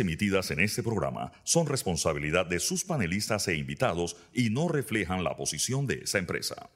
emitidas 0.00 0.50
en 0.50 0.60
este 0.60 0.82
programa 0.82 1.32
son 1.44 1.66
responsabilidad 1.66 2.46
de 2.46 2.58
sus 2.58 2.84
panelistas 2.84 3.46
e 3.48 3.56
invitados 3.56 4.16
y 4.32 4.50
no 4.50 4.68
reflejan 4.68 5.22
la 5.22 5.36
posición 5.36 5.86
de 5.86 6.00
esa 6.04 6.18
empresa. 6.18 6.70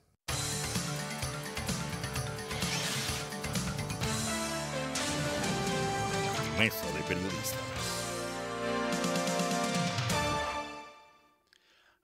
Mesa 6.58 6.86
de 6.92 7.02
Periodistas. 7.08 7.73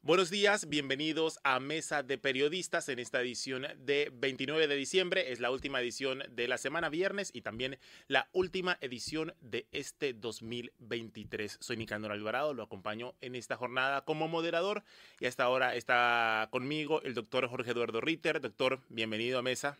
Buenos 0.02 0.30
días, 0.30 0.66
bienvenidos 0.66 1.38
a 1.44 1.60
Mesa 1.60 2.02
de 2.02 2.16
Periodistas 2.16 2.88
en 2.88 2.98
esta 2.98 3.20
edición 3.20 3.66
de 3.76 4.10
29 4.14 4.66
de 4.66 4.74
diciembre. 4.74 5.30
Es 5.30 5.40
la 5.40 5.50
última 5.50 5.78
edición 5.78 6.22
de 6.30 6.48
la 6.48 6.56
semana 6.56 6.88
viernes 6.88 7.30
y 7.34 7.42
también 7.42 7.78
la 8.08 8.30
última 8.32 8.78
edición 8.80 9.34
de 9.42 9.66
este 9.72 10.14
2023. 10.14 11.58
Soy 11.60 11.76
Nicandro 11.76 12.14
Alvarado, 12.14 12.54
lo 12.54 12.62
acompaño 12.62 13.12
en 13.20 13.34
esta 13.34 13.58
jornada 13.58 14.06
como 14.06 14.27
moderador 14.27 14.84
y 15.20 15.27
hasta 15.27 15.44
ahora 15.44 15.77
está 15.77 16.48
conmigo 16.50 17.02
el 17.02 17.12
doctor 17.12 17.46
Jorge 17.46 17.72
Eduardo 17.72 18.00
Ritter. 18.00 18.41
Doctor, 18.41 18.80
bienvenido 18.88 19.38
a 19.38 19.42
Mesa. 19.42 19.77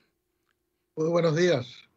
Muy 0.97 1.09
buenos 1.09 1.35
días. 1.35 1.90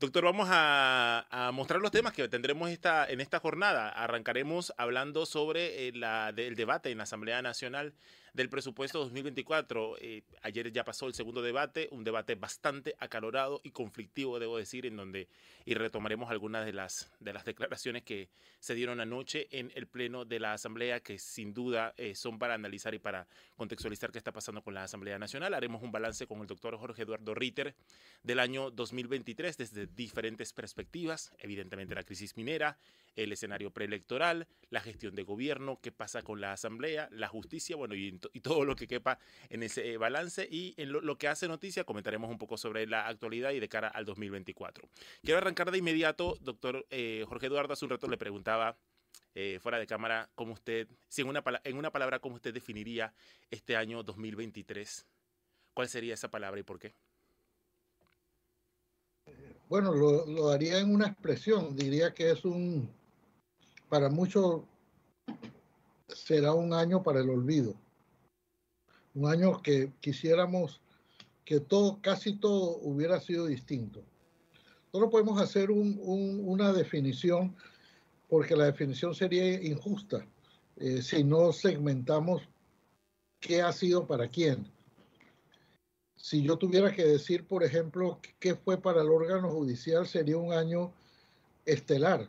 Doctor, 0.00 0.22
vamos 0.22 0.48
a, 0.48 1.50
mostrar 1.52 1.80
los 1.80 1.90
temas 1.90 2.12
que 2.12 2.28
tendremos 2.28 2.70
esta, 2.70 3.04
en 3.04 3.20
esta 3.20 3.40
jornada. 3.40 3.88
Arrancaremos 3.88 4.72
hablando 4.76 5.26
sobre 5.26 5.88
eh, 5.88 5.92
el 6.36 6.54
debate 6.54 6.92
en 6.92 6.98
la 6.98 7.02
Asamblea 7.02 7.42
Nacional 7.42 7.94
del 8.32 8.48
presupuesto 8.48 8.98
2024. 9.00 9.96
Eh, 10.00 10.22
ayer 10.42 10.72
ya 10.72 10.84
pasó 10.84 11.06
el 11.06 11.14
segundo 11.14 11.42
debate, 11.42 11.88
un 11.90 12.04
debate 12.04 12.34
bastante 12.34 12.94
acalorado 12.98 13.60
y 13.64 13.70
conflictivo, 13.70 14.38
debo 14.38 14.58
decir, 14.58 14.86
en 14.86 14.96
donde 14.96 15.28
y 15.64 15.74
retomaremos 15.74 16.30
algunas 16.30 16.64
de 16.64 16.72
las, 16.72 17.10
de 17.20 17.32
las 17.34 17.44
declaraciones 17.44 18.02
que 18.02 18.30
se 18.58 18.74
dieron 18.74 19.00
anoche 19.00 19.48
en 19.50 19.70
el 19.74 19.86
Pleno 19.86 20.24
de 20.24 20.40
la 20.40 20.54
Asamblea, 20.54 21.00
que 21.00 21.18
sin 21.18 21.52
duda 21.52 21.92
eh, 21.98 22.14
son 22.14 22.38
para 22.38 22.54
analizar 22.54 22.94
y 22.94 22.98
para 22.98 23.26
contextualizar 23.54 24.10
qué 24.10 24.18
está 24.18 24.32
pasando 24.32 24.62
con 24.62 24.72
la 24.72 24.84
Asamblea 24.84 25.18
Nacional. 25.18 25.52
Haremos 25.52 25.82
un 25.82 25.92
balance 25.92 26.26
con 26.26 26.40
el 26.40 26.46
doctor 26.46 26.76
Jorge 26.78 27.02
Eduardo 27.02 27.34
Ritter 27.34 27.74
del 28.22 28.40
año 28.40 28.70
2023 28.70 29.58
desde 29.58 29.86
diferentes 29.86 30.52
perspectivas, 30.54 31.32
evidentemente 31.38 31.94
la 31.94 32.02
crisis 32.02 32.36
minera, 32.36 32.78
el 33.16 33.32
escenario 33.32 33.70
preelectoral, 33.70 34.46
la 34.70 34.80
gestión 34.80 35.14
de 35.14 35.22
gobierno, 35.22 35.78
qué 35.80 35.92
pasa 35.92 36.22
con 36.22 36.40
la 36.40 36.52
Asamblea, 36.52 37.08
la 37.10 37.28
justicia, 37.28 37.76
bueno, 37.76 37.94
y, 37.94 38.18
todo 38.42 38.64
lo 38.64 38.76
que 38.76 38.86
quepa 38.86 39.18
en 39.48 39.62
ese 39.62 39.92
eh, 39.92 39.96
balance. 39.96 40.46
Y 40.50 40.74
en 40.76 40.92
lo, 40.92 41.18
que 41.18 41.28
hace 41.28 41.48
noticia, 41.48 41.84
comentaremos 41.84 42.30
un 42.30 42.38
poco 42.38 42.56
sobre 42.56 42.86
la 42.86 43.06
actualidad 43.06 43.50
y 43.52 43.60
de 43.60 43.68
cara 43.68 43.88
al 43.88 44.04
2024. 44.04 44.88
Quiero 45.22 45.38
arrancar 45.38 45.70
de 45.70 45.78
inmediato, 45.78 46.36
doctor 46.40 46.86
eh, 46.90 47.24
Jorge 47.28 47.46
Eduardo, 47.46 47.72
hace 47.72 47.84
un 47.84 47.90
rato 47.90 48.08
le 48.08 48.16
preguntaba 48.16 48.76
eh, 49.34 49.58
fuera 49.60 49.78
de 49.78 49.86
cámara, 49.86 50.28
cómo 50.34 50.52
usted, 50.52 50.88
si 51.08 51.22
en 51.22 51.28
una, 51.28 51.44
en 51.64 51.76
una 51.76 51.92
palabra, 51.92 52.18
cómo 52.18 52.36
usted 52.36 52.52
definiría 52.52 53.14
este 53.50 53.76
año 53.76 54.02
2023. 54.02 55.06
¿Cuál 55.74 55.88
sería 55.88 56.14
esa 56.14 56.30
palabra 56.30 56.58
y 56.58 56.64
por 56.64 56.78
qué? 56.78 56.94
Bueno, 59.68 59.94
lo, 59.94 60.26
lo 60.26 60.48
daría 60.48 60.78
en 60.78 60.92
una 60.92 61.06
expresión, 61.06 61.76
diría 61.76 62.14
que 62.14 62.30
es 62.30 62.44
un 62.44 62.90
para 63.88 64.08
muchos 64.08 64.62
será 66.08 66.52
un 66.52 66.72
año 66.72 67.02
para 67.02 67.20
el 67.20 67.30
olvido. 67.30 67.74
Un 69.14 69.30
año 69.30 69.62
que 69.62 69.92
quisiéramos 70.00 70.80
que 71.44 71.60
todo, 71.60 71.98
casi 72.02 72.36
todo 72.36 72.76
hubiera 72.82 73.20
sido 73.20 73.46
distinto. 73.46 74.02
No 74.92 75.10
podemos 75.10 75.40
hacer 75.40 75.70
una 75.70 76.72
definición 76.72 77.56
porque 78.28 78.56
la 78.56 78.66
definición 78.66 79.14
sería 79.14 79.62
injusta 79.62 80.26
eh, 80.76 81.02
si 81.02 81.24
no 81.24 81.52
segmentamos 81.52 82.42
qué 83.40 83.62
ha 83.62 83.72
sido 83.72 84.06
para 84.06 84.28
quién. 84.28 84.70
Si 86.16 86.42
yo 86.42 86.56
tuviera 86.56 86.92
que 86.92 87.04
decir, 87.04 87.46
por 87.46 87.64
ejemplo, 87.64 88.20
qué 88.38 88.54
fue 88.54 88.76
para 88.76 89.02
el 89.02 89.08
órgano 89.08 89.50
judicial, 89.50 90.06
sería 90.06 90.36
un 90.36 90.52
año 90.52 90.92
estelar, 91.64 92.28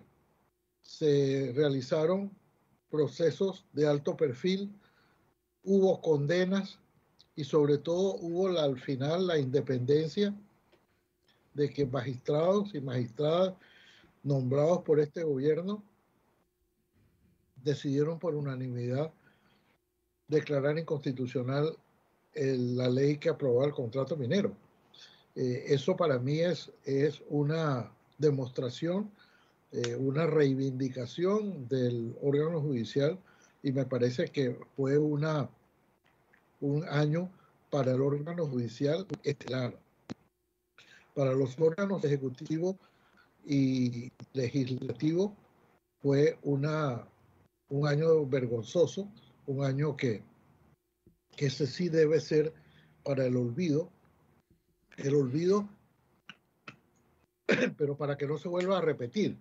se 0.89 1.53
realizaron 1.55 2.31
procesos 2.89 3.63
de 3.73 3.87
alto 3.87 4.17
perfil, 4.17 4.73
hubo 5.63 6.01
condenas 6.01 6.79
y 7.35 7.43
sobre 7.43 7.77
todo 7.77 8.15
hubo 8.15 8.47
al 8.47 8.79
final 8.79 9.27
la 9.27 9.37
independencia 9.37 10.33
de 11.53 11.69
que 11.69 11.85
magistrados 11.85 12.73
y 12.73 12.81
magistradas 12.81 13.53
nombrados 14.23 14.81
por 14.81 14.99
este 14.99 15.23
gobierno 15.23 15.83
decidieron 17.63 18.17
por 18.17 18.33
unanimidad 18.33 19.13
declarar 20.27 20.79
inconstitucional 20.79 21.77
la 22.33 22.89
ley 22.89 23.17
que 23.17 23.29
aprobó 23.29 23.63
el 23.63 23.73
contrato 23.73 24.17
minero. 24.17 24.55
Eh, 25.35 25.65
eso 25.67 25.95
para 25.95 26.17
mí 26.17 26.39
es, 26.39 26.71
es 26.83 27.21
una 27.29 27.91
demostración 28.17 29.11
eh, 29.71 29.95
una 29.95 30.25
reivindicación 30.25 31.67
del 31.67 32.15
órgano 32.23 32.59
judicial 32.59 33.19
y 33.61 33.71
me 33.71 33.85
parece 33.85 34.25
que 34.29 34.57
fue 34.75 34.97
una, 34.97 35.47
un 36.59 36.83
año 36.89 37.29
para 37.69 37.91
el 37.91 38.01
órgano 38.01 38.47
judicial 38.47 39.05
estelar. 39.23 39.79
Para 41.13 41.33
los 41.33 41.59
órganos 41.59 42.03
ejecutivos 42.03 42.77
y 43.45 44.11
legislativos 44.33 45.33
fue 46.01 46.39
una, 46.41 47.07
un 47.69 47.87
año 47.87 48.25
vergonzoso, 48.25 49.07
un 49.45 49.63
año 49.63 49.95
que, 49.95 50.23
que 51.35 51.45
ese 51.45 51.67
sí 51.67 51.89
debe 51.89 52.19
ser 52.21 52.53
para 53.03 53.23
el 53.27 53.37
olvido. 53.37 53.91
El 54.97 55.13
olvido, 55.13 55.69
pero 57.77 57.95
para 57.95 58.17
que 58.17 58.25
no 58.25 58.39
se 58.39 58.47
vuelva 58.47 58.79
a 58.79 58.81
repetir 58.81 59.37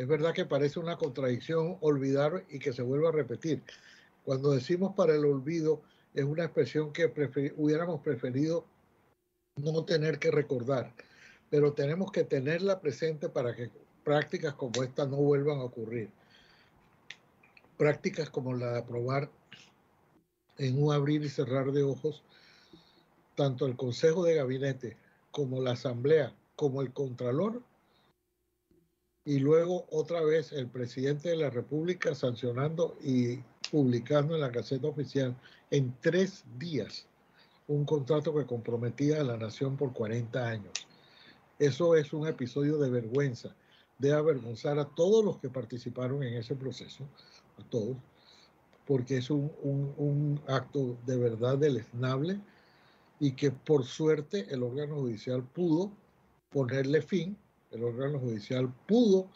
es 0.00 0.08
verdad 0.08 0.32
que 0.32 0.46
parece 0.46 0.80
una 0.80 0.96
contradicción 0.96 1.76
olvidar 1.82 2.46
y 2.48 2.58
que 2.58 2.72
se 2.72 2.80
vuelva 2.80 3.10
a 3.10 3.12
repetir. 3.12 3.62
Cuando 4.24 4.52
decimos 4.52 4.94
para 4.96 5.14
el 5.14 5.26
olvido, 5.26 5.82
es 6.14 6.24
una 6.24 6.44
expresión 6.44 6.90
que 6.90 7.12
hubiéramos 7.58 8.00
preferido 8.00 8.64
no 9.56 9.84
tener 9.84 10.18
que 10.18 10.30
recordar, 10.30 10.94
pero 11.50 11.74
tenemos 11.74 12.10
que 12.12 12.24
tenerla 12.24 12.80
presente 12.80 13.28
para 13.28 13.54
que 13.54 13.70
prácticas 14.02 14.54
como 14.54 14.82
esta 14.82 15.04
no 15.04 15.16
vuelvan 15.16 15.58
a 15.58 15.64
ocurrir. 15.64 16.08
Prácticas 17.76 18.30
como 18.30 18.54
la 18.54 18.72
de 18.72 18.78
aprobar 18.78 19.30
en 20.56 20.82
un 20.82 20.94
abrir 20.94 21.22
y 21.24 21.28
cerrar 21.28 21.72
de 21.72 21.82
ojos, 21.82 22.22
tanto 23.34 23.66
el 23.66 23.76
Consejo 23.76 24.24
de 24.24 24.36
Gabinete 24.36 24.96
como 25.30 25.60
la 25.60 25.72
Asamblea 25.72 26.34
como 26.56 26.80
el 26.80 26.90
Contralor 26.90 27.62
y 29.24 29.38
luego 29.38 29.86
otra 29.90 30.22
vez 30.22 30.52
el 30.52 30.68
presidente 30.68 31.30
de 31.30 31.36
la 31.36 31.50
República 31.50 32.14
sancionando 32.14 32.96
y 33.02 33.38
publicando 33.70 34.34
en 34.34 34.40
la 34.40 34.48
Gaceta 34.48 34.88
Oficial 34.88 35.36
en 35.70 35.94
tres 36.00 36.44
días 36.58 37.06
un 37.68 37.84
contrato 37.84 38.34
que 38.34 38.46
comprometía 38.46 39.20
a 39.20 39.24
la 39.24 39.36
nación 39.36 39.76
por 39.76 39.92
40 39.92 40.48
años. 40.48 40.72
Eso 41.58 41.94
es 41.94 42.12
un 42.12 42.26
episodio 42.26 42.78
de 42.78 42.90
vergüenza, 42.90 43.54
de 43.98 44.12
avergonzar 44.12 44.78
a 44.78 44.86
todos 44.86 45.24
los 45.24 45.38
que 45.38 45.50
participaron 45.50 46.22
en 46.22 46.34
ese 46.34 46.56
proceso, 46.56 47.04
a 47.58 47.62
todos, 47.68 47.96
porque 48.86 49.18
es 49.18 49.30
un, 49.30 49.52
un 49.62 50.40
acto 50.48 50.96
de 51.06 51.16
verdad 51.16 51.58
deleznable 51.58 52.40
y 53.20 53.32
que 53.32 53.50
por 53.50 53.84
suerte 53.84 54.46
el 54.52 54.62
órgano 54.62 54.96
judicial 54.96 55.44
pudo 55.44 55.92
ponerle 56.50 57.02
fin 57.02 57.36
el 57.70 57.84
órgano 57.84 58.18
judicial 58.18 58.72
pudo 58.86 59.28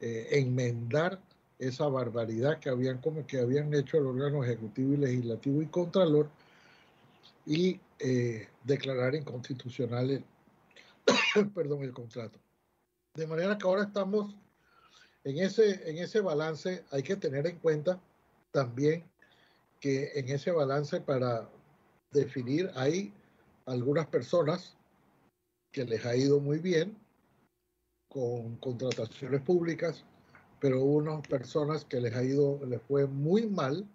eh, 0.00 0.28
enmendar 0.32 1.20
esa 1.58 1.88
barbaridad 1.88 2.58
que 2.60 2.68
habían, 2.68 3.00
que 3.26 3.40
habían 3.40 3.72
hecho 3.74 3.98
el 3.98 4.06
órgano 4.06 4.44
ejecutivo 4.44 4.94
y 4.94 4.98
legislativo 4.98 5.62
y 5.62 5.66
contralor 5.66 6.30
y 7.46 7.80
eh, 7.98 8.48
declarar 8.62 9.14
inconstitucional 9.14 10.10
el, 10.10 10.24
perdón, 11.54 11.82
el 11.82 11.92
contrato. 11.92 12.38
De 13.14 13.26
manera 13.26 13.58
que 13.58 13.66
ahora 13.66 13.84
estamos 13.84 14.34
en 15.24 15.38
ese, 15.38 15.90
en 15.90 15.98
ese 15.98 16.20
balance, 16.20 16.84
hay 16.90 17.02
que 17.02 17.16
tener 17.16 17.46
en 17.46 17.58
cuenta 17.58 18.00
también 18.52 19.04
que 19.80 20.12
en 20.14 20.28
ese 20.28 20.50
balance 20.52 21.00
para 21.00 21.48
definir 22.12 22.70
hay 22.74 23.12
algunas 23.66 24.06
personas 24.06 24.76
que 25.72 25.84
les 25.84 26.04
ha 26.06 26.16
ido 26.16 26.40
muy 26.40 26.58
bien 26.58 26.96
con 28.18 28.56
contrataciones 28.56 29.40
públicas, 29.42 30.02
pero 30.58 30.80
hubo 30.80 30.96
unas 30.96 31.24
personas 31.28 31.84
que 31.84 32.00
les 32.00 32.16
ha 32.16 32.24
ido, 32.24 32.58
les 32.66 32.82
fue 32.82 33.06
muy 33.06 33.46
mal 33.46 33.86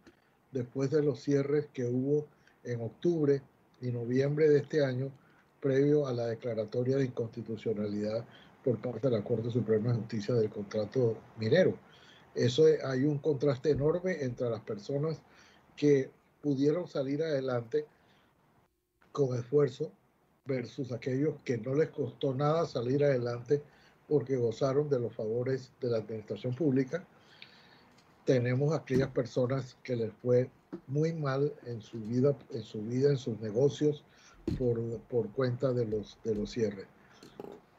después 0.53 0.91
de 0.91 1.03
los 1.03 1.21
cierres 1.21 1.67
que 1.73 1.83
hubo 1.83 2.25
en 2.63 2.79
octubre 2.79 3.41
y 3.81 3.87
noviembre 3.87 4.47
de 4.47 4.59
este 4.59 4.85
año, 4.85 5.11
previo 5.59 6.07
a 6.07 6.13
la 6.13 6.27
declaratoria 6.27 6.95
de 6.95 7.05
inconstitucionalidad 7.05 8.23
por 8.63 8.77
parte 8.79 9.09
de 9.09 9.17
la 9.17 9.23
Corte 9.25 9.51
Suprema 9.51 9.91
de 9.91 9.97
Justicia 9.99 10.35
del 10.35 10.49
contrato 10.49 11.17
minero. 11.37 11.77
Eso 12.33 12.63
hay 12.85 13.03
un 13.03 13.17
contraste 13.17 13.71
enorme 13.71 14.23
entre 14.23 14.49
las 14.49 14.61
personas 14.61 15.21
que 15.75 16.09
pudieron 16.41 16.87
salir 16.87 17.21
adelante 17.21 17.85
con 19.11 19.37
esfuerzo 19.37 19.91
versus 20.45 20.93
aquellos 20.93 21.35
que 21.43 21.57
no 21.57 21.75
les 21.75 21.89
costó 21.89 22.33
nada 22.33 22.65
salir 22.65 23.03
adelante 23.03 23.61
porque 24.07 24.37
gozaron 24.37 24.89
de 24.89 24.99
los 24.99 25.13
favores 25.13 25.71
de 25.81 25.89
la 25.89 25.97
administración 25.97 26.53
pública. 26.55 27.05
Tenemos 28.25 28.73
aquellas 28.73 29.09
personas 29.09 29.77
que 29.83 29.95
les 29.95 30.13
fue 30.21 30.49
muy 30.87 31.13
mal 31.13 31.53
en 31.65 31.81
su 31.81 31.99
vida, 31.99 32.35
en 32.51 32.63
su 32.63 32.81
vida, 32.81 33.09
en 33.09 33.17
sus 33.17 33.39
negocios 33.39 34.03
por, 34.57 34.79
por 35.01 35.29
cuenta 35.31 35.71
de 35.73 35.85
los, 35.85 36.17
de 36.23 36.35
los 36.35 36.51
cierres. 36.51 36.87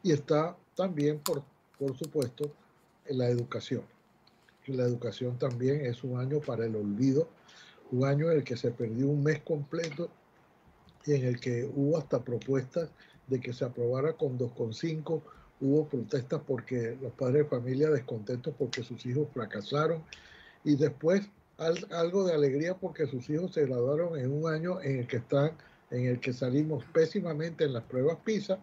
Y 0.03 0.13
está 0.13 0.57
también, 0.75 1.19
por, 1.21 1.43
por 1.79 1.97
supuesto, 1.97 2.51
en 3.07 3.19
la 3.19 3.29
educación. 3.29 3.83
La 4.67 4.85
educación 4.85 5.39
también 5.39 5.85
es 5.85 6.05
un 6.05 6.19
año 6.19 6.41
para 6.41 6.65
el 6.65 6.75
olvido, 6.75 7.29
un 7.91 8.07
año 8.07 8.31
en 8.31 8.39
el 8.39 8.45
que 8.45 8.57
se 8.57 8.71
perdió 8.71 9.09
un 9.09 9.23
mes 9.23 9.41
completo 9.43 10.09
y 11.05 11.13
en 11.13 11.27
el 11.27 11.39
que 11.39 11.65
hubo 11.65 11.99
hasta 11.99 12.25
propuestas 12.25 12.91
de 13.27 13.41
que 13.41 13.53
se 13.53 13.65
aprobara 13.65 14.15
con 14.15 14.39
2,5, 14.39 15.23
hubo 15.65 15.89
protestas 15.89 16.43
porque 16.47 16.97
los 17.01 17.13
padres 17.13 17.45
de 17.45 17.49
familia 17.49 17.91
descontentos 17.91 18.55
porque 18.59 18.83
sus 18.83 19.05
hijos 19.07 19.29
fracasaron. 19.33 20.03
Y 20.63 20.77
después 20.77 21.29
algo 21.57 22.25
de 22.25 22.35
alegría 22.35 22.77
porque 22.77 23.07
sus 23.07 23.29
hijos 23.31 23.55
se 23.55 23.67
graduaron 23.67 24.19
en 24.19 24.33
un 24.33 24.53
año 24.53 24.81
en 24.83 25.01
el 25.01 25.07
que 25.07 25.19
están 25.19 25.53
en 25.91 26.07
el 26.07 26.21
que 26.21 26.33
salimos 26.33 26.85
pésimamente 26.87 27.65
en 27.65 27.73
las 27.73 27.85
pruebas 27.85 28.19
PISA. 28.25 28.59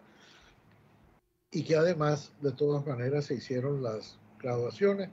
Y 1.50 1.64
que 1.64 1.76
además 1.76 2.32
de 2.40 2.52
todas 2.52 2.86
maneras 2.86 3.26
se 3.26 3.34
hicieron 3.34 3.82
las 3.82 4.18
graduaciones. 4.38 5.10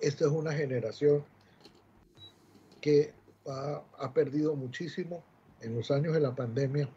Esta 0.00 0.24
es 0.26 0.30
una 0.30 0.52
generación 0.52 1.24
que 2.80 3.12
ha, 3.46 4.12
perdido 4.12 4.54
muchísimo 4.56 5.22
en 5.60 5.74
los 5.74 5.90
años 5.90 6.14
de 6.14 6.20
la 6.20 6.34
pandemia 6.34 6.88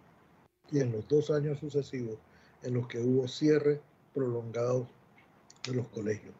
y 0.72 0.80
en 0.80 0.92
los 0.92 1.08
dos 1.08 1.32
años 1.32 1.60
sucesivos 1.60 2.18
en 2.64 2.74
los 2.74 2.88
que 2.88 3.00
hubo 3.00 3.28
cierre 3.28 3.82
prolongado 4.14 4.88
de 5.68 5.76
los 5.76 5.88
colegios. 5.90 6.34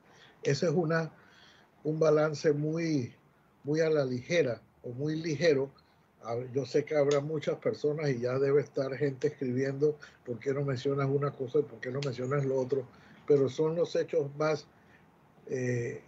Ese 0.44 0.66
es 0.66 0.72
una, 0.72 1.12
un 1.84 2.00
balance 2.00 2.52
muy, 2.54 3.14
muy 3.64 3.80
a 3.82 3.90
la 3.90 4.06
ligera 4.06 4.62
o 4.84 4.90
muy 4.90 5.16
ligero. 5.16 5.72
Yo 6.54 6.66
sé 6.66 6.86
que 6.86 6.96
habrá 6.96 7.20
muchas 7.20 7.58
personas 7.58 8.10
y 8.10 8.20
ya 8.20 8.40
debe 8.40 8.62
estar 8.62 8.96
gente 8.96 9.28
escribiendo 9.28 9.98
por 10.26 10.40
qué 10.40 10.54
no 10.54 10.64
mencionas 10.64 11.10
una 11.10 11.32
cosa 11.32 11.60
y 11.60 11.64
por 11.64 11.80
qué 11.80 11.92
no 11.92 12.00
mencionas 12.00 12.46
lo 12.46 12.60
otro, 12.60 12.88
pero 13.28 13.50
son 13.50 13.76
los 13.76 13.96
hechos 13.96 14.34
más 14.38 14.66
eh, 15.48 16.02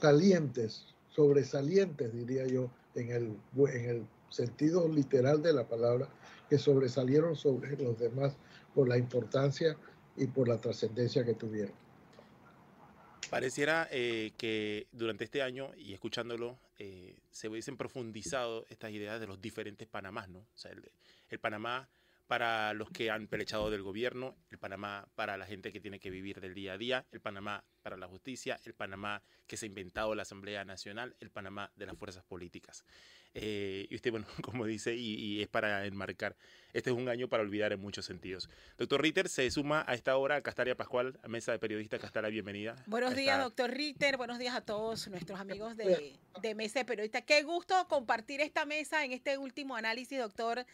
calientes, 0.00 0.86
sobresalientes, 1.10 2.12
diría 2.12 2.46
yo, 2.46 2.70
en 2.94 3.10
el, 3.10 3.36
en 3.68 3.90
el 3.90 4.06
sentido 4.28 4.88
literal 4.88 5.40
de 5.42 5.52
la 5.52 5.68
palabra, 5.68 6.08
que 6.48 6.58
sobresalieron 6.58 7.36
sobre 7.36 7.76
los 7.76 7.98
demás 7.98 8.36
por 8.74 8.88
la 8.88 8.98
importancia 8.98 9.76
y 10.16 10.26
por 10.26 10.48
la 10.48 10.58
trascendencia 10.58 11.24
que 11.24 11.34
tuvieron. 11.34 11.74
Pareciera 13.30 13.88
eh, 13.90 14.32
que 14.36 14.88
durante 14.92 15.24
este 15.24 15.40
año, 15.40 15.70
y 15.74 15.94
escuchándolo, 15.94 16.58
eh, 16.78 17.16
se 17.30 17.48
hubiesen 17.48 17.78
profundizado 17.78 18.66
estas 18.68 18.90
ideas 18.90 19.20
de 19.20 19.26
los 19.26 19.40
diferentes 19.40 19.88
Panamás, 19.88 20.28
¿no? 20.28 20.40
O 20.40 20.56
sea, 20.56 20.70
el, 21.30 21.38
Panamá 21.38 21.88
para 22.26 22.74
los 22.74 22.90
que 22.90 23.10
han 23.10 23.28
pelechado 23.28 23.70
del 23.70 23.82
gobierno, 23.82 24.36
el 24.50 24.58
Panamá 24.58 25.08
para 25.14 25.38
la 25.38 25.46
gente 25.46 25.72
que 25.72 25.80
tiene 25.80 25.98
que 25.98 26.10
vivir 26.10 26.42
del 26.42 26.52
día 26.52 26.74
a 26.74 26.78
día, 26.78 27.06
el 27.10 27.20
Panamá 27.20 27.64
para 27.82 27.96
la 27.96 28.06
justicia, 28.06 28.60
el 28.64 28.74
Panamá 28.74 29.22
que 29.46 29.56
se 29.56 29.64
ha 29.64 29.68
inventado 29.68 30.14
la 30.14 30.22
Asamblea 30.22 30.66
Nacional, 30.66 31.16
el 31.20 31.30
Panamá 31.30 31.72
de 31.74 31.86
las 31.86 31.96
fuerzas 31.96 32.24
políticas. 32.24 32.84
Eh, 33.34 33.86
y 33.88 33.94
usted, 33.94 34.10
bueno, 34.10 34.26
como 34.42 34.66
dice, 34.66 34.94
y, 34.94 35.40
es 35.40 35.48
para 35.48 35.86
enmarcar, 35.86 36.36
este 36.72 36.90
es 36.90 36.96
un 36.96 37.08
año 37.08 37.28
para 37.28 37.42
olvidar 37.42 37.72
en 37.72 37.80
muchos 37.80 38.04
sentidos. 38.04 38.48
Doctor 38.78 39.02
Ritter 39.02 39.28
se 39.28 39.50
suma 39.50 39.84
a 39.86 39.94
esta 39.94 40.16
hora 40.16 40.36
a 40.36 40.42
Castalia 40.42 40.76
Pascual, 40.76 41.18
a 41.22 41.28
Mesa 41.28 41.52
de 41.52 41.58
Periodistas. 41.58 42.00
Castalia, 42.00 42.30
bienvenida. 42.30 42.76
Buenos 42.86 43.14
días, 43.14 43.38
doctor 43.38 43.70
Ritter. 43.70 44.16
Buenos 44.16 44.38
días 44.38 44.54
a 44.54 44.60
todos 44.60 45.08
nuestros 45.08 45.38
amigos 45.40 45.76
de, 45.76 46.14
de 46.40 46.54
Mesa 46.54 46.80
de 46.80 46.84
Periodistas. 46.84 47.22
Qué 47.22 47.42
gusto 47.42 47.86
compartir 47.88 48.40
esta 48.40 48.66
mesa 48.66 49.04
en 49.04 49.12
este 49.12 49.38
último 49.38 49.76
análisis, 49.76 50.18
doctor 50.18 50.64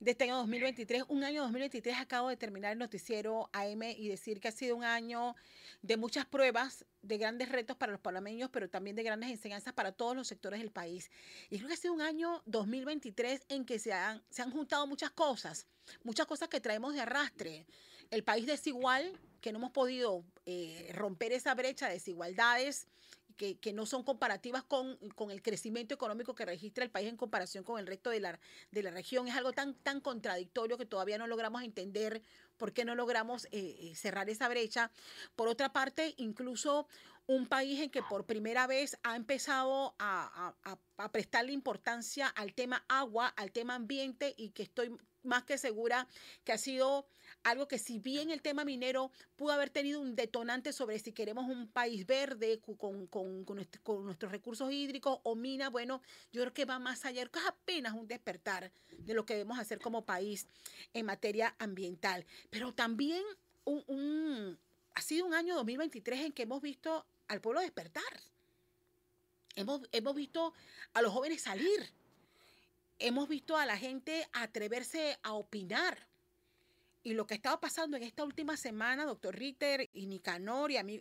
de 0.00 0.10
este 0.10 0.24
año 0.24 0.36
2023. 0.36 1.04
Un 1.08 1.24
año 1.24 1.42
2023 1.42 1.96
acabo 1.98 2.28
de 2.28 2.36
terminar 2.36 2.72
el 2.72 2.78
noticiero 2.78 3.48
AM 3.52 3.82
y 3.82 4.08
decir 4.08 4.40
que 4.40 4.48
ha 4.48 4.52
sido 4.52 4.76
un 4.76 4.84
año 4.84 5.34
de 5.82 5.96
muchas 5.96 6.26
pruebas, 6.26 6.84
de 7.02 7.18
grandes 7.18 7.48
retos 7.48 7.76
para 7.76 7.92
los 7.92 8.00
panameños, 8.00 8.50
pero 8.50 8.68
también 8.68 8.96
de 8.96 9.02
grandes 9.02 9.30
enseñanzas 9.30 9.72
para 9.72 9.92
todos 9.92 10.16
los 10.16 10.26
sectores 10.26 10.60
del 10.60 10.70
país. 10.70 11.10
Y 11.50 11.58
creo 11.58 11.68
que 11.68 11.74
ha 11.74 11.78
sido 11.78 11.94
un 11.94 12.02
año 12.02 12.42
2023 12.46 13.42
en 13.48 13.64
que 13.64 13.78
se 13.78 13.92
han, 13.92 14.22
se 14.28 14.42
han 14.42 14.50
juntado 14.50 14.86
muchas 14.86 15.10
cosas, 15.10 15.66
muchas 16.02 16.26
cosas 16.26 16.48
que 16.48 16.60
traemos 16.60 16.94
de 16.94 17.00
arrastre. 17.00 17.66
El 18.10 18.24
país 18.24 18.46
desigual, 18.46 19.18
que 19.40 19.52
no 19.52 19.58
hemos 19.58 19.70
podido 19.70 20.24
eh, 20.44 20.90
romper 20.94 21.32
esa 21.32 21.54
brecha 21.54 21.86
de 21.86 21.94
desigualdades 21.94 22.86
que, 23.36 23.72
no 23.72 23.86
son 23.86 24.02
comparativas 24.02 24.64
con, 24.64 24.98
el 25.30 25.42
crecimiento 25.42 25.94
económico 25.94 26.34
que 26.34 26.44
registra 26.44 26.84
el 26.84 26.90
país 26.90 27.08
en 27.08 27.16
comparación 27.16 27.64
con 27.64 27.78
el 27.78 27.86
resto 27.86 28.10
de 28.10 28.20
la, 28.20 28.38
de 28.70 28.82
la 28.82 28.90
región. 28.90 29.28
Es 29.28 29.36
algo 29.36 29.52
tan, 29.52 29.74
tan 29.74 30.00
contradictorio 30.00 30.78
que 30.78 30.86
todavía 30.86 31.18
no 31.18 31.26
logramos 31.26 31.62
entender 31.62 32.22
por 32.56 32.72
qué 32.72 32.84
no 32.84 32.94
logramos 32.94 33.46
eh, 33.46 33.76
eh, 33.80 33.94
cerrar 33.94 34.30
esa 34.30 34.48
brecha. 34.48 34.90
Por 35.34 35.48
otra 35.48 35.72
parte, 35.72 36.14
incluso 36.16 36.88
un 37.26 37.46
país 37.46 37.80
en 37.80 37.90
que 37.90 38.02
por 38.02 38.24
primera 38.24 38.66
vez 38.66 38.96
ha 39.02 39.16
empezado 39.16 39.94
a, 39.98 40.54
a, 40.64 40.78
a 40.96 41.12
prestarle 41.12 41.52
importancia 41.52 42.28
al 42.28 42.54
tema 42.54 42.84
agua, 42.88 43.28
al 43.28 43.50
tema 43.50 43.74
ambiente 43.74 44.34
y 44.36 44.50
que 44.50 44.62
estoy 44.62 44.96
más 45.26 45.44
que 45.44 45.58
segura 45.58 46.08
que 46.44 46.52
ha 46.52 46.58
sido 46.58 47.06
algo 47.42 47.68
que 47.68 47.78
si 47.78 47.98
bien 47.98 48.30
el 48.30 48.42
tema 48.42 48.64
minero 48.64 49.12
pudo 49.36 49.52
haber 49.52 49.70
tenido 49.70 50.00
un 50.00 50.16
detonante 50.16 50.72
sobre 50.72 50.98
si 50.98 51.12
queremos 51.12 51.48
un 51.48 51.68
país 51.68 52.06
verde 52.06 52.60
con, 52.60 53.06
con, 53.06 53.44
con, 53.44 53.56
nuestros 54.04 54.32
recursos 54.32 54.72
hídricos 54.72 55.20
o 55.22 55.34
mina, 55.34 55.70
bueno, 55.70 56.02
yo 56.32 56.42
creo 56.42 56.54
que 56.54 56.64
va 56.64 56.78
más 56.78 57.04
allá, 57.04 57.26
que 57.26 57.38
es 57.38 57.46
apenas 57.46 57.94
un 57.94 58.08
despertar 58.08 58.72
de 58.98 59.14
lo 59.14 59.24
que 59.24 59.34
debemos 59.34 59.58
hacer 59.58 59.78
como 59.78 60.04
país 60.04 60.48
en 60.92 61.06
materia 61.06 61.54
ambiental. 61.58 62.26
Pero 62.50 62.74
también 62.74 63.22
un, 63.64 64.58
ha 64.94 65.02
sido 65.02 65.26
un 65.26 65.34
año 65.34 65.54
2023 65.56 66.26
en 66.26 66.32
que 66.32 66.42
hemos 66.42 66.62
visto 66.62 67.06
al 67.28 67.40
pueblo 67.40 67.60
despertar. 67.60 68.02
Hemos, 69.54 69.82
hemos 69.92 70.14
visto 70.14 70.52
a 70.94 71.02
los 71.02 71.12
jóvenes 71.12 71.42
salir 71.42 71.92
hemos 72.98 73.28
visto 73.28 73.56
a 73.56 73.66
la 73.66 73.76
gente 73.76 74.28
atreverse 74.32 75.18
a 75.22 75.32
opinar. 75.32 76.08
Y 77.02 77.14
lo 77.14 77.26
que 77.26 77.34
estaba 77.34 77.60
pasando 77.60 77.96
en 77.96 78.02
esta 78.02 78.24
última 78.24 78.56
semana, 78.56 79.04
doctor 79.04 79.36
Ritter 79.36 79.88
y 79.92 80.06
Nicanor 80.06 80.72
y 80.72 80.76
a 80.76 80.82
mí, 80.82 81.00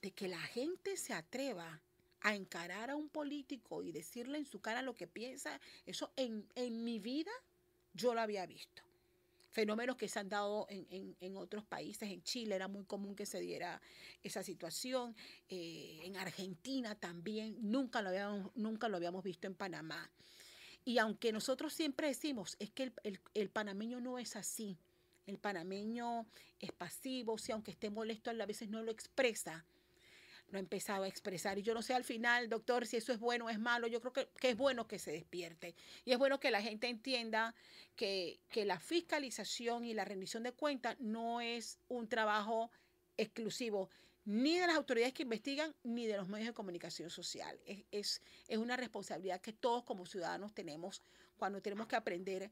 de 0.00 0.10
que 0.12 0.28
la 0.28 0.40
gente 0.40 0.96
se 0.96 1.12
atreva 1.12 1.80
a 2.20 2.34
encarar 2.34 2.90
a 2.90 2.96
un 2.96 3.08
político 3.08 3.82
y 3.82 3.92
decirle 3.92 4.38
en 4.38 4.46
su 4.46 4.60
cara 4.60 4.82
lo 4.82 4.94
que 4.94 5.06
piensa, 5.06 5.60
eso 5.86 6.12
en, 6.16 6.46
mi 6.84 6.98
vida 6.98 7.30
yo 7.94 8.14
lo 8.14 8.20
había 8.20 8.46
visto. 8.46 8.82
Fenómenos 9.50 9.96
que 9.96 10.08
se 10.08 10.18
han 10.18 10.28
dado 10.28 10.66
en, 10.70 11.36
otros 11.36 11.64
países, 11.64 12.10
en 12.10 12.22
Chile 12.22 12.54
era 12.54 12.68
muy 12.68 12.84
común 12.84 13.16
que 13.16 13.26
se 13.26 13.40
diera 13.40 13.80
esa 14.22 14.42
situación, 14.42 15.16
eh, 15.48 16.00
en 16.04 16.16
Argentina 16.16 16.94
también, 16.94 17.56
nunca 17.60 18.02
lo, 18.02 18.10
habíamos, 18.10 18.50
nunca 18.54 18.88
lo 18.88 18.96
habíamos 18.96 19.24
visto 19.24 19.46
en 19.46 19.54
Panamá. 19.54 20.10
Y 20.88 20.96
aunque 20.96 21.32
nosotros 21.32 21.74
siempre 21.74 22.06
decimos, 22.06 22.56
es 22.58 22.70
que 22.70 22.90
el, 23.34 23.50
panameño 23.50 24.00
no 24.00 24.18
es 24.18 24.36
así, 24.36 24.78
el 25.26 25.36
panameño 25.36 26.26
es 26.60 26.72
pasivo, 26.72 27.36
si 27.36 27.52
aunque 27.52 27.72
esté 27.72 27.90
molesto 27.90 28.30
a 28.30 28.46
veces 28.46 28.70
no 28.70 28.80
lo 28.80 28.90
expresa, 28.90 29.66
lo 30.48 30.56
ha 30.56 30.60
empezado 30.60 31.04
a 31.04 31.08
expresar. 31.08 31.58
Y 31.58 31.62
yo 31.62 31.74
no 31.74 31.82
sé 31.82 31.92
al 31.92 32.04
final, 32.04 32.48
doctor, 32.48 32.86
si 32.86 32.96
eso 32.96 33.12
es 33.12 33.18
bueno 33.18 33.44
o 33.44 33.50
es 33.50 33.58
malo. 33.58 33.86
Yo 33.86 34.00
creo 34.00 34.14
que, 34.14 34.30
es 34.40 34.56
bueno 34.56 34.88
que 34.88 34.98
se 34.98 35.12
despierte. 35.12 35.74
Y 36.06 36.12
es 36.12 36.18
bueno 36.18 36.40
que 36.40 36.50
la 36.50 36.62
gente 36.62 36.88
entienda 36.88 37.54
que, 37.94 38.40
que 38.48 38.64
la 38.64 38.80
fiscalización 38.80 39.84
y 39.84 39.92
la 39.92 40.06
rendición 40.06 40.42
de 40.42 40.52
cuentas 40.52 40.96
no 41.00 41.42
es 41.42 41.78
un 41.88 42.08
trabajo 42.08 42.70
exclusivo 43.18 43.90
ni 44.28 44.58
de 44.58 44.66
las 44.66 44.76
autoridades 44.76 45.14
que 45.14 45.22
investigan, 45.22 45.74
ni 45.84 46.06
de 46.06 46.18
los 46.18 46.28
medios 46.28 46.48
de 46.48 46.52
comunicación 46.52 47.08
social. 47.08 47.58
Es, 47.64 48.20
es, 48.46 48.58
una 48.58 48.76
responsabilidad 48.76 49.40
que 49.40 49.54
todos 49.54 49.84
como 49.84 50.04
ciudadanos 50.04 50.52
tenemos 50.52 51.00
cuando 51.38 51.62
tenemos 51.62 51.86
que 51.86 51.96
aprender 51.96 52.50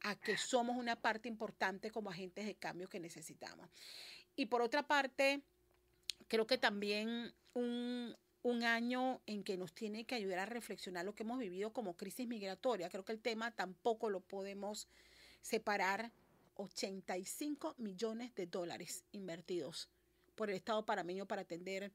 a 0.00 0.16
que 0.16 0.36
somos 0.36 0.76
una 0.76 1.00
parte 1.00 1.28
importante 1.28 1.92
como 1.92 2.10
agentes 2.10 2.44
de 2.44 2.56
cambio 2.56 2.88
que 2.88 2.98
necesitamos. 2.98 3.70
Y 4.34 4.46
por 4.46 4.62
otra 4.62 4.82
parte, 4.82 5.42
creo 6.26 6.48
que 6.48 6.58
también 6.58 7.32
un, 7.54 8.16
un 8.42 8.64
año 8.64 9.22
en 9.26 9.44
que 9.44 9.56
nos 9.56 9.72
tiene 9.72 10.04
que 10.04 10.16
ayudar 10.16 10.40
a 10.40 10.46
reflexionar 10.46 11.04
lo 11.04 11.14
que 11.14 11.22
hemos 11.22 11.38
vivido 11.38 11.72
como 11.72 11.96
crisis 11.96 12.26
migratoria. 12.26 12.90
Creo 12.90 13.04
que 13.04 13.12
el 13.12 13.20
tema 13.20 13.52
tampoco 13.52 14.10
lo 14.10 14.18
podemos 14.18 14.88
separar. 15.40 16.10
85 16.54 17.76
millones 17.78 18.34
de 18.34 18.46
dólares 18.46 19.04
invertidos 19.12 19.88
por 20.34 20.50
el 20.50 20.56
Estado 20.56 20.84
panameño 20.84 21.26
para 21.26 21.42
atender 21.42 21.92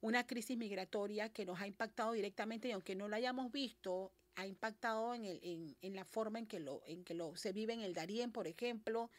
una 0.00 0.26
crisis 0.26 0.56
migratoria 0.56 1.32
que 1.32 1.46
nos 1.46 1.60
ha 1.60 1.66
impactado 1.66 2.12
directamente 2.12 2.68
y 2.68 2.72
aunque 2.72 2.96
no 2.96 3.08
lo 3.08 3.16
hayamos 3.16 3.52
visto, 3.52 4.12
ha 4.34 4.46
impactado 4.46 5.14
en, 5.14 5.24
el, 5.24 5.40
en, 5.42 5.76
en 5.82 5.94
la 5.94 6.04
forma 6.04 6.38
en 6.38 6.46
que, 6.46 6.60
lo, 6.60 6.82
en 6.86 7.04
que 7.04 7.14
lo, 7.14 7.36
se 7.36 7.52
vive 7.52 7.72
en 7.72 7.80
el 7.80 7.94
Darién, 7.94 8.32
por 8.32 8.46
ejemplo, 8.46 9.10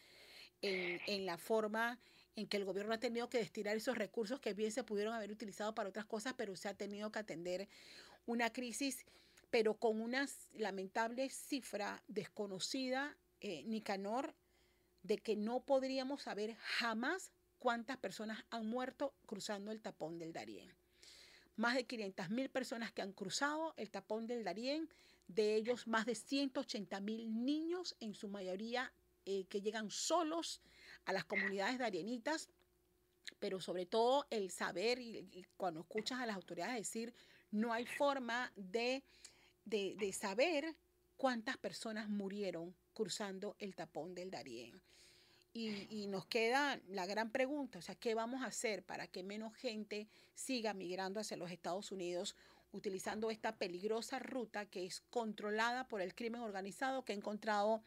en, 0.62 1.00
en 1.08 1.26
la 1.26 1.38
forma 1.38 2.00
en 2.36 2.48
que 2.48 2.58
el 2.58 2.66
gobierno 2.66 2.94
ha 2.94 3.00
tenido 3.00 3.30
que 3.30 3.38
destinar 3.38 3.78
esos 3.78 3.98
recursos 3.98 4.40
que 4.40 4.54
bien 4.54 4.72
se 4.72 4.84
pudieron 4.84 5.14
haber 5.14 5.32
utilizado 5.32 5.76
para 5.76 5.90
otras 5.90 6.06
cosas, 6.06 6.34
pero 6.36 6.56
se 6.56 6.68
ha 6.68 6.74
tenido 6.74 7.12
que 7.12 7.20
atender 7.20 7.70
una 8.26 8.52
crisis, 8.52 9.06
pero 9.52 9.76
con 9.76 10.02
una 10.02 10.28
lamentable 10.54 11.30
cifra 11.30 12.04
desconocida, 12.08 13.16
eh, 13.40 13.64
Nicanor, 13.66 14.34
de 15.04 15.18
que 15.18 15.36
no 15.36 15.60
podríamos 15.60 16.24
saber 16.24 16.56
jamás 16.56 17.32
cuántas 17.64 17.96
personas 17.96 18.44
han 18.50 18.68
muerto 18.68 19.16
cruzando 19.26 19.72
el 19.72 19.80
tapón 19.80 20.20
del 20.20 20.34
Darién. 20.34 20.70
Más 21.56 21.76
de 21.76 21.86
500 21.86 22.30
mil 22.30 22.50
personas 22.50 22.92
que 22.92 23.02
han 23.02 23.14
cruzado 23.14 23.74
el 23.78 23.90
tapón 23.90 24.28
del 24.28 24.44
Darién, 24.44 24.90
de 25.30 25.56
ellos 25.56 25.88
más 25.88 26.06
de 26.06 26.14
180 26.14 27.00
mil 27.00 27.46
niños, 27.46 27.96
en 28.02 28.16
su 28.16 28.28
mayoría 28.28 28.92
eh, 29.26 29.46
que 29.46 29.62
llegan 29.62 29.90
solos 29.90 30.60
a 31.06 31.14
las 31.14 31.24
comunidades 31.24 31.80
darienitas, 31.80 32.50
pero 33.40 33.62
sobre 33.62 33.86
todo 33.86 34.28
el 34.30 34.52
saber 34.52 35.00
cuando 35.56 35.80
escuchas 35.80 36.20
a 36.20 36.26
las 36.26 36.36
autoridades 36.36 36.76
decir, 36.76 37.14
no 37.50 37.72
hay 37.72 37.86
forma 37.86 38.52
de, 38.58 39.06
de, 39.64 39.96
de 39.98 40.12
saber 40.12 40.76
cuántas 41.16 41.56
personas 41.56 42.10
murieron 42.10 42.76
cruzando 42.94 43.56
el 43.58 43.74
tapón 43.74 44.14
del 44.16 44.32
Darién. 44.32 44.82
Y, 45.54 45.88
y, 45.90 46.08
nos 46.08 46.26
queda 46.26 46.80
la 46.90 47.06
gran 47.06 47.32
pregunta, 47.32 47.78
o 47.78 47.82
sea, 47.84 47.94
¿qué 47.94 48.16
vamos 48.16 48.42
a 48.42 48.48
hacer 48.48 48.84
para 48.84 49.06
que 49.06 49.22
menos 49.22 49.54
gente 49.56 50.08
siga 50.34 50.74
migrando 50.74 51.20
hacia 51.20 51.38
los 51.38 51.52
Estados 51.52 51.92
Unidos 51.92 52.36
utilizando 52.72 53.30
esta 53.30 53.56
peligrosa 53.56 54.18
ruta 54.18 54.66
que 54.66 54.86
es 54.86 55.02
controlada 55.12 55.88
por 55.88 56.02
el 56.02 56.16
crimen 56.16 56.42
organizado 56.42 57.06
que 57.06 57.14
ha 57.14 57.16
encontrado 57.16 57.84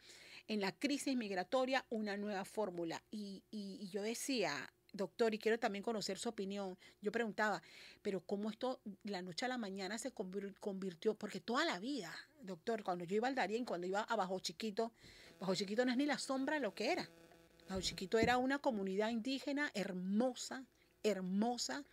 en 0.47 0.61
la 0.61 0.71
crisis 0.71 1.17
migratoria 1.17 1.85
una 1.89 2.15
nueva 2.15 2.45
fórmula? 2.45 3.03
Y, 3.11 3.43
y, 3.51 3.79
y 3.81 3.89
yo 3.89 4.01
decía, 4.01 4.71
doctor, 4.93 5.33
y 5.33 5.39
quiero 5.39 5.59
también 5.59 5.83
conocer 5.83 6.17
su 6.17 6.29
opinión. 6.29 6.77
Yo 7.01 7.11
preguntaba, 7.11 7.61
pero 8.01 8.21
¿cómo 8.21 8.49
esto 8.49 8.81
la 9.03 9.21
noche 9.21 9.45
a 9.45 9.49
la 9.49 9.57
mañana 9.57 9.97
se 9.97 10.11
convirtió? 10.11 11.15
Porque 11.15 11.39
toda 11.39 11.65
la 11.65 11.79
vida, 11.79 12.13
doctor, 12.41 12.83
cuando 12.83 13.05
yo 13.05 13.15
iba 13.15 13.27
al 13.27 13.35
Darién, 13.35 13.65
cuando 13.65 13.87
iba 13.87 14.01
a 14.01 14.15
Bajo 14.15 14.39
Chiquito, 14.39 14.91
Bajo 15.39 15.55
Chiquito 15.55 15.85
no 15.85 15.91
es 15.91 15.97
ni 15.97 16.05
la 16.05 16.17
sombra 16.17 16.55
de 16.55 16.61
lo 16.61 16.73
que 16.73 16.91
era. 16.91 17.09
Bajo 17.67 17.81
Chiquito 17.81 18.17
era 18.17 18.37
una 18.37 18.59
comunidad 18.59 19.09
indígena 19.09 19.71
hermosa, 19.73 20.63
hermosa, 21.03 21.83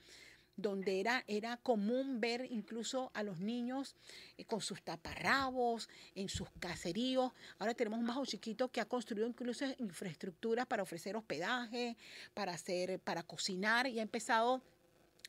donde 0.56 1.00
era, 1.00 1.24
era 1.26 1.56
común 1.56 2.20
ver 2.20 2.46
incluso 2.50 3.10
a 3.14 3.22
los 3.22 3.40
niños 3.40 3.96
eh, 4.38 4.44
con 4.44 4.60
sus 4.60 4.82
taparrabos, 4.82 5.88
en 6.14 6.28
sus 6.28 6.48
caseríos. 6.60 7.32
Ahora 7.58 7.74
tenemos 7.74 7.98
un 7.98 8.06
bajo 8.06 8.24
chiquito 8.24 8.68
que 8.68 8.80
ha 8.80 8.84
construido 8.84 9.26
incluso 9.26 9.64
infraestructuras 9.78 10.66
para 10.66 10.82
ofrecer 10.82 11.16
hospedaje, 11.16 11.96
para, 12.34 12.52
hacer, 12.52 13.00
para 13.00 13.24
cocinar 13.24 13.88
y 13.88 13.98
ha 13.98 14.02
empezado 14.02 14.62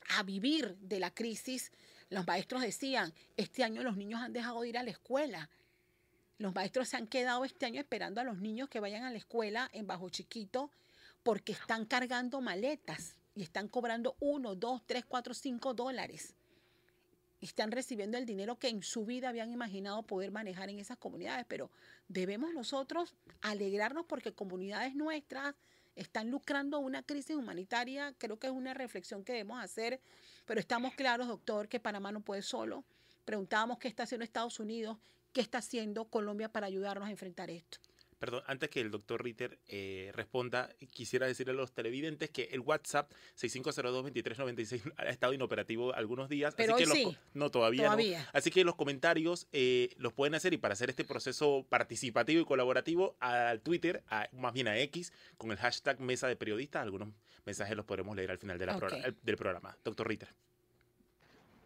a 0.10 0.24
vivir 0.24 0.76
de 0.78 1.00
la 1.00 1.12
crisis. 1.12 1.72
Los 2.10 2.28
maestros 2.28 2.62
decían, 2.62 3.12
este 3.36 3.64
año 3.64 3.82
los 3.82 3.98
niños 3.98 4.22
han 4.22 4.32
dejado 4.32 4.62
de 4.62 4.70
ir 4.70 4.78
a 4.78 4.84
la 4.84 4.92
escuela. 4.92 5.50
Los 6.38 6.54
maestros 6.54 6.90
se 6.90 6.98
han 6.98 7.08
quedado 7.08 7.46
este 7.46 7.66
año 7.66 7.80
esperando 7.80 8.20
a 8.20 8.26
los 8.26 8.38
niños 8.40 8.68
que 8.68 8.82
vayan 8.82 9.04
a 9.04 9.12
la 9.12 9.18
escuela 9.18 9.70
en 9.72 9.88
Bajo 9.88 10.10
Chiquito 10.10 10.70
porque 11.24 11.54
están 11.54 11.86
cargando 11.86 12.42
maletas 12.42 13.16
y 13.36 13.44
están 13.44 13.70
cobrando 13.70 14.16
uno, 14.20 14.54
dos, 14.54 14.82
tres, 14.86 15.06
cuatro, 15.06 15.34
cinco 15.34 15.74
dólares. 15.74 16.36
Y 17.40 17.46
están 17.46 17.72
recibiendo 17.72 18.18
el 18.18 18.26
dinero 18.26 18.60
que 18.60 18.68
en 18.68 18.84
su 18.84 19.06
vida 19.06 19.30
habían 19.30 19.52
imaginado 19.52 20.04
poder 20.04 20.32
manejar 20.32 20.70
en 20.70 20.80
esas 20.80 20.98
comunidades. 20.98 21.46
Pero 21.48 21.70
debemos 22.08 22.54
nosotros 22.54 23.16
alegrarnos 23.42 24.06
porque 24.06 24.34
comunidades 24.34 24.96
nuestras 24.96 25.56
están 25.96 26.30
lucrando 26.30 26.80
una 26.80 27.04
crisis 27.04 27.36
humanitaria. 27.36 28.14
Creo 28.18 28.38
que 28.38 28.48
es 28.48 28.54
una 28.54 28.74
reflexión 28.74 29.24
que 29.24 29.34
debemos 29.34 29.64
hacer. 29.64 30.02
Pero 30.46 30.60
estamos 30.60 30.96
claros, 30.96 31.28
doctor, 31.28 31.68
que 31.68 31.80
Panamá 31.80 32.12
no 32.12 32.22
puede 32.22 32.42
solo. 32.42 32.84
Preguntábamos 33.26 33.80
qué 33.80 33.88
está 33.88 34.04
haciendo 34.04 34.24
Estados 34.24 34.60
Unidos, 34.60 34.98
qué 35.36 35.42
está 35.42 35.58
haciendo 35.58 36.06
Colombia 36.06 36.48
para 36.48 36.68
ayudarnos 36.68 37.10
a 37.10 37.12
enfrentar 37.12 37.50
esto. 37.50 37.78
Perdón, 38.20 38.42
antes 38.48 38.70
que 38.70 38.80
el 38.80 38.90
doctor 38.90 39.22
Ritter 39.22 39.60
eh, 39.68 40.12
responda, 40.14 40.70
quisiera 40.94 41.28
decirle 41.28 41.52
a 41.52 41.56
los 41.58 41.74
televidentes 41.74 42.30
que 42.30 42.44
el 42.54 42.62
WhatsApp 42.62 43.12
6502-2396 43.38 44.94
ha 44.98 45.10
estado 45.10 45.34
inoperativo 45.34 45.94
algunos 45.94 46.30
días. 46.30 46.56
Pero 46.56 46.76
así 46.76 46.86
hoy 46.86 46.90
que 46.90 47.04
los, 47.04 47.12
sí. 47.14 47.18
no, 47.34 47.52
todavía, 47.52 47.84
Todavía. 47.84 48.22
no. 48.22 48.30
Así 48.32 48.50
que 48.50 48.64
los 48.64 48.76
comentarios 48.76 49.50
eh, 49.52 49.94
los 49.98 50.14
pueden 50.14 50.36
hacer 50.36 50.54
y 50.54 50.58
para 50.58 50.72
hacer 50.72 50.90
este 50.90 51.04
proceso 51.04 51.66
participativo 51.68 52.42
y 52.42 52.46
colaborativo 52.46 53.18
al 53.20 53.60
Twitter, 53.60 54.04
a, 54.08 54.30
más 54.32 54.54
bien 54.54 54.70
a 54.70 54.80
X, 54.80 55.12
con 55.38 55.52
el 55.52 55.58
hashtag 55.58 56.00
Mesa 56.00 56.30
de 56.30 56.38
Periodistas. 56.38 56.82
Algunos 56.82 57.10
mensajes 57.46 57.76
los 57.76 57.86
podremos 57.86 58.16
leer 58.16 58.32
al 58.32 58.38
final 58.38 58.58
de 58.58 58.68
la 58.68 58.80
del 59.22 59.36
programa. 59.36 59.78
Doctor 59.84 60.08
Ritter. 60.08 60.30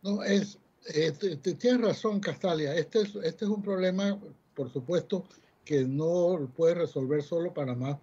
No, 0.02 0.24
es, 0.24 0.58
eh, 0.88 1.12
tienes 1.12 1.82
razón, 1.82 2.20
Castalia. 2.20 2.76
Este 2.76 3.02
es, 3.02 3.16
este 3.16 3.46
es 3.46 3.52
un 3.52 3.62
problema, 3.62 4.20
por 4.54 4.72
supuesto, 4.72 5.26
que 5.66 5.86
no 5.86 6.50
puede 6.56 6.76
resolver 6.76 7.22
solo 7.22 7.54
Panamá. 7.54 8.00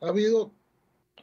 Ha 0.00 0.08
habido 0.08 0.52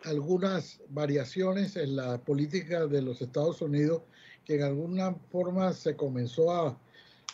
algunas 0.03 0.81
variaciones 0.89 1.75
en 1.75 1.95
la 1.95 2.17
política 2.17 2.87
de 2.87 3.01
los 3.01 3.21
Estados 3.21 3.61
Unidos 3.61 4.01
que 4.45 4.55
en 4.55 4.63
alguna 4.63 5.15
forma 5.31 5.73
se 5.73 5.95
comenzó 5.95 6.51
a, 6.51 6.77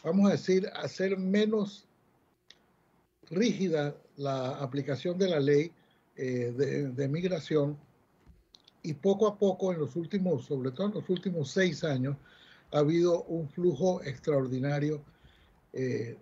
vamos 0.04 0.30
a 0.30 0.34
decir, 0.34 0.70
a 0.75 0.88
ser 0.88 1.18
menos 1.18 1.88
rígida 3.30 3.96
la 4.18 4.58
aplicación 4.58 5.18
de 5.18 5.30
la 5.30 5.39
ley 5.39 5.72
eh, 6.16 6.54
de, 6.56 6.89
de 6.89 7.08
migración 7.08 7.78
y 8.84 8.94
poco 8.94 9.28
a 9.28 9.38
poco 9.38 9.74
en 9.74 9.80
los 9.80 9.96
últimos, 9.96 10.46
sobre 10.46 10.72
todo 10.72 10.88
en 10.88 10.94
los 10.96 11.10
últimos 11.10 11.51
seis 11.51 11.84
años, 11.84 12.18
ha 12.71 12.79
habido 12.79 13.23
un 13.23 13.49
flujo 13.49 14.01
extraordinario 14.03 15.01
eh, 15.73 16.17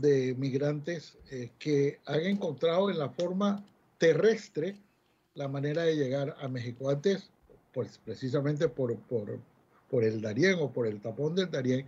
de 0.00 0.34
migrantes 0.34 1.16
eh, 1.30 1.50
que 1.58 2.00
han 2.06 2.20
encontrado 2.20 2.90
en 2.90 2.98
la 2.98 3.08
forma 3.10 3.64
terrestre 3.98 4.76
la 5.34 5.48
manera 5.48 5.82
de 5.82 5.96
llegar 5.96 6.36
a 6.40 6.48
México. 6.48 6.90
Antes, 6.90 7.30
pues 7.72 7.98
precisamente 8.04 8.68
por, 8.68 8.96
por, 9.00 9.38
por 9.88 10.04
el 10.04 10.20
Darién 10.20 10.58
o 10.60 10.70
por 10.70 10.86
el 10.86 11.00
tapón 11.00 11.34
del 11.34 11.50
Darién, 11.50 11.86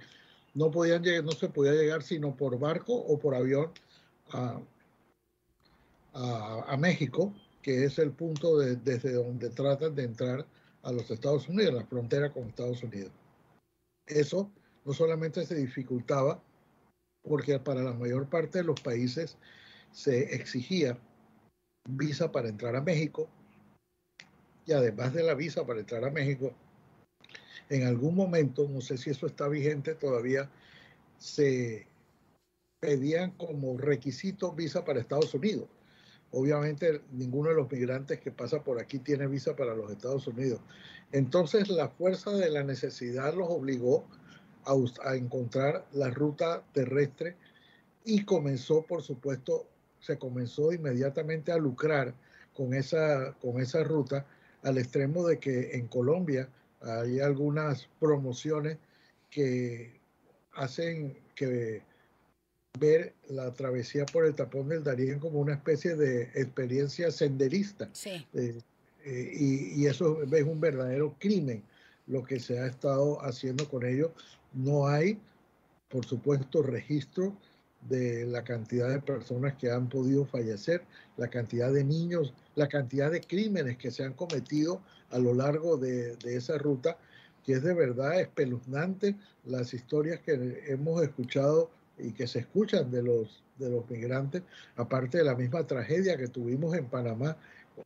no, 0.54 0.70
podían 0.70 1.02
llegar, 1.02 1.24
no 1.24 1.32
se 1.32 1.48
podía 1.48 1.72
llegar 1.72 2.02
sino 2.02 2.34
por 2.34 2.58
barco 2.58 2.94
o 2.94 3.18
por 3.18 3.34
avión 3.34 3.70
a, 4.30 4.60
a, 6.14 6.64
a 6.66 6.76
México, 6.76 7.32
que 7.62 7.84
es 7.84 7.98
el 7.98 8.12
punto 8.12 8.58
de, 8.58 8.76
desde 8.76 9.12
donde 9.12 9.50
tratan 9.50 9.94
de 9.94 10.04
entrar 10.04 10.46
a 10.82 10.92
los 10.92 11.10
Estados 11.10 11.48
Unidos, 11.48 11.74
la 11.74 11.84
frontera 11.84 12.32
con 12.32 12.48
Estados 12.48 12.82
Unidos. 12.82 13.12
Eso 14.08 14.50
no 14.84 14.92
solamente 14.92 15.44
se 15.44 15.54
dificultaba 15.54 16.42
porque 17.22 17.58
para 17.58 17.82
la 17.82 17.92
mayor 17.92 18.28
parte 18.28 18.58
de 18.58 18.64
los 18.64 18.80
países 18.80 19.36
se 19.92 20.34
exigía 20.34 20.98
visa 21.88 22.32
para 22.32 22.48
entrar 22.48 22.74
a 22.76 22.80
México 22.80 23.28
y 24.66 24.72
además 24.72 25.14
de 25.14 25.22
la 25.22 25.34
visa 25.34 25.66
para 25.66 25.80
entrar 25.80 26.04
a 26.04 26.10
México, 26.10 26.52
en 27.70 27.86
algún 27.86 28.14
momento, 28.14 28.68
no 28.68 28.82
sé 28.82 28.98
si 28.98 29.10
eso 29.10 29.26
está 29.26 29.48
vigente 29.48 29.94
todavía, 29.94 30.50
se 31.16 31.86
pedían 32.78 33.30
como 33.32 33.78
requisito 33.78 34.52
visa 34.52 34.84
para 34.84 35.00
Estados 35.00 35.32
Unidos. 35.32 35.68
Obviamente 36.30 37.00
ninguno 37.12 37.50
de 37.50 37.56
los 37.56 37.70
migrantes 37.70 38.20
que 38.20 38.30
pasa 38.30 38.62
por 38.62 38.80
aquí 38.80 38.98
tiene 38.98 39.26
visa 39.26 39.56
para 39.56 39.74
los 39.74 39.90
Estados 39.90 40.26
Unidos. 40.26 40.60
Entonces 41.12 41.68
la 41.68 41.88
fuerza 41.88 42.32
de 42.32 42.50
la 42.50 42.62
necesidad 42.62 43.34
los 43.34 43.48
obligó 43.50 44.06
a, 44.64 44.74
a 45.08 45.16
encontrar 45.16 45.86
la 45.92 46.10
ruta 46.10 46.62
terrestre 46.72 47.36
y 48.04 48.24
comenzó, 48.24 48.82
por 48.82 49.02
supuesto, 49.02 49.66
se 50.00 50.18
comenzó 50.18 50.72
inmediatamente 50.72 51.52
a 51.52 51.58
lucrar 51.58 52.14
con 52.54 52.74
esa, 52.74 53.34
con 53.40 53.60
esa 53.60 53.84
ruta 53.84 54.26
al 54.62 54.78
extremo 54.78 55.26
de 55.26 55.38
que 55.38 55.76
en 55.76 55.88
Colombia 55.88 56.48
hay 56.80 57.20
algunas 57.20 57.88
promociones 57.98 58.78
que 59.30 60.00
hacen 60.52 61.18
que 61.34 61.82
ver 62.78 63.14
la 63.28 63.52
travesía 63.52 64.06
por 64.06 64.24
el 64.24 64.34
tapón 64.34 64.68
del 64.68 64.84
Darién 64.84 65.18
como 65.18 65.40
una 65.40 65.54
especie 65.54 65.94
de 65.94 66.22
experiencia 66.34 67.10
senderista. 67.10 67.88
Sí. 67.92 68.26
Eh, 68.34 68.58
eh, 69.04 69.32
y, 69.34 69.82
y, 69.82 69.86
eso 69.86 70.22
es 70.22 70.42
un 70.44 70.60
verdadero 70.60 71.14
crimen 71.18 71.62
lo 72.06 72.24
que 72.24 72.40
se 72.40 72.58
ha 72.58 72.66
estado 72.66 73.22
haciendo 73.24 73.68
con 73.68 73.86
ellos. 73.86 74.10
No 74.52 74.86
hay, 74.86 75.18
por 75.88 76.04
supuesto, 76.04 76.62
registro 76.62 77.36
de 77.88 78.26
la 78.26 78.42
cantidad 78.42 78.88
de 78.88 79.00
personas 79.00 79.54
que 79.54 79.70
han 79.70 79.88
podido 79.88 80.24
fallecer, 80.24 80.82
la 81.16 81.28
cantidad 81.28 81.72
de 81.72 81.84
niños, 81.84 82.34
la 82.56 82.68
cantidad 82.68 83.10
de 83.10 83.20
crímenes 83.20 83.76
que 83.76 83.90
se 83.90 84.04
han 84.04 84.14
cometido 84.14 84.82
a 85.10 85.18
lo 85.18 85.32
largo 85.32 85.76
de, 85.76 86.16
de 86.16 86.36
esa 86.36 86.58
ruta, 86.58 86.98
que 87.44 87.52
es 87.52 87.62
de 87.62 87.74
verdad 87.74 88.20
espeluznante 88.20 89.14
las 89.44 89.72
historias 89.72 90.20
que 90.20 90.64
hemos 90.66 91.02
escuchado 91.02 91.70
y 91.98 92.12
que 92.12 92.26
se 92.26 92.40
escuchan 92.40 92.90
de 92.90 93.02
los, 93.02 93.42
de 93.58 93.70
los 93.70 93.88
migrantes, 93.90 94.42
aparte 94.76 95.18
de 95.18 95.24
la 95.24 95.34
misma 95.34 95.66
tragedia 95.66 96.16
que 96.16 96.28
tuvimos 96.28 96.74
en 96.74 96.86
Panamá 96.86 97.36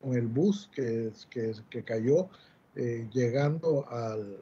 con 0.01 0.15
el 0.15 0.27
bus 0.27 0.69
que, 0.73 1.11
que, 1.29 1.83
cayó 1.83 2.29
eh, 2.75 3.07
llegando 3.11 3.87
al, 3.89 4.37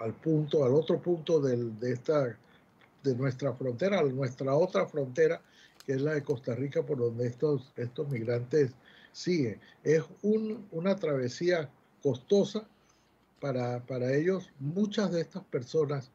al, 0.00 0.14
punto, 0.14 0.64
al 0.64 0.74
otro 0.74 1.00
punto 1.00 1.40
del, 1.40 1.78
de, 1.78 1.92
esta, 1.92 2.36
de 3.02 3.14
nuestra 3.14 3.52
frontera, 3.52 4.00
a 4.00 4.02
nuestra 4.02 4.54
otra 4.54 4.86
frontera, 4.86 5.40
que 5.86 5.92
es 5.92 6.02
la 6.02 6.14
de 6.14 6.22
Costa 6.22 6.54
Rica, 6.54 6.82
por 6.84 6.98
donde 6.98 7.26
estos, 7.26 7.72
estos 7.76 8.08
migrantes 8.08 8.72
siguen. 9.12 9.60
Es 9.84 10.02
un, 10.22 10.66
una 10.70 10.96
travesía 10.96 11.70
costosa 12.02 12.66
para, 13.40 13.80
para 13.80 14.14
ellos. 14.14 14.50
Muchas 14.58 15.12
de 15.12 15.20
estas 15.20 15.44
personas, 15.44 16.10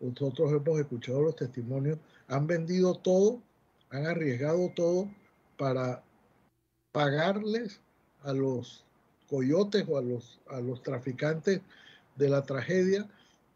nosotros 0.00 0.52
hemos 0.52 0.80
escuchado 0.80 1.22
los 1.22 1.36
testimonios, 1.36 1.98
han 2.28 2.46
vendido 2.46 2.94
todo, 2.94 3.42
han 3.90 4.06
arriesgado 4.06 4.70
todo 4.74 5.08
para 5.56 6.02
pagarles 6.92 7.80
a 8.22 8.32
los 8.32 8.84
coyotes 9.28 9.84
o 9.88 9.98
a 9.98 10.02
los, 10.02 10.40
a 10.48 10.60
los 10.60 10.82
traficantes 10.82 11.60
de 12.16 12.28
la 12.28 12.42
tragedia 12.42 13.08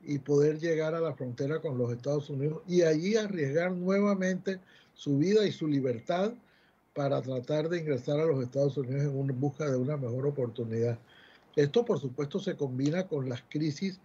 y 0.03 0.19
poder 0.19 0.59
llegar 0.59 0.95
a 0.95 1.01
la 1.01 1.15
frontera 1.15 1.61
con 1.61 1.79
los 1.79 1.93
Estados 1.93 2.31
Unidos 2.31 2.63
y 2.67 2.83
allí 2.83 3.17
arriesgar 3.17 3.73
nuevamente 3.73 4.61
su 4.95 5.19
vida 5.19 5.47
y 5.47 5.53
su 5.53 5.67
libertad 5.67 6.33
para 6.95 7.23
tratar 7.23 7.69
de 7.69 7.79
ingresar 7.79 8.19
a 8.19 8.27
los 8.27 8.43
Estados 8.43 8.77
Unidos 8.77 9.15
en 9.15 9.41
busca 9.41 9.71
de 9.71 9.77
una 9.77 9.97
mejor 9.97 10.27
oportunidad. 10.27 10.99
Esto, 11.55 11.85
por 11.85 12.01
supuesto, 12.01 12.41
se 12.41 12.57
combina 12.57 13.07
con 13.07 13.29
las 13.29 13.43
crisis 13.49 14.01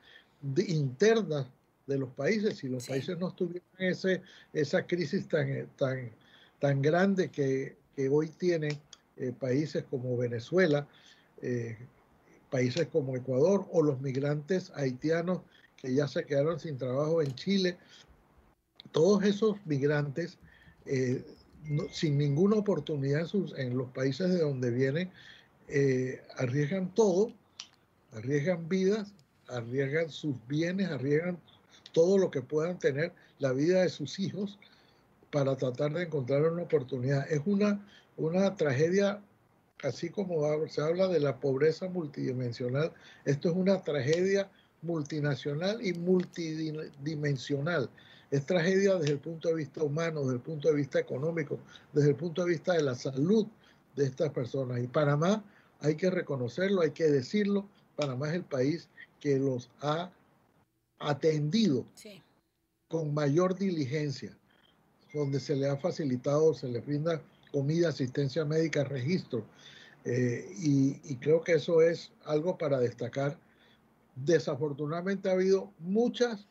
internas 0.67 1.48
de 1.87 1.97
los 1.97 2.09
países. 2.11 2.57
Si 2.57 2.67
los 2.67 2.87
países 2.87 3.17
no 3.19 3.33
tuvieran 3.33 3.67
ese, 3.77 4.21
esa 4.53 4.85
crisis 4.85 5.27
tan, 5.27 5.67
tan, 5.77 6.11
tan 6.59 6.81
grande 6.81 7.29
que, 7.29 7.75
que 7.95 8.09
hoy 8.09 8.29
tienen 8.29 8.79
eh, 9.17 9.31
países 9.37 9.83
como 9.89 10.17
Venezuela, 10.17 10.87
eh, 11.41 11.77
países 12.49 12.87
como 12.87 13.15
Ecuador 13.15 13.67
o 13.71 13.81
los 13.81 13.99
migrantes 14.01 14.71
haitianos 14.75 15.41
que 15.77 15.93
ya 15.93 16.07
se 16.07 16.25
quedaron 16.25 16.59
sin 16.59 16.77
trabajo 16.77 17.21
en 17.21 17.33
Chile, 17.35 17.77
todos 18.91 19.23
esos 19.23 19.57
migrantes 19.65 20.37
eh, 20.85 21.23
sin 21.91 22.17
ninguna 22.17 22.57
oportunidad 22.57 23.21
en, 23.21 23.27
sus, 23.27 23.57
en, 23.57 23.77
los 23.77 23.89
países 23.91 24.29
de 24.29 24.39
donde 24.39 24.69
vienen, 24.71 25.11
arriesgan 26.37 26.93
todo, 26.93 27.33
arriesgan 28.13 28.67
vidas, 28.67 29.13
arriesgan 29.47 30.09
sus 30.09 30.35
bienes, 30.47 30.89
arriesgan 30.89 31.39
todo 31.93 32.17
lo 32.17 32.29
que 32.29 32.41
puedan 32.41 32.77
tener, 32.77 33.13
la 33.39 33.53
vida 33.53 33.81
de 33.81 33.89
sus 33.89 34.19
hijos, 34.19 34.59
para 35.31 35.55
tratar 35.55 35.93
de 35.93 36.03
encontrar 36.03 36.43
una 36.43 36.63
oportunidad. 36.63 37.31
Es 37.31 37.41
una 37.45 37.81
una 38.17 38.55
tragedia, 38.55 39.21
así 39.83 40.09
como 40.09 40.43
se 40.67 40.81
habla 40.81 41.07
de 41.07 41.19
la 41.19 41.39
pobreza 41.39 41.89
multidimensional, 41.89 42.93
esto 43.25 43.50
es 43.50 43.55
una 43.55 43.81
tragedia 43.81 44.50
multinacional 44.81 45.85
y 45.85 45.93
multidimensional. 45.93 47.89
Es 48.31 48.45
tragedia 48.45 48.95
desde 48.95 49.13
el 49.13 49.19
punto 49.19 49.50
de 49.50 49.55
vista 49.55 49.83
humano, 49.83 50.21
desde 50.21 50.35
el 50.35 50.41
punto 50.41 50.69
de 50.69 50.75
vista 50.75 51.00
económico, 51.00 51.59
desde 51.93 52.09
el 52.09 52.15
punto 52.15 52.43
de 52.43 52.50
vista 52.50 52.73
de 52.73 52.81
la 52.81 52.95
salud 52.95 53.47
de 53.95 54.05
estas 54.05 54.31
personas. 54.31 54.81
Y 54.81 54.88
Panamá, 54.88 55.43
hay 55.79 55.95
que 55.95 56.09
reconocerlo, 56.09 56.81
hay 56.81 56.91
que 56.91 57.05
decirlo, 57.05 57.67
Panamá 57.95 58.29
es 58.29 58.35
el 58.35 58.43
país 58.43 58.89
que 59.19 59.38
los 59.38 59.69
ha 59.81 60.12
atendido 61.10 61.86
con 62.88 63.13
mayor 63.13 63.57
diligencia, 63.57 64.38
donde 65.13 65.39
se 65.39 65.55
le 65.55 65.70
ha 65.70 65.77
facilitado, 65.77 66.53
se 66.53 66.68
le 66.68 66.79
brinda 66.79 67.22
comida, 67.51 67.89
asistencia 67.89 68.46
médica, 68.46 68.83
registro. 68.83 69.46
Eh, 70.05 70.46
y, 70.59 71.16
creo 71.18 71.42
que 71.42 71.53
eso 71.53 71.81
es 71.81 72.11
algo 72.25 72.57
para 72.57 72.79
destacar. 72.79 73.37
Desafortunadamente 74.16 75.29
ha 75.29 75.33
habido 75.33 75.72
muchas 75.79 76.46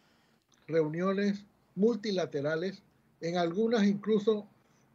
reuniones 0.67 1.45
multilaterales, 1.75 2.83
en 3.21 3.37
algunas 3.37 3.85
incluso 3.85 4.47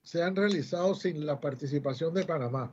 se 0.04 0.24
han 0.24 0.36
realizado 0.36 0.96
sin 0.96 1.26
la 1.26 1.40
participación 1.40 2.14
de 2.14 2.26
Panamá, 2.26 2.72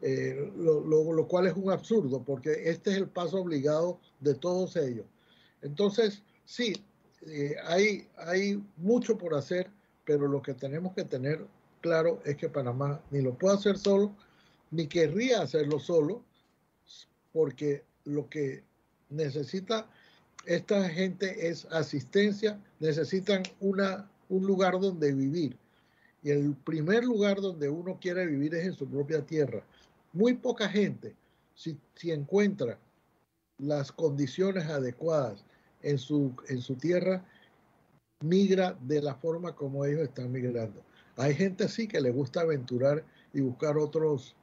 eh, 0.00 0.52
lo, 0.56 1.28
cual 1.28 1.46
es 1.46 1.54
un 1.54 1.70
absurdo 1.70 2.22
porque 2.22 2.68
este 2.68 2.90
es 2.90 2.96
el 2.96 3.08
paso 3.08 3.38
obligado 3.40 4.00
de 4.20 4.34
todos 4.34 4.76
ellos. 4.76 5.06
Entonces, 5.64 6.22
sí, 6.44 6.74
eh, 7.26 7.56
hay, 7.64 8.06
hay 8.18 8.62
mucho 8.76 9.16
por 9.18 9.34
hacer, 9.34 9.70
pero 10.04 10.28
lo 10.28 10.42
que 10.42 10.52
tenemos 10.54 10.94
que 10.94 11.04
tener 11.04 11.44
claro 11.80 12.20
es 12.24 12.36
que 12.36 12.50
Panamá 12.50 13.00
ni 13.10 13.22
lo 13.22 13.34
puede 13.34 13.56
hacer 13.56 13.78
solo, 13.78 14.14
ni 14.70 14.86
querría 14.86 15.40
hacerlo 15.40 15.80
solo, 15.80 16.22
porque 17.32 17.82
lo 18.04 18.28
que 18.28 18.62
necesita 19.08 19.88
esta 20.44 20.86
gente 20.90 21.48
es 21.48 21.64
asistencia, 21.70 22.60
necesitan 22.78 23.42
una, 23.60 24.10
un 24.28 24.46
lugar 24.46 24.78
donde 24.78 25.14
vivir. 25.14 25.56
Y 26.22 26.30
el 26.30 26.54
primer 26.54 27.04
lugar 27.04 27.40
donde 27.40 27.70
uno 27.70 27.98
quiere 27.98 28.26
vivir 28.26 28.54
es 28.54 28.66
en 28.66 28.74
su 28.74 28.86
propia 28.86 29.24
tierra. 29.24 29.62
Muy 30.12 30.34
poca 30.34 30.68
gente, 30.68 31.14
si, 31.54 31.78
si 31.94 32.10
encuentra 32.10 32.78
las 33.56 33.90
condiciones 33.90 34.66
adecuadas 34.66 35.44
en 35.84 35.98
su, 35.98 36.34
en 36.48 36.60
su 36.60 36.74
tierra, 36.74 37.24
migra 38.20 38.76
de 38.80 39.02
la 39.02 39.14
forma 39.14 39.54
como 39.54 39.84
ellos 39.84 40.00
están 40.00 40.32
migrando. 40.32 40.82
Hay 41.16 41.34
gente 41.34 41.64
así 41.64 41.86
que 41.86 42.00
le 42.00 42.10
gusta 42.10 42.40
aventurar 42.40 43.04
y 43.32 43.40
buscar 43.40 43.78
otros, 43.78 44.34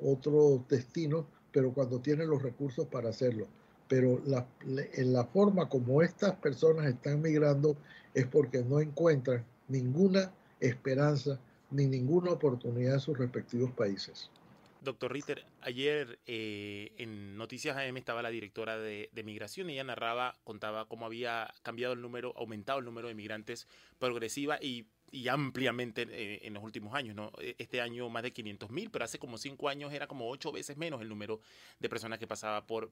otros 0.00 0.60
destinos, 0.68 1.24
pero 1.50 1.72
cuando 1.72 1.98
tienen 2.00 2.28
los 2.28 2.42
recursos 2.42 2.86
para 2.86 3.08
hacerlo. 3.08 3.46
Pero 3.88 4.20
la, 4.24 4.46
en 4.64 5.12
la 5.12 5.24
forma 5.24 5.68
como 5.68 6.02
estas 6.02 6.36
personas 6.36 6.86
están 6.86 7.20
migrando 7.20 7.76
es 8.14 8.26
porque 8.26 8.62
no 8.62 8.80
encuentran 8.80 9.44
ninguna 9.68 10.32
esperanza 10.60 11.40
ni 11.70 11.86
ninguna 11.86 12.32
oportunidad 12.32 12.94
en 12.94 13.00
sus 13.00 13.18
respectivos 13.18 13.72
países. 13.72 14.30
Doctor 14.82 15.12
Ritter, 15.12 15.44
ayer 15.60 16.18
eh, 16.26 16.92
en 16.96 17.36
Noticias 17.36 17.76
AM 17.76 17.98
estaba 17.98 18.22
la 18.22 18.30
directora 18.30 18.78
de, 18.78 19.10
Migración 19.24 19.68
y 19.68 19.74
ella 19.74 19.84
narraba, 19.84 20.38
contaba 20.44 20.86
cómo 20.88 21.04
había 21.04 21.52
cambiado 21.62 21.92
el 21.92 22.00
número, 22.00 22.32
aumentado 22.36 22.78
el 22.78 22.86
número 22.86 23.08
de 23.08 23.14
migrantes 23.14 23.68
progresiva 23.98 24.58
y 24.62 24.86
ampliamente 25.28 26.06
eh, 26.10 26.40
en 26.46 26.54
los 26.54 26.62
últimos 26.62 26.94
años. 26.94 27.30
E, 27.40 27.56
este 27.58 27.82
año 27.82 28.08
más 28.08 28.22
de 28.22 28.32
500 28.32 28.70
mil, 28.70 28.90
pero 28.90 29.04
hace 29.04 29.18
como 29.18 29.36
cinco 29.36 29.68
años 29.68 29.92
era 29.92 30.06
como 30.06 30.30
ocho 30.30 30.50
veces 30.50 30.78
menos 30.78 31.02
el 31.02 31.08
número 31.10 31.40
de 31.78 31.88
personas 31.90 32.18
que 32.18 32.26
pasaba 32.26 32.66
por, 32.66 32.90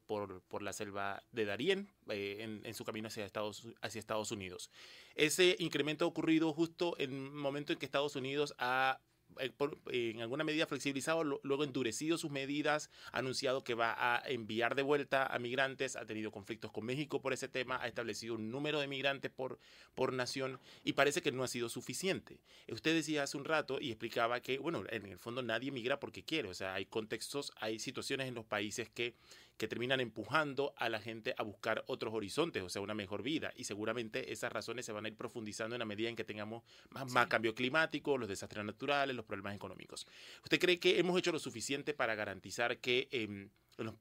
la 0.60 0.72
selva 0.74 1.22
de 1.32 1.46
Darién 1.46 1.88
eh, 2.10 2.60
en, 2.62 2.74
su 2.74 2.84
camino 2.84 3.08
hacia 3.08 3.24
Estados, 3.24 3.66
hacia 3.80 3.98
Estados 3.98 4.30
Unidos. 4.30 4.70
Ese 5.14 5.56
incremento 5.58 6.04
ha 6.04 6.08
ocurrido 6.08 6.52
justo 6.52 6.96
en 6.98 7.12
el 7.12 7.30
momento 7.30 7.72
en 7.72 7.78
que 7.78 7.86
Estados 7.86 8.14
Unidos 8.14 8.54
ha 8.58 9.00
en 9.38 10.20
alguna 10.20 10.44
medida 10.44 10.66
flexibilizado, 10.66 11.24
luego 11.24 11.64
endurecido 11.64 12.18
sus 12.18 12.30
medidas, 12.30 12.90
ha 13.12 13.18
anunciado 13.18 13.64
que 13.64 13.74
va 13.74 13.94
a 13.98 14.22
enviar 14.28 14.74
de 14.74 14.82
vuelta 14.82 15.26
a 15.26 15.38
migrantes, 15.38 15.96
ha 15.96 16.06
tenido 16.06 16.30
conflictos 16.30 16.72
con 16.72 16.84
México 16.84 17.20
por 17.20 17.32
ese 17.32 17.48
tema, 17.48 17.80
ha 17.80 17.88
establecido 17.88 18.34
un 18.34 18.50
número 18.50 18.80
de 18.80 18.88
migrantes 18.88 19.30
por, 19.30 19.58
por 19.94 20.12
nación 20.12 20.60
y 20.84 20.94
parece 20.94 21.22
que 21.22 21.32
no 21.32 21.44
ha 21.44 21.48
sido 21.48 21.68
suficiente. 21.68 22.40
Usted 22.70 22.94
decía 22.94 23.22
hace 23.22 23.36
un 23.36 23.44
rato 23.44 23.78
y 23.80 23.90
explicaba 23.90 24.40
que, 24.40 24.58
bueno, 24.58 24.84
en 24.90 25.06
el 25.06 25.18
fondo 25.18 25.42
nadie 25.42 25.70
migra 25.70 26.00
porque 26.00 26.24
quiere, 26.24 26.48
o 26.48 26.54
sea, 26.54 26.74
hay 26.74 26.86
contextos, 26.86 27.52
hay 27.56 27.78
situaciones 27.78 28.28
en 28.28 28.34
los 28.34 28.44
países 28.44 28.88
que 28.88 29.14
que 29.58 29.68
terminan 29.68 30.00
empujando 30.00 30.72
a 30.76 30.88
la 30.88 31.00
gente 31.00 31.34
a 31.36 31.42
buscar 31.42 31.84
otros 31.88 32.14
horizontes, 32.14 32.62
o 32.62 32.68
sea, 32.68 32.80
una 32.80 32.94
mejor 32.94 33.22
vida. 33.22 33.52
Y 33.56 33.64
seguramente 33.64 34.32
esas 34.32 34.52
razones 34.52 34.86
se 34.86 34.92
van 34.92 35.04
a 35.04 35.08
ir 35.08 35.16
profundizando 35.16 35.74
en 35.74 35.80
la 35.80 35.84
medida 35.84 36.08
en 36.08 36.16
que 36.16 36.24
tengamos 36.24 36.62
más, 36.90 37.26
cambio 37.26 37.54
climático, 37.54 38.16
los 38.16 38.28
desastres 38.28 38.64
naturales, 38.64 39.14
los 39.14 39.26
problemas 39.26 39.56
económicos. 39.56 40.06
¿Usted 40.44 40.60
cree 40.60 40.78
que 40.78 40.98
hemos 41.00 41.18
hecho 41.18 41.32
lo 41.32 41.38
suficiente 41.38 41.92
para 41.92 42.14
garantizar 42.14 42.78
que... 42.78 43.08
Em, 43.10 43.50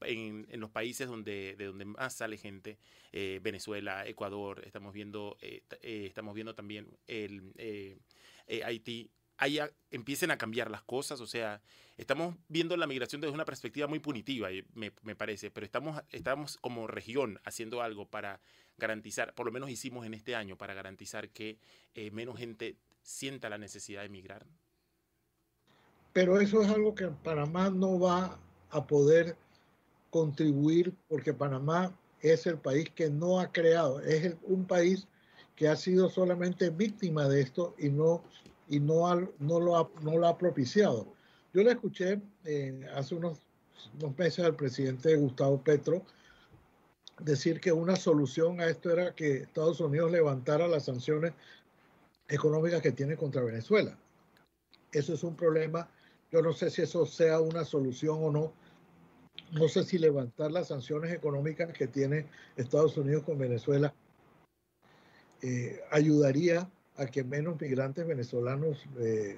en, 0.01 0.59
los, 0.59 0.71
países 0.71 1.07
donde, 1.07 1.55
de 1.55 1.65
donde 1.65 1.85
más 1.85 2.15
sale 2.15 2.37
gente, 2.37 2.79
eh, 3.11 3.39
Venezuela, 3.43 4.07
Ecuador, 4.07 4.63
estamos 4.65 4.91
viendo, 4.91 5.37
eh, 5.39 5.61
eh, 5.83 6.05
estamos 6.07 6.33
viendo 6.33 6.55
también 6.55 6.87
el, 7.05 7.53
Haití, 8.63 9.11
haya, 9.38 9.71
empiecen 9.91 10.32
a 10.32 10.38
cambiar 10.38 10.69
las 10.69 10.84
cosas. 10.84 11.21
O 11.21 11.28
sea, 11.28 11.62
estamos 11.97 12.36
viendo 12.47 12.76
la 12.78 12.88
migración 12.88 13.21
desde 13.21 13.34
una 13.34 13.45
perspectiva 13.45 13.88
muy 13.88 14.00
punitiva, 14.00 14.50
me, 14.73 14.91
me 15.02 15.15
parece, 15.15 15.52
pero 15.52 15.65
estamos, 15.65 16.02
estamos 16.10 16.58
como 16.58 16.88
región 16.88 17.39
haciendo 17.43 17.82
algo 17.82 18.08
para 18.10 18.41
garantizar, 18.78 19.34
por 19.34 19.45
lo 19.45 19.52
menos 19.52 19.69
hicimos 19.69 20.06
en 20.06 20.13
este 20.13 20.36
año, 20.36 20.58
para 20.58 20.73
garantizar 20.73 21.30
que 21.30 21.60
eh, 21.95 22.12
menos 22.12 22.38
gente 22.38 22.78
sienta 23.02 23.50
la 23.50 23.58
necesidad 23.58 24.04
de 24.04 24.10
migrar. 24.10 24.45
Pero 26.13 26.39
eso 26.39 26.62
es 26.62 26.69
algo 26.69 26.95
que 26.95 27.08
Panamá 27.08 27.69
no 27.69 28.00
va 28.00 28.39
a 28.69 28.86
poder 28.86 29.36
contribuir 30.10 30.93
porque 31.08 31.34
Panamá 31.34 31.95
es 32.21 32.47
el 32.47 32.58
país 32.58 32.89
que 32.89 33.10
no 33.10 33.39
ha 33.39 33.52
creado, 33.52 34.00
es 34.02 34.36
un 34.43 34.65
país 34.65 35.08
que 35.56 35.67
ha 35.67 35.76
sido 35.76 36.10
solamente 36.10 36.69
víctima 36.69 37.28
de 37.28 37.41
esto 37.41 37.76
y 37.78 37.89
no, 37.89 38.23
y 38.69 38.80
no, 38.80 39.15
no, 39.39 39.60
lo, 39.60 39.77
ha, 39.77 39.89
no 40.01 40.17
lo 40.17 40.27
ha 40.27 40.38
propiciado. 40.38 41.13
Yo 41.53 41.63
le 41.63 41.71
escuché 41.71 42.21
eh, 42.45 42.86
hace 42.95 43.15
unos, 43.15 43.41
unos 43.99 44.17
meses 44.17 44.45
al 44.45 44.56
presidente 44.56 45.15
Gustavo 45.15 45.62
Petro 45.62 46.03
decir 47.19 47.60
que 47.60 47.71
una 47.71 47.95
solución 47.95 48.62
a 48.62 48.67
esto 48.67 48.91
era 48.91 49.15
que 49.15 49.38
Estados 49.38 49.80
Unidos 49.80 50.12
levantara 50.12 50.67
las 50.67 50.86
sanciones 50.86 51.34
económicas 52.27 52.82
que 52.82 52.91
tiene 52.91 53.15
contra 53.15 53.41
Venezuela. 53.41 53.97
Eso 54.91 55.13
es 55.13 55.23
un 55.23 55.36
problema. 55.36 55.89
Yo 56.32 56.41
no 56.41 56.53
sé 56.53 56.69
si 56.69 56.82
eso 56.82 57.06
sea 57.06 57.39
una 57.39 57.63
solución 57.63 58.17
o 58.21 58.32
no. 58.32 58.53
No 59.51 59.67
sé 59.67 59.84
si 59.84 59.97
levantar 59.97 60.51
las 60.51 60.67
sanciones 60.67 61.13
económicas 61.13 61.71
que 61.71 61.88
tiene 61.88 62.27
Estados 62.56 62.97
Unidos 62.97 63.23
con 63.23 63.38
Venezuela 63.38 63.93
eh, 65.41 65.80
ayudaría 65.91 66.69
a 66.97 67.05
que 67.05 67.23
menos 67.23 67.60
migrantes 67.60 68.05
venezolanos 68.05 68.83
eh, 68.99 69.38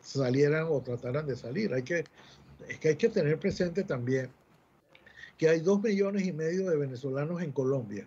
salieran 0.00 0.66
o 0.68 0.80
trataran 0.80 1.26
de 1.26 1.36
salir. 1.36 1.72
Hay 1.72 1.82
que, 1.82 2.04
es 2.68 2.78
que 2.78 2.88
hay 2.88 2.96
que 2.96 3.08
tener 3.08 3.38
presente 3.38 3.84
también 3.84 4.30
que 5.40 5.48
hay 5.48 5.60
dos 5.60 5.82
millones 5.82 6.26
y 6.26 6.32
medio 6.32 6.68
de 6.68 6.76
venezolanos 6.76 7.40
en 7.40 7.50
Colombia, 7.50 8.06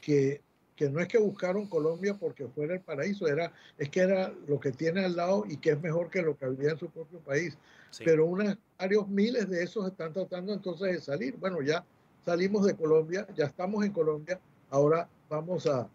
que, 0.00 0.40
que 0.74 0.90
no 0.90 0.98
es 0.98 1.06
que 1.06 1.16
buscaron 1.16 1.68
Colombia 1.68 2.14
porque 2.18 2.48
fuera 2.48 2.74
el 2.74 2.80
paraíso, 2.80 3.28
era, 3.28 3.52
es 3.78 3.88
que 3.88 4.00
era 4.00 4.34
lo 4.48 4.58
que 4.58 4.72
tiene 4.72 5.04
al 5.04 5.14
lado 5.14 5.44
y 5.48 5.58
que 5.58 5.70
es 5.70 5.80
mejor 5.80 6.10
que 6.10 6.22
lo 6.22 6.36
que 6.36 6.44
había 6.44 6.72
en 6.72 6.78
su 6.78 6.90
propio 6.90 7.20
país. 7.20 7.56
Pero 8.04 8.26
unos, 8.26 8.58
varios 8.76 9.06
miles 9.06 9.48
de 9.48 9.62
esos 9.62 9.86
están 9.86 10.12
tratando 10.12 10.52
entonces 10.52 10.94
de 10.94 11.00
salir. 11.00 11.36
Bueno, 11.36 11.62
ya 11.62 11.84
salimos 12.24 12.66
de 12.66 12.74
Colombia, 12.74 13.28
ya 13.36 13.44
estamos 13.44 13.84
en 13.84 13.92
Colombia, 13.92 14.40
ahora 14.68 15.08
vamos 15.28 15.68
a, 15.68 15.88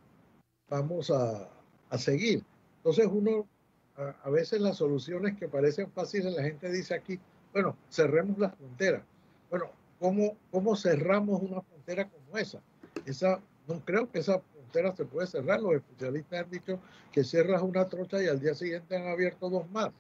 vamos 0.70 1.12
a, 1.12 1.50
a 1.90 1.98
seguir. 1.98 2.44
Entonces 2.78 3.08
uno, 3.12 3.48
a, 3.96 4.16
a, 4.24 4.30
veces 4.30 4.62
las 4.62 4.78
soluciones 4.78 5.38
que 5.38 5.48
parecen 5.48 5.92
fáciles, 5.92 6.34
la 6.34 6.44
gente 6.44 6.72
dice 6.72 6.94
aquí, 6.94 7.20
bueno, 7.54 7.76
cerremos 7.90 8.38
las 8.38 8.56
fronteras. 8.56 9.04
Bueno, 9.50 9.72
¿cómo, 10.00 10.38
cómo 10.52 10.76
cerramos 10.76 11.42
una 11.42 11.62
frontera 11.62 12.08
como 12.10 12.38
esa? 12.38 12.62
Esa, 13.06 13.40
no 13.68 13.80
creo 13.84 14.10
que 14.12 14.20
esa 14.20 14.40
frontera 14.40 14.96
se 14.96 15.06
puede 15.06 15.28
cerrar. 15.28 15.62
Los 15.62 15.76
especialistas 15.76 16.44
han 16.44 16.52
dicho 16.52 16.80
que 17.12 17.24
cierras 17.24 17.62
una 17.62 17.86
trocha 17.86 18.22
y 18.22 18.28
al 18.28 18.40
día 18.40 18.54
siguiente 18.54 18.96
han 18.96 19.08
abierto 19.08 19.50
dos 19.50 19.70
más, 19.72 19.92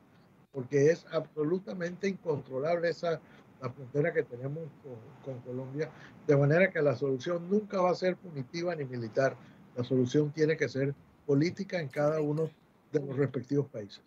porque 0.51 0.91
es 0.91 1.05
absolutamente 1.11 2.07
incontrolable 2.07 2.89
esa 2.89 3.19
la 3.61 3.69
frontera 3.71 4.13
que 4.13 4.21
tenemos 4.21 4.63
con, 4.83 5.33
con 5.33 5.41
Colombia, 5.41 5.89
de 6.27 6.37
manera 6.37 6.69
que 6.69 6.79
la 6.79 6.95
solución 6.95 7.49
nunca 7.49 7.81
va 7.81 7.89
a 7.89 7.95
ser 7.95 8.15
punitiva 8.15 8.75
ni 8.75 8.85
militar. 8.85 9.35
La 9.75 9.83
solución 9.83 10.31
tiene 10.31 10.55
que 10.57 10.69
ser 10.69 10.93
política 11.27 11.79
en 11.79 11.89
cada 11.89 12.21
uno 12.21 12.49
de 12.91 12.99
los 13.01 13.15
respectivos 13.17 13.67
países. 13.67 14.01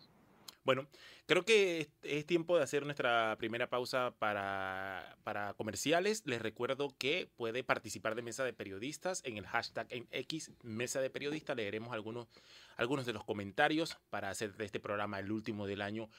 Bueno, 0.63 0.87
creo 1.25 1.43
que 1.43 1.89
es 2.03 2.25
tiempo 2.27 2.55
de 2.55 2.63
hacer 2.63 2.85
nuestra 2.85 3.35
primera 3.39 3.67
pausa 3.67 4.13
para, 4.19 5.17
para, 5.23 5.53
comerciales. 5.55 6.21
Les 6.25 6.39
recuerdo 6.39 6.93
que 6.99 7.29
puede 7.35 7.63
participar 7.63 8.13
de 8.13 8.21
Mesa 8.21 8.43
de 8.43 8.53
Periodistas 8.53 9.21
en 9.25 9.37
el 9.37 9.47
hashtag 9.47 9.87
en 9.89 10.07
X 10.11 10.51
Mesa 10.61 11.01
de 11.01 11.09
Periodistas. 11.09 11.55
Leeremos 11.55 11.93
algunos, 11.93 12.27
algunos 12.77 13.07
de 13.07 13.13
los 13.13 13.23
comentarios 13.23 13.97
para 14.11 14.29
hacer 14.29 14.55
de 14.55 14.65
este 14.65 14.79
programa 14.79 15.19
el 15.19 15.31
último 15.31 15.65
del 15.65 15.81
año 15.81 16.09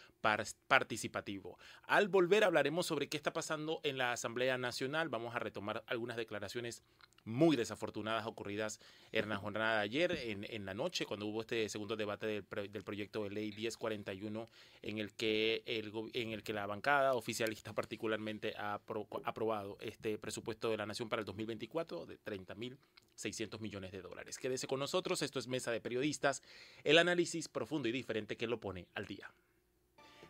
participativo. 0.66 1.56
Al 1.84 2.08
volver 2.08 2.42
hablaremos 2.42 2.86
sobre 2.86 3.08
qué 3.08 3.16
está 3.16 3.32
pasando 3.32 3.80
en 3.84 3.98
la 3.98 4.12
Asamblea 4.12 4.58
Nacional. 4.58 5.08
Vamos 5.08 5.36
a 5.36 5.38
retomar 5.38 5.84
algunas 5.86 6.16
declaraciones 6.16 6.82
muy 7.24 7.56
desafortunadas 7.56 8.26
ocurridas 8.26 8.80
en 9.12 9.28
la 9.28 9.36
jornada 9.36 9.76
de 9.76 9.82
ayer, 9.82 10.12
en, 10.12 10.46
en 10.48 10.64
la 10.64 10.74
noche, 10.74 11.06
cuando 11.06 11.26
hubo 11.26 11.42
este 11.42 11.68
segundo 11.68 11.96
debate 11.96 12.26
del, 12.26 12.44
del, 12.70 12.84
proyecto 12.84 13.24
de 13.24 13.30
ley 13.30 13.52
1041, 13.52 14.48
en 14.82 14.98
el 14.98 15.12
que, 15.12 15.62
el, 15.66 15.92
en 16.14 16.32
el 16.32 16.42
que 16.42 16.52
la 16.52 16.66
bancada 16.66 17.14
oficialista 17.14 17.72
particularmente 17.72 18.54
ha 18.56 18.78
pro, 18.78 19.06
aprobado 19.24 19.76
este 19.80 20.18
presupuesto 20.18 20.70
de 20.70 20.76
la 20.76 20.86
Nación 20.86 21.08
para 21.08 21.20
el 21.20 21.26
2024 21.26 22.06
de 22.06 22.18
30.600 22.20 23.60
millones 23.60 23.92
de 23.92 24.02
dólares. 24.02 24.38
Quédese 24.38 24.66
con 24.66 24.80
nosotros, 24.80 25.22
esto 25.22 25.38
es 25.38 25.46
Mesa 25.46 25.70
de 25.70 25.80
Periodistas, 25.80 26.42
el 26.84 26.98
análisis 26.98 27.48
profundo 27.48 27.88
y 27.88 27.92
diferente 27.92 28.36
que 28.36 28.46
lo 28.46 28.58
pone 28.58 28.88
al 28.94 29.06
día. 29.06 29.32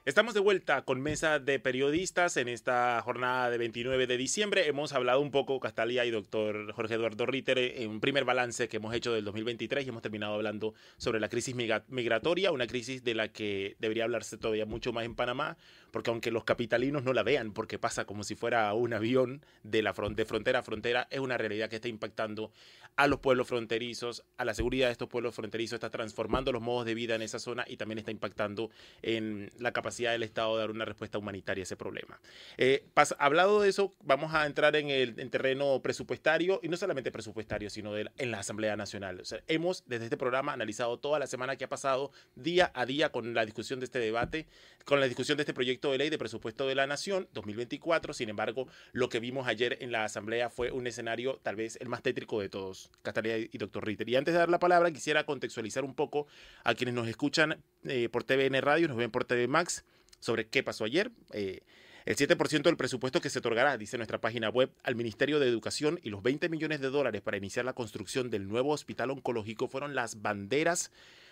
Estamos 0.04 0.34
de 0.34 0.40
vuelta 0.40 0.82
con 0.82 1.00
mesa 1.00 1.38
de 1.38 1.60
periodistas 1.60 2.36
en 2.36 2.48
esta 2.48 3.00
jornada 3.02 3.50
de 3.50 3.58
29 3.58 4.08
de 4.08 4.16
diciembre. 4.16 4.66
Hemos 4.66 4.92
hablado 4.94 5.20
un 5.20 5.30
poco, 5.30 5.60
Castalia 5.60 6.04
y 6.04 6.10
doctor 6.10 6.72
Jorge 6.72 6.94
Eduardo 6.94 7.24
Ritter, 7.24 7.56
en 7.56 7.88
un 7.88 8.00
primer 8.00 8.24
balance 8.24 8.68
que 8.68 8.78
hemos 8.78 8.92
hecho 8.96 9.12
del 9.12 9.24
2023 9.24 9.86
y 9.86 9.90
hemos 9.90 10.02
terminado 10.02 10.34
hablando 10.34 10.74
sobre 10.96 11.20
la 11.20 11.28
crisis 11.28 11.54
migratoria, 11.54 12.50
una 12.50 12.66
crisis 12.66 13.04
de 13.04 13.14
la 13.14 13.28
que 13.28 13.76
debería 13.78 14.02
hablarse 14.02 14.38
todavía 14.38 14.66
mucho 14.66 14.92
más 14.92 15.04
en 15.04 15.14
Panamá, 15.14 15.56
porque 15.92 16.10
aunque 16.10 16.32
los 16.32 16.42
capitalinos 16.42 17.04
no 17.04 17.12
la 17.12 17.22
vean, 17.22 17.52
porque 17.52 17.78
pasa 17.78 18.04
como 18.04 18.24
si 18.24 18.34
fuera 18.34 18.74
un 18.74 18.94
avión 18.94 19.44
de, 19.62 19.82
la 19.82 19.94
frontera 19.94 20.58
a 20.58 20.62
frontera, 20.64 21.06
es 21.10 21.20
una 21.20 21.38
realidad 21.38 21.70
que 21.70 21.76
está 21.76 21.86
impactando 21.86 22.50
a 22.96 23.06
los 23.06 23.20
pueblos 23.20 23.48
fronterizos, 23.48 24.24
a 24.36 24.44
la 24.44 24.54
seguridad 24.54 24.86
de 24.86 24.92
estos 24.92 25.08
pueblos 25.08 25.34
fronterizos, 25.34 25.74
está 25.76 25.90
transformando 25.90 26.52
los 26.52 26.62
modos 26.62 26.86
de 26.86 26.94
vida 26.94 27.14
en 27.14 27.22
esa 27.22 27.38
zona 27.38 27.64
y 27.66 27.76
también 27.76 27.98
está 27.98 28.10
impactando 28.10 28.70
en 29.02 29.50
la 29.58 29.72
capacidad 29.72 30.12
del 30.12 30.22
Estado 30.22 30.54
de 30.54 30.60
dar 30.60 30.70
una 30.70 30.84
respuesta 30.84 31.18
humanitaria 31.18 31.62
a 31.62 31.64
ese 31.64 31.76
problema. 31.76 32.20
Eh, 32.58 32.84
hablado 33.18 33.62
de 33.62 33.68
eso, 33.68 33.92
vamos 34.02 34.34
a 34.34 34.46
entrar 34.46 34.76
en 34.76 34.90
el 34.90 35.18
en 35.18 35.30
terreno 35.30 35.80
presupuestario 35.82 36.60
y 36.62 36.68
no 36.68 36.76
solamente 36.76 37.10
presupuestario, 37.10 37.70
sino 37.70 37.92
de 37.92 38.04
la, 38.04 38.12
en 38.18 38.30
la 38.30 38.40
Asamblea 38.40 38.76
Nacional. 38.76 39.20
O 39.20 39.24
sea, 39.24 39.42
hemos 39.48 39.84
desde 39.86 40.04
este 40.04 40.16
programa 40.16 40.52
analizado 40.52 40.98
toda 40.98 41.18
la 41.18 41.26
semana 41.26 41.56
que 41.56 41.64
ha 41.64 41.68
pasado, 41.68 42.12
día 42.34 42.70
a 42.74 42.86
día, 42.86 43.10
con 43.10 43.34
la 43.34 43.44
discusión 43.44 43.80
de 43.80 43.84
este 43.84 43.98
debate, 43.98 44.46
con 44.84 45.00
la 45.00 45.06
discusión 45.06 45.36
de 45.36 45.42
este 45.42 45.54
proyecto 45.54 45.92
de 45.92 45.98
ley 45.98 46.10
de 46.10 46.18
presupuesto 46.18 46.66
de 46.66 46.74
la 46.74 46.86
Nación 46.86 47.28
2024. 47.32 48.12
Sin 48.12 48.28
embargo, 48.28 48.66
lo 48.92 49.08
que 49.08 49.20
vimos 49.20 49.46
ayer 49.46 49.78
en 49.80 49.92
la 49.92 50.04
Asamblea 50.04 50.50
fue 50.50 50.70
un 50.70 50.86
escenario 50.86 51.40
tal 51.42 51.56
vez 51.56 51.76
el 51.80 51.88
más 51.88 52.02
tétrico 52.02 52.40
de 52.40 52.48
todos, 52.48 52.81
Catalina 53.02 53.48
y 53.50 53.58
doctor 53.58 53.86
Ritter. 53.86 54.08
Y 54.08 54.16
antes 54.16 54.34
de 54.34 54.38
dar 54.38 54.48
la 54.48 54.58
palabra, 54.58 54.90
quisiera 54.90 55.24
contextualizar 55.24 55.84
un 55.84 55.94
poco 55.94 56.26
a 56.64 56.74
quienes 56.74 56.94
nos 56.94 57.08
escuchan 57.08 57.62
eh, 57.84 58.08
por 58.08 58.24
TVN 58.24 58.60
Radio, 58.60 58.88
nos 58.88 58.96
ven 58.96 59.10
por 59.10 59.24
TV 59.24 59.48
Max, 59.48 59.84
sobre 60.20 60.48
qué 60.48 60.62
pasó 60.62 60.84
ayer. 60.84 61.10
Eh, 61.32 61.60
el 62.04 62.16
7% 62.16 62.62
del 62.62 62.76
presupuesto 62.76 63.20
que 63.20 63.30
se 63.30 63.38
otorgará, 63.38 63.78
dice 63.78 63.96
nuestra 63.96 64.20
página 64.20 64.48
web, 64.48 64.70
al 64.82 64.96
Ministerio 64.96 65.38
de 65.38 65.48
Educación 65.48 66.00
y 66.02 66.10
los 66.10 66.22
20 66.22 66.48
millones 66.48 66.80
de 66.80 66.90
dólares 66.90 67.22
para 67.22 67.36
iniciar 67.36 67.64
la 67.64 67.74
construcción 67.74 68.28
del 68.28 68.48
nuevo 68.48 68.70
hospital 68.70 69.10
oncológico 69.10 69.68
fueron 69.68 69.94
las 69.94 70.20
banderas 70.20 70.90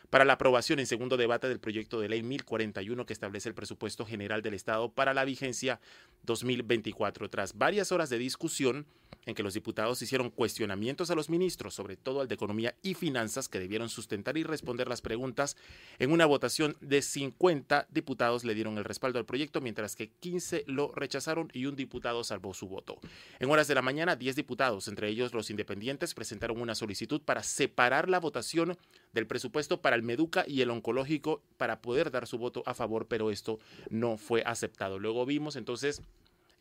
para 0.08 0.24
la 0.24 0.34
aprobación 0.34 0.78
en 0.78 0.86
segundo 0.86 1.16
debate 1.16 1.48
del 1.48 1.60
proyecto 1.60 2.00
de 2.00 2.08
ley 2.08 2.22
1041 2.22 3.06
que 3.06 3.12
establece 3.12 3.48
el 3.48 3.54
presupuesto 3.54 4.06
general 4.06 4.42
del 4.42 4.54
Estado 4.54 4.90
para 4.90 5.14
la 5.14 5.24
vigencia 5.24 5.80
2024. 6.22 7.28
Tras 7.28 7.56
varias 7.56 7.92
horas 7.92 8.10
de 8.10 8.18
discusión 8.18 8.86
en 9.26 9.34
que 9.34 9.42
los 9.42 9.54
diputados 9.54 10.00
hicieron 10.02 10.30
cuestionamientos 10.30 11.10
a 11.10 11.14
los 11.14 11.28
ministros, 11.28 11.74
sobre 11.74 11.96
todo 11.96 12.20
al 12.20 12.28
de 12.28 12.34
Economía 12.34 12.74
y 12.82 12.94
Finanzas, 12.94 13.48
que 13.48 13.60
debieron 13.60 13.88
sustentar 13.88 14.38
y 14.38 14.44
responder 14.44 14.88
las 14.88 15.02
preguntas, 15.02 15.56
en 15.98 16.12
una 16.12 16.26
votación 16.26 16.76
de 16.80 17.02
50 17.02 17.86
diputados 17.90 18.44
le 18.44 18.54
dieron 18.54 18.78
el 18.78 18.84
respaldo 18.84 19.18
al 19.18 19.26
proyecto, 19.26 19.60
mientras 19.60 19.96
que 19.96 20.08
15 20.08 20.64
lo 20.66 20.92
rechazaron 20.92 21.50
y 21.52 21.66
un 21.66 21.76
diputado 21.76 22.24
salvó 22.24 22.54
su 22.54 22.68
voto. 22.68 22.98
En 23.38 23.50
horas 23.50 23.68
de 23.68 23.74
la 23.74 23.82
mañana, 23.82 24.16
10 24.16 24.36
diputados, 24.36 24.88
entre 24.88 25.08
ellos 25.08 25.34
los 25.34 25.50
independientes, 25.50 26.14
presentaron 26.14 26.60
una 26.60 26.74
solicitud 26.74 27.20
para 27.20 27.42
separar 27.42 28.08
la 28.08 28.20
votación 28.20 28.76
del 29.12 29.26
presupuesto 29.26 29.80
para 29.80 29.96
el 29.96 30.02
Meduca 30.02 30.44
y 30.46 30.60
el 30.60 30.70
oncológico 30.70 31.42
para 31.56 31.80
poder 31.80 32.10
dar 32.10 32.26
su 32.26 32.38
voto 32.38 32.62
a 32.66 32.74
favor, 32.74 33.06
pero 33.08 33.30
esto 33.30 33.58
no 33.90 34.16
fue 34.16 34.42
aceptado. 34.44 34.98
Luego 34.98 35.26
vimos 35.26 35.56
entonces 35.56 36.02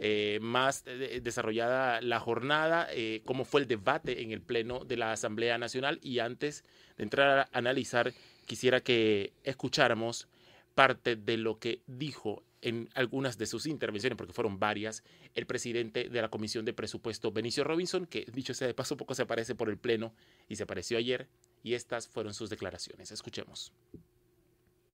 eh, 0.02 0.40
más 0.42 0.84
eh, 0.86 1.20
desarrollada 1.22 2.00
la 2.02 2.22
jornada, 2.22 2.88
eh, 2.92 3.22
cómo 3.26 3.44
fue 3.44 3.62
el 3.62 3.68
debate 3.68 4.22
en 4.22 4.32
el 4.32 4.42
Pleno 4.42 4.86
de 4.86 4.96
la 4.96 5.12
Asamblea 5.12 5.58
Nacional 5.58 6.00
y 6.02 6.20
antes 6.20 6.64
de 6.98 7.04
entrar 7.04 7.40
a 7.40 7.58
analizar, 7.58 8.14
quisiera 8.46 8.80
que 8.80 9.34
escucháramos 9.44 10.30
parte 10.74 11.18
de 11.18 11.36
lo 11.36 11.60
que 11.60 11.82
dijo 11.86 12.44
en 12.62 12.90
algunas 12.94 13.38
de 13.38 13.46
sus 13.46 13.66
intervenciones, 13.66 14.18
porque 14.18 14.34
fueron 14.34 14.60
varias, 14.60 15.04
el 15.36 15.46
presidente 15.46 16.10
de 16.10 16.22
la 16.22 16.30
Comisión 16.30 16.64
de 16.64 16.74
Presupuesto, 16.74 17.32
Benicio 17.32 17.66
Robinson, 17.66 18.06
que 18.06 18.26
dicho 18.32 18.54
sea 18.54 18.68
de 18.68 18.74
paso, 18.74 18.96
poco 18.96 19.16
se 19.16 19.24
aparece 19.24 19.56
por 19.56 19.70
el 19.70 19.78
Pleno 19.78 20.14
y 20.48 20.56
se 20.56 20.64
apareció 20.64 20.98
ayer, 20.98 21.28
y 21.64 21.74
estas 21.74 22.08
fueron 22.08 22.34
sus 22.34 22.50
declaraciones. 22.50 23.12
Escuchemos. 23.12 23.72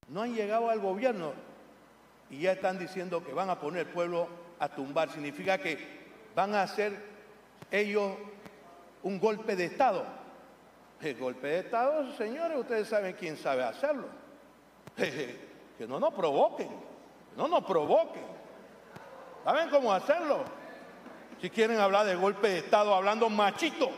No 0.07 0.21
han 0.21 0.35
llegado 0.35 0.69
al 0.69 0.79
gobierno 0.79 1.33
y 2.29 2.39
ya 2.39 2.53
están 2.53 2.79
diciendo 2.79 3.23
que 3.23 3.33
van 3.33 3.49
a 3.49 3.59
poner 3.59 3.87
el 3.87 3.93
pueblo 3.93 4.27
a 4.59 4.69
tumbar. 4.69 5.11
Significa 5.11 5.57
que 5.57 5.77
van 6.35 6.53
a 6.55 6.63
hacer 6.63 6.93
ellos 7.71 8.13
un 9.03 9.19
golpe 9.19 9.55
de 9.55 9.65
Estado. 9.65 10.05
El 11.01 11.17
golpe 11.17 11.47
de 11.47 11.59
Estado, 11.59 12.15
señores, 12.15 12.57
ustedes 12.57 12.87
saben 12.87 13.13
quién 13.13 13.37
sabe 13.37 13.63
hacerlo. 13.63 14.07
Que 15.75 15.85
no 15.85 15.99
nos 15.99 16.13
provoquen, 16.13 16.69
no 17.35 17.49
nos 17.49 17.65
provoquen. 17.65 18.23
¿Saben 19.43 19.69
cómo 19.69 19.91
hacerlo? 19.91 20.45
Si 21.41 21.49
quieren 21.49 21.81
hablar 21.81 22.05
de 22.05 22.15
golpe 22.15 22.47
de 22.47 22.59
Estado, 22.59 22.95
hablando 22.95 23.29
machito 23.29 23.91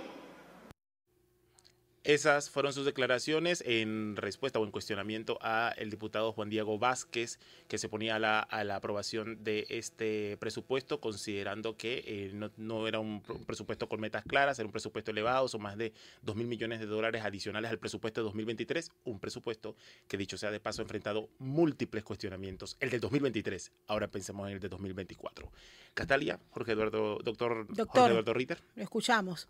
Esas 2.07 2.49
fueron 2.49 2.71
sus 2.71 2.85
declaraciones 2.85 3.61
en 3.67 4.15
respuesta 4.15 4.59
o 4.59 4.63
en 4.63 4.71
cuestionamiento 4.71 5.37
a 5.41 5.73
el 5.75 5.89
diputado 5.89 6.31
Juan 6.31 6.49
Diego 6.49 6.79
Vázquez, 6.79 7.37
que 7.67 7.77
se 7.77 7.89
ponía 7.89 8.15
a 8.15 8.19
la, 8.19 8.39
a 8.39 8.63
la 8.63 8.77
aprobación 8.77 9.43
de 9.43 9.67
este 9.67 10.37
presupuesto, 10.37 11.01
considerando 11.01 11.75
que 11.75 12.05
eh, 12.07 12.31
no, 12.33 12.49
no, 12.55 12.87
era 12.87 12.99
un 12.99 13.21
presupuesto 13.45 13.89
con 13.89 13.99
metas 13.99 14.23
claras, 14.23 14.57
era 14.57 14.67
un 14.67 14.71
presupuesto 14.71 15.11
elevado, 15.11 15.49
son 15.49 15.63
más 15.63 15.77
de 15.77 15.91
2 16.21 16.37
mil 16.37 16.47
millones 16.47 16.79
de 16.79 16.85
dólares 16.85 17.25
adicionales 17.25 17.71
al 17.71 17.77
presupuesto 17.77 18.21
de 18.21 18.23
2023, 18.23 18.89
un 19.03 19.19
presupuesto 19.19 19.75
que 20.07 20.15
dicho 20.15 20.37
sea 20.37 20.49
de 20.49 20.61
paso 20.61 20.81
ha 20.81 20.83
enfrentado 20.83 21.27
múltiples 21.39 22.05
cuestionamientos. 22.05 22.77
El 22.79 22.89
del 22.89 23.01
2023, 23.01 23.73
ahora 23.87 24.07
pensemos 24.07 24.47
en 24.47 24.53
el 24.53 24.59
de 24.61 24.69
2024. 24.69 25.51
Catalia, 25.93 26.39
Jorge 26.51 26.71
Eduardo, 26.71 27.19
doctor, 27.21 27.67
doctor 27.67 27.87
Jorge 27.87 28.11
Eduardo 28.11 28.33
Ritter. 28.33 28.63
Lo 28.75 28.83
escuchamos. 28.83 29.49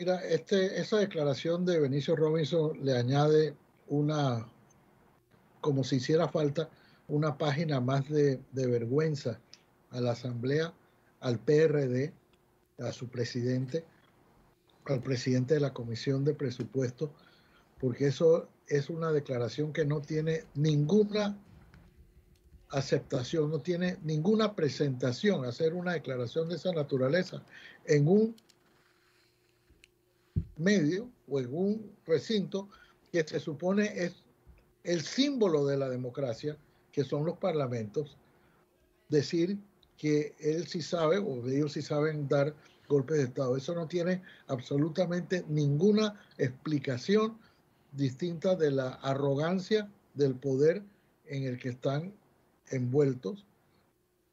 Mira, 0.00 0.24
este, 0.24 0.80
esa 0.80 0.96
declaración 0.96 1.66
de 1.66 1.78
Benicio 1.78 2.16
Robinson 2.16 2.72
le 2.82 2.96
añade 2.96 3.54
una, 3.88 4.48
como 5.60 5.84
si 5.84 5.96
hiciera 5.96 6.26
falta, 6.26 6.70
una 7.06 7.36
página 7.36 7.82
más 7.82 8.08
de, 8.08 8.40
vergüenza 8.50 9.38
a 9.90 10.00
la 10.00 10.12
Asamblea, 10.12 10.72
al 11.20 11.38
PRD, 11.38 12.14
a 12.78 12.92
su 12.92 13.08
presidente, 13.08 13.84
al 14.86 15.02
presidente 15.02 15.52
de 15.52 15.60
la 15.60 15.74
Comisión 15.74 16.24
de 16.24 16.32
Presupuesto, 16.32 17.12
porque 17.78 18.06
eso 18.06 18.48
es 18.68 18.88
una 18.88 19.12
declaración 19.12 19.70
que 19.70 19.84
no 19.84 20.00
tiene 20.00 20.44
ninguna 20.54 21.36
aceptación, 22.70 23.50
no 23.50 23.58
tiene 23.58 23.98
ninguna 24.02 24.54
presentación, 24.54 25.44
hacer 25.44 25.74
una 25.74 25.92
declaración 25.92 26.48
de 26.48 26.54
esa 26.54 26.72
naturaleza 26.72 27.42
en 27.84 28.08
un 28.08 28.34
medio 30.60 31.10
o 31.28 31.40
en 31.40 31.54
un 31.54 31.92
recinto 32.06 32.68
que 33.10 33.24
se 33.24 33.40
supone 33.40 33.86
es 33.96 34.22
el 34.84 35.02
símbolo 35.02 35.66
de 35.66 35.76
la 35.76 35.88
democracia, 35.88 36.56
que 36.92 37.04
son 37.04 37.24
los 37.24 37.38
parlamentos, 37.38 38.16
decir 39.08 39.58
que 39.96 40.34
él 40.40 40.66
sí 40.66 40.80
sabe 40.80 41.18
o 41.18 41.46
ellos 41.46 41.72
sí 41.72 41.82
saben 41.82 42.28
dar 42.28 42.54
golpes 42.88 43.18
de 43.18 43.24
Estado. 43.24 43.56
Eso 43.56 43.74
no 43.74 43.86
tiene 43.86 44.22
absolutamente 44.46 45.44
ninguna 45.48 46.20
explicación 46.38 47.38
distinta 47.92 48.56
de 48.56 48.70
la 48.70 48.90
arrogancia 48.94 49.90
del 50.14 50.34
poder 50.34 50.82
en 51.26 51.44
el 51.44 51.58
que 51.58 51.70
están 51.70 52.12
envueltos 52.70 53.46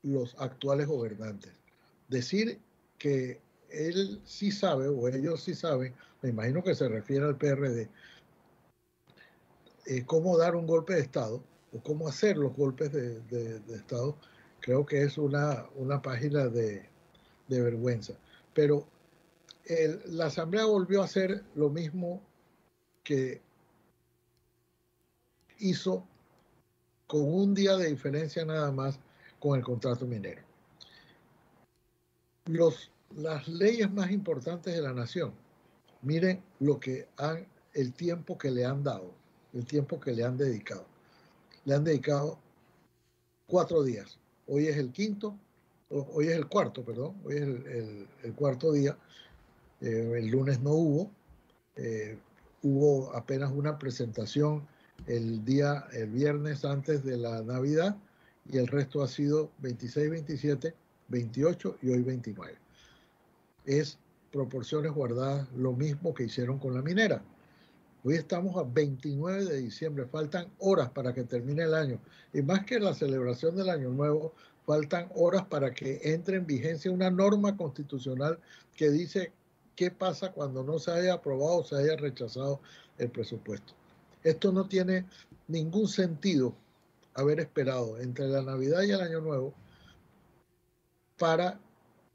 los 0.04 0.36
actuales 0.40 0.88
gobernantes. 0.88 1.52
Decir 2.08 2.60
que 2.98 3.42
él 3.70 4.22
sí 4.26 4.52
sabe, 4.52 4.88
o 4.88 5.08
ellos 5.08 5.44
sí 5.44 5.54
saben, 5.54 5.94
me 6.22 6.30
imagino 6.30 6.64
que 6.64 6.76
se 6.76 6.88
refiere 6.88 7.26
al 7.26 7.38
PRD, 7.38 7.90
eh, 9.86 10.06
cómo 10.06 10.38
dar 10.38 10.56
un 10.56 10.68
golpe 10.68 10.96
de 10.96 11.02
Estado 11.02 11.44
o 11.74 11.82
cómo 11.82 12.08
hacer 12.08 12.38
los 12.38 12.56
golpes 12.56 12.92
de, 12.92 13.62
Estado, 13.74 14.18
creo 14.60 14.86
que 14.86 15.04
es 15.04 15.18
una, 15.18 15.66
una 15.76 16.02
página 16.02 16.48
de, 16.48 16.90
vergüenza. 17.48 18.14
Pero 18.54 18.88
la 20.06 20.28
Asamblea 20.28 20.66
volvió 20.66 21.02
a 21.02 21.06
hacer 21.06 21.44
lo 21.56 21.70
mismo 21.70 22.22
que 23.04 23.42
hizo 25.60 26.06
con 27.06 27.22
un 27.22 27.54
día 27.54 27.78
de 27.78 27.88
diferencia 27.88 28.46
nada 28.46 28.72
más 28.72 29.00
con 29.40 29.58
el 29.58 29.64
contrato 29.64 30.06
minero. 30.06 30.42
Los 32.46 32.92
las 33.16 33.48
leyes 33.48 33.92
más 33.92 34.12
importantes 34.12 34.74
de 34.74 34.82
la 34.82 34.94
nación. 34.94 35.34
Miren 36.02 36.42
lo 36.60 36.80
que 36.80 37.08
han, 37.18 37.48
el 37.74 37.94
tiempo 37.94 38.38
que 38.38 38.52
le 38.52 38.66
han 38.66 38.84
dado, 38.84 39.12
el 39.54 39.66
tiempo 39.66 40.00
que 40.00 40.12
le 40.12 40.24
han 40.24 40.38
dedicado. 40.38 40.86
Le 41.66 41.76
han 41.76 41.84
dedicado 41.84 42.38
cuatro 43.48 43.84
días. 43.84 44.18
Hoy 44.48 44.68
es 44.68 44.78
el 44.78 44.92
quinto, 44.92 45.38
hoy 45.90 46.28
es 46.28 46.36
el 46.36 46.48
cuarto, 46.48 46.84
perdón, 46.84 47.16
hoy 47.26 47.36
es 47.36 47.42
el, 48.24 48.34
cuarto 48.36 48.72
día. 48.72 48.98
Eh, 49.82 50.14
el 50.18 50.28
lunes 50.28 50.62
no 50.62 50.72
hubo, 50.72 51.12
eh, 51.76 52.18
hubo 52.64 53.16
apenas 53.16 53.52
una 53.52 53.78
presentación 53.78 54.68
el 55.06 55.46
día, 55.46 55.86
el 55.94 56.10
viernes 56.10 56.66
antes 56.66 57.04
de 57.04 57.18
la 57.18 57.42
Navidad 57.44 57.98
y 58.50 58.58
el 58.58 58.68
resto 58.68 59.04
ha 59.04 59.08
sido 59.08 59.52
26, 59.60 60.10
27, 60.10 60.74
28 61.10 61.78
y 61.82 61.90
hoy 61.90 62.02
29 62.02 62.67
es 63.68 64.00
proporciones 64.32 64.94
guardadas 64.94 65.48
lo 65.56 65.74
mismo 65.74 66.14
que 66.14 66.24
hicieron 66.24 66.58
con 66.58 66.74
la 66.74 66.82
minera. 66.82 67.22
Hoy 68.04 68.16
estamos 68.16 68.56
a 68.56 68.64
29 68.64 69.46
de 69.46 69.58
diciembre, 69.58 70.06
faltan 70.06 70.50
horas 70.60 70.90
para 70.90 71.14
que 71.14 71.24
termine 71.24 71.64
el 71.64 71.74
año. 71.74 72.00
Y 72.34 72.42
más 72.42 72.66
que 72.66 72.80
la 72.80 72.94
celebración 72.94 73.56
del 73.56 73.70
Año 73.70 73.90
Nuevo, 73.90 74.34
faltan 74.66 75.10
horas 75.16 75.46
para 75.46 75.74
que 75.74 76.00
entre 76.04 76.38
en 76.38 76.46
vigencia 76.46 76.92
una 76.92 77.12
norma 77.12 77.58
constitucional 77.58 78.40
que 78.76 78.90
dice 78.90 79.34
qué 79.76 79.92
pasa 79.92 80.32
cuando 80.32 80.64
no 80.64 80.80
se 80.80 80.92
haya 80.92 81.16
aprobado 81.16 81.58
o 81.58 81.64
se 81.64 81.76
haya 81.76 81.98
rechazado 81.98 82.62
el 82.98 83.10
presupuesto. 83.10 83.74
Esto 84.24 84.52
no 84.52 84.68
tiene 84.68 85.06
ningún 85.48 85.88
sentido 85.88 86.56
haber 87.14 87.42
esperado 87.42 88.00
entre 88.00 88.28
la 88.28 88.42
Navidad 88.42 88.84
y 88.84 88.92
el 88.92 89.02
Año 89.02 89.20
Nuevo 89.20 89.54
para 91.18 91.60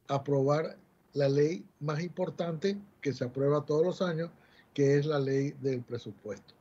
aprobar 0.09 0.77
la 1.15 1.29
ley 1.29 1.65
más 1.81 2.03
importante 2.03 2.79
que 3.01 3.13
se 3.13 3.25
aprueba 3.25 3.65
todos 3.65 3.85
los 3.85 4.03
años, 4.03 4.31
que 4.73 4.97
es 4.97 5.07
la 5.07 5.19
ley 5.19 5.55
del 5.61 5.83
presupuesto. 5.83 6.55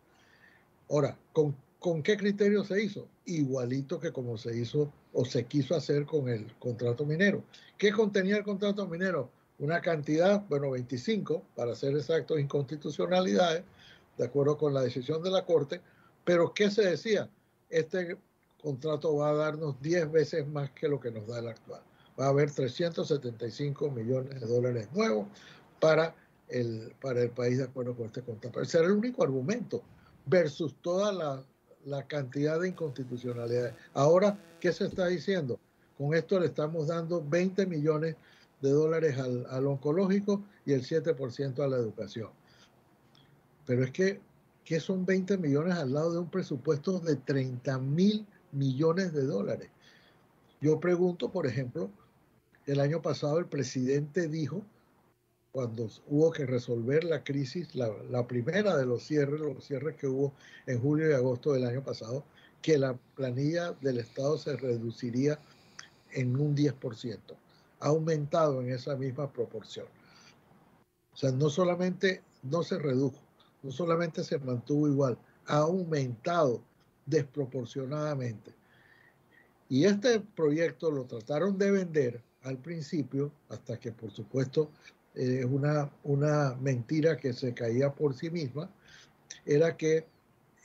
Ahora, 0.90 1.18
¿con, 1.32 1.56
¿con 1.80 2.04
qué 2.04 2.18
criterio 2.18 2.64
se 2.64 2.84
hizo? 2.84 3.08
Igualito 3.26 4.00
que 4.00 4.12
como 4.12 4.38
se 4.38 4.58
hizo 4.58 4.92
o 5.14 5.24
se 5.24 5.46
quiso 5.46 5.76
hacer 5.76 6.06
con 6.06 6.28
el 6.28 6.54
contrato 6.58 7.06
minero. 7.06 7.44
¿Qué 7.78 7.92
contenía 7.92 8.38
el 8.38 8.44
contrato 8.44 8.88
minero? 8.88 9.30
Una 9.60 9.80
cantidad, 9.80 10.44
bueno, 10.50 10.72
25, 10.72 11.44
para 11.56 11.76
ser 11.76 11.96
exactos, 11.96 12.40
inconstitucionalidades, 12.40 13.64
de 14.18 14.26
acuerdo 14.26 14.58
con 14.58 14.74
la 14.74 14.82
decisión 14.82 15.24
de 15.24 15.32
la 15.32 15.46
Corte, 15.46 15.82
pero 16.26 16.54
¿qué 16.54 16.70
se 16.70 16.82
decía? 16.82 17.30
Este 17.70 18.18
contrato 18.62 19.16
va 19.16 19.30
a 19.30 19.34
darnos 19.34 19.82
10 19.82 20.12
veces 20.12 20.48
más 20.48 20.72
que 20.72 20.88
lo 20.88 21.00
que 21.00 21.12
nos 21.12 21.28
da 21.28 21.40
el 21.40 21.48
actual 21.48 21.82
va 22.22 22.28
a 22.28 22.30
haber 22.30 22.52
375 22.52 23.90
millones 23.90 24.40
de 24.40 24.46
dólares 24.46 24.88
nuevos 24.94 25.28
para 25.80 26.16
el, 26.50 26.94
para 27.02 27.24
el 27.24 27.32
país 27.32 27.58
de 27.58 27.64
acuerdo 27.64 27.96
con 27.96 28.06
este 28.06 28.22
contrato. 28.22 28.62
Ese 28.62 28.78
era 28.78 28.88
el 28.88 28.94
único 28.94 29.24
argumento 29.24 29.82
versus 30.28 30.76
toda 30.82 31.12
la, 31.12 31.44
la 31.84 32.06
cantidad 32.06 32.60
de 32.60 32.70
inconstitucionalidades. 32.70 33.74
Ahora, 33.94 34.38
¿qué 34.60 34.72
se 34.72 34.86
está 34.86 35.08
diciendo? 35.08 35.60
Con 35.98 36.14
esto 36.14 36.40
le 36.40 36.48
estamos 36.48 36.88
dando 36.88 37.26
20 37.28 37.66
millones 37.66 38.16
de 38.62 38.70
dólares 38.70 39.18
al, 39.18 39.48
al 39.50 39.66
oncológico 39.66 40.44
y 40.64 40.74
el 40.74 40.84
7% 40.84 41.60
a 41.60 41.68
la 41.68 41.78
educación. 41.78 42.30
Pero 43.66 43.84
es 43.84 43.92
que, 43.92 44.22
¿qué 44.64 44.80
son 44.80 45.08
20 45.08 45.40
millones 45.40 45.74
al 45.74 45.92
lado 45.92 46.14
de 46.14 46.20
un 46.20 46.30
presupuesto 46.30 47.00
de 47.00 47.16
30 47.16 47.80
mil 47.80 48.28
millones 48.52 49.12
de 49.12 49.24
dólares? 49.24 49.70
Yo 50.60 50.80
pregunto, 50.80 51.32
por 51.32 51.48
ejemplo, 51.48 51.90
el 52.66 52.80
año 52.80 53.02
pasado 53.02 53.40
el 53.40 53.46
presidente 53.46 54.28
dijo, 54.28 54.64
cuando 55.52 55.90
hubo 56.08 56.32
que 56.32 56.46
resolver 56.46 57.04
la 57.04 57.24
crisis, 57.24 57.76
la, 57.76 58.28
primera 58.28 58.78
de 58.78 58.86
los 58.86 59.04
cierres, 59.04 59.42
los 59.42 59.66
cierres 59.66 59.98
que 59.98 60.08
hubo 60.08 60.34
en 60.66 60.80
julio 60.80 61.10
y 61.10 61.14
agosto 61.14 61.54
del 61.54 61.66
año 61.66 61.84
pasado, 61.84 62.24
que 62.62 62.78
la 62.78 62.98
planilla 63.16 63.74
del 63.74 63.98
Estado 63.98 64.38
se 64.38 64.56
reduciría 64.56 65.40
en 66.12 66.40
un 66.40 66.56
10%. 66.56 67.20
Ha 67.80 67.88
aumentado 67.88 68.62
en 68.62 68.72
esa 68.72 68.96
misma 68.96 69.32
proporción. 69.32 69.88
O 71.14 71.18
sea, 71.18 71.32
no 71.32 71.50
solamente 71.50 72.22
no 72.44 72.64
se 72.64 72.78
redujo, 72.78 73.20
no 73.64 73.72
solamente 73.72 74.24
se 74.24 74.38
mantuvo 74.40 74.88
igual, 74.88 75.18
ha 75.48 75.58
aumentado 75.58 76.62
desproporcionadamente. 77.06 78.54
Y 79.68 79.86
este 79.86 80.20
proyecto 80.20 80.92
lo 80.92 81.06
trataron 81.06 81.58
de 81.58 81.72
vender 81.72 82.24
al 82.44 82.58
principio, 82.58 83.32
hasta 83.50 83.80
que 83.80 83.92
por 83.92 84.12
supuesto 84.12 84.72
eh, 85.16 85.40
es 85.40 85.46
una, 85.46 85.90
una 86.04 86.56
mentira 86.60 87.18
que 87.18 87.34
se 87.34 87.54
caía 87.54 87.94
por 87.94 88.16
sí 88.16 88.30
misma, 88.30 88.70
era 89.46 89.78
que 89.78 90.06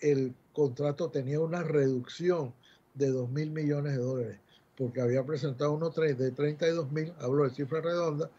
el 0.01 0.35
contrato 0.53 1.11
tenía 1.11 1.41
una 1.41 1.63
reducción 1.63 2.55
de 2.95 3.09
2 3.09 3.31
mil 3.31 3.51
millones 3.51 3.93
de 3.93 4.03
dólares, 4.03 4.39
porque 4.77 5.01
había 5.01 5.25
presentado 5.25 5.73
uno 5.73 5.91
de 5.91 6.31
32 6.31 6.93
mil, 6.93 7.13
hablo 7.21 7.45
de 7.45 7.51
cifra 7.51 7.81
redonda, 7.81 8.31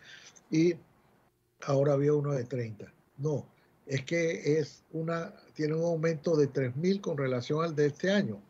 y 0.49 0.75
ahora 1.65 1.93
había 1.93 2.13
uno 2.13 2.31
de 2.31 2.43
30. 2.43 2.91
No, 3.17 3.45
es 3.85 4.03
que 4.03 4.59
es 4.59 4.83
una, 4.91 5.33
tiene 5.53 5.75
un 5.75 5.83
aumento 5.83 6.35
de 6.35 6.47
3 6.47 6.75
mil 6.75 7.01
con 7.01 7.17
relación 7.17 7.63
al 7.63 7.75
de 7.75 7.87
este 7.87 8.11
año 8.11 8.41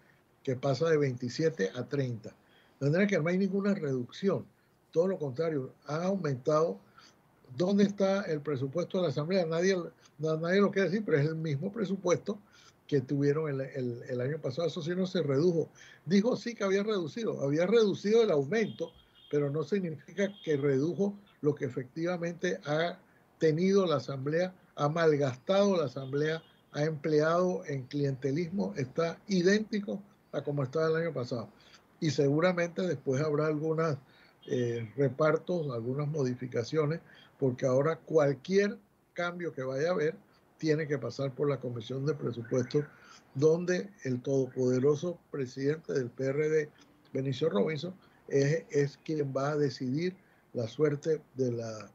que 0.43 0.55
pasa 0.55 0.89
de 0.89 0.97
27 0.97 1.71
a 1.75 1.83
30. 1.83 2.33
De 2.79 2.85
manera 2.89 3.07
que 3.07 3.19
no 3.19 3.29
hay 3.29 3.37
ninguna 3.37 3.73
reducción. 3.73 4.45
Todo 4.97 5.09
lo 5.09 5.19
contrario, 5.19 5.75
ha 5.85 6.05
aumentado 6.05 6.79
¿Dónde 7.55 7.83
está 7.83 8.23
el 8.23 8.41
presupuesto 8.41 8.97
de 8.97 9.03
la 9.03 9.09
Asamblea? 9.09 9.45
Nadie, 9.45 9.77
nadie 10.17 10.59
lo 10.59 10.71
quiere 10.71 10.89
decir, 10.89 11.05
pero 11.05 11.19
es 11.19 11.27
el 11.27 11.35
mismo 11.35 11.71
presupuesto 11.71 12.39
que 12.87 13.01
tuvieron 13.01 13.47
el, 13.61 13.61
el, 14.09 14.21
año 14.21 14.41
pasado. 14.41 14.67
Eso 14.67 14.81
sí 14.81 14.95
no 14.95 15.05
se 15.05 15.21
redujo. 15.21 15.69
Dijo 16.03 16.35
sí 16.35 16.55
que 16.55 16.63
había 16.63 16.81
reducido, 16.81 17.43
había 17.43 17.67
reducido 17.67 18.23
el 18.23 18.31
aumento, 18.31 18.91
pero 19.29 19.51
no 19.51 19.63
significa 19.63 20.33
que 20.43 20.57
redujo 20.57 21.13
lo 21.41 21.53
que 21.53 21.65
efectivamente 21.65 22.59
ha 22.65 22.97
tenido 23.37 23.85
la 23.85 23.97
Asamblea, 23.97 24.55
ha 24.75 24.89
malgastado 24.89 25.77
la 25.77 25.85
Asamblea, 25.85 26.41
ha 26.71 26.83
empleado 26.85 27.63
en 27.67 27.83
clientelismo, 27.83 28.73
está 28.75 29.19
idéntico 29.27 30.01
a 30.31 30.41
como 30.41 30.63
estaba 30.63 30.87
el 30.87 31.03
año 31.03 31.13
pasado. 31.13 31.49
Y 31.99 32.09
seguramente 32.09 32.81
después 32.81 33.21
habrá 33.21 33.45
algunos 33.45 33.97
eh, 34.47 34.89
repartos, 34.95 35.69
algunas 35.73 36.07
modificaciones, 36.07 37.01
porque 37.37 37.65
ahora 37.65 37.97
cualquier 37.97 38.77
cambio 39.13 39.53
que 39.53 39.63
vaya 39.63 39.89
a 39.89 39.91
haber 39.91 40.15
tiene 40.57 40.87
que 40.87 40.97
pasar 40.97 41.33
por 41.33 41.49
la 41.49 41.59
Comisión 41.59 42.05
de 42.05 42.13
Presupuestos, 42.13 42.85
donde 43.35 43.89
el 44.03 44.21
todopoderoso 44.21 45.19
presidente 45.31 45.93
del 45.93 46.09
PRD, 46.09 46.69
Benicio 47.13 47.49
Robinson, 47.49 47.93
es, 48.27 48.63
es 48.69 48.97
quien 49.03 49.33
va 49.35 49.51
a 49.51 49.57
decidir 49.57 50.15
la 50.53 50.67
suerte 50.67 51.21
de 51.35 51.51
la, 51.51 51.91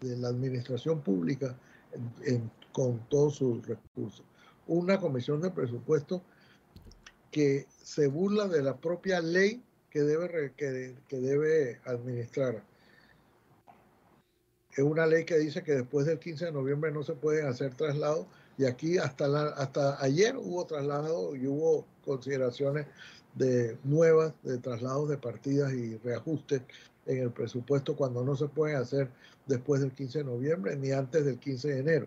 de 0.00 0.16
la 0.16 0.28
administración 0.28 1.00
pública 1.00 1.56
con 2.72 2.98
todos 3.08 3.36
sus 3.36 3.66
recursos. 3.66 4.24
Una 4.66 4.98
comisión 4.98 5.40
de 5.40 5.50
presupuestos 5.50 6.22
que 7.30 7.66
se 7.82 8.08
burla 8.08 8.48
de 8.48 8.62
la 8.62 8.76
propia 8.76 9.20
ley 9.20 9.62
que 9.92 10.00
debe, 10.00 10.52
que, 10.56 10.94
que 11.08 11.16
debe 11.16 11.80
administrar 11.84 12.62
es 14.72 14.84
una 14.84 15.06
ley 15.06 15.24
que 15.24 15.38
dice 15.38 15.62
que 15.62 15.74
después 15.74 16.06
del 16.06 16.18
15 16.18 16.46
de 16.46 16.52
noviembre 16.52 16.90
no 16.90 17.02
se 17.02 17.12
pueden 17.12 17.46
hacer 17.46 17.74
traslados 17.74 18.26
y 18.56 18.64
aquí 18.64 18.98
hasta, 18.98 19.28
la, 19.28 19.48
hasta 19.48 20.02
ayer 20.02 20.36
hubo 20.36 20.64
traslados 20.64 21.36
y 21.36 21.46
hubo 21.46 21.86
consideraciones 22.04 22.86
de 23.34 23.76
nuevas 23.84 24.32
de 24.42 24.58
traslados 24.58 25.08
de 25.08 25.18
partidas 25.18 25.72
y 25.72 25.98
reajustes 25.98 26.62
en 27.06 27.18
el 27.18 27.30
presupuesto 27.30 27.96
cuando 27.96 28.24
no 28.24 28.36
se 28.36 28.48
pueden 28.48 28.76
hacer 28.76 29.10
después 29.46 29.80
del 29.80 29.92
15 29.92 30.18
de 30.18 30.24
noviembre 30.24 30.76
ni 30.76 30.92
antes 30.92 31.24
del 31.24 31.38
15 31.38 31.68
de 31.68 31.78
enero. 31.78 32.06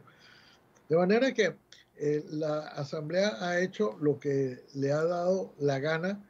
De 0.89 0.97
manera 0.97 1.33
que 1.33 1.55
eh, 1.97 2.23
la 2.31 2.59
Asamblea 2.61 3.37
ha 3.41 3.59
hecho 3.59 3.97
lo 4.01 4.19
que 4.19 4.63
le 4.73 4.91
ha 4.91 5.03
dado 5.03 5.53
la 5.59 5.79
gana, 5.79 6.23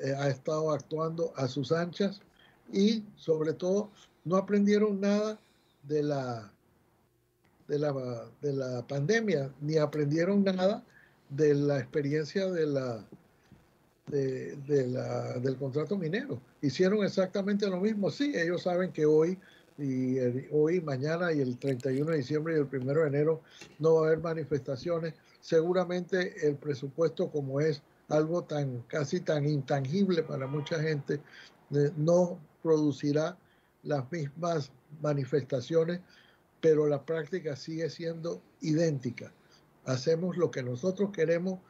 eh, 0.00 0.14
ha 0.16 0.28
estado 0.28 0.70
actuando 0.70 1.32
a 1.36 1.48
sus 1.48 1.72
anchas 1.72 2.20
y 2.72 3.04
sobre 3.16 3.52
todo 3.52 3.90
no 4.24 4.36
aprendieron 4.36 5.00
nada 5.00 5.38
de 5.84 6.02
la, 6.02 6.52
de 7.66 7.78
la, 7.78 7.92
de 8.40 8.52
la 8.52 8.86
pandemia, 8.86 9.52
ni 9.60 9.78
aprendieron 9.78 10.44
nada 10.44 10.84
de 11.30 11.54
la 11.54 11.78
experiencia 11.78 12.50
de 12.50 12.66
la, 12.66 13.04
de, 14.06 14.86
la, 14.86 15.38
del 15.38 15.56
contrato 15.56 15.96
minero. 15.96 16.40
Hicieron 16.60 17.04
exactamente 17.04 17.68
lo 17.68 17.80
mismo. 17.80 18.10
Sí, 18.10 18.32
ellos 18.34 18.62
saben 18.62 18.92
que 18.92 19.06
hoy 19.06 19.38
y 19.78 20.18
hoy, 20.50 20.80
mañana 20.80 21.32
y 21.32 21.40
el 21.40 21.56
31 21.56 22.10
de 22.10 22.16
diciembre 22.16 22.54
y 22.54 22.58
el 22.58 22.82
1 22.82 22.94
de 22.94 23.06
enero 23.06 23.42
no 23.78 23.94
va 23.94 24.00
a 24.00 24.06
haber 24.08 24.20
manifestaciones. 24.20 25.14
Seguramente 25.40 26.46
el 26.46 26.56
presupuesto, 26.56 27.30
como 27.30 27.60
es 27.60 27.80
algo 28.08 28.42
tan 28.44 28.82
casi 28.82 29.20
tan 29.20 29.46
intangible 29.46 30.22
para 30.22 30.46
mucha 30.46 30.80
gente, 30.80 31.20
eh, 31.70 31.92
no 31.96 32.38
producirá 32.62 33.36
las 33.82 34.10
mismas 34.10 34.72
manifestaciones, 35.00 36.00
pero 36.60 36.86
la 36.86 37.04
práctica 37.04 37.54
sigue 37.56 37.88
siendo 37.90 38.42
idéntica. 38.60 39.32
Hacemos 39.84 40.36
lo 40.36 40.50
que 40.50 40.62
nosotros 40.62 41.10
queremos, 41.12 41.60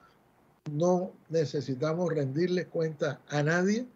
no 0.72 1.12
necesitamos 1.28 2.12
rendirle 2.12 2.66
cuenta 2.66 3.20
a 3.28 3.42
nadie. 3.42 3.86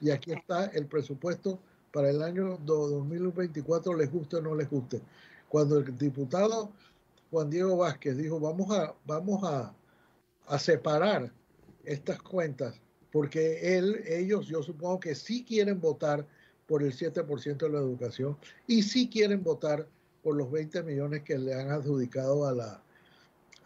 Y 0.00 0.10
aquí 0.10 0.32
está 0.32 0.66
el 0.66 0.86
presupuesto 0.86 1.58
para 1.92 2.10
el 2.10 2.22
año 2.22 2.58
2024, 2.64 3.94
les 3.96 4.12
guste 4.12 4.36
o 4.36 4.42
no 4.42 4.54
les 4.54 4.68
guste. 4.68 5.00
Cuando 5.48 5.78
el 5.78 5.96
diputado 5.96 6.70
Juan 7.30 7.50
Diego 7.50 7.76
Vázquez 7.78 8.16
dijo, 8.16 8.38
vamos 8.38 8.70
a, 8.76 8.94
vamos 9.06 9.42
a, 9.44 9.74
a 10.46 10.58
separar 10.58 11.32
estas 11.86 12.20
cuentas, 12.22 12.80
porque 13.12 13.76
él, 13.76 14.02
ellos, 14.06 14.46
yo 14.46 14.62
supongo 14.62 15.00
que 15.00 15.14
sí 15.14 15.44
quieren 15.44 15.80
votar 15.80 16.26
por 16.66 16.82
el 16.82 16.92
7% 16.92 17.56
de 17.58 17.68
la 17.68 17.78
educación 17.78 18.36
y 18.66 18.82
si 18.82 19.08
quieren 19.08 19.42
votar 19.42 19.86
por 20.22 20.36
los 20.36 20.50
20 20.50 20.82
millones 20.82 21.22
que 21.22 21.38
le 21.38 21.54
han 21.54 21.70
adjudicado 21.70 22.46
a 22.46 22.52
la, 22.52 22.82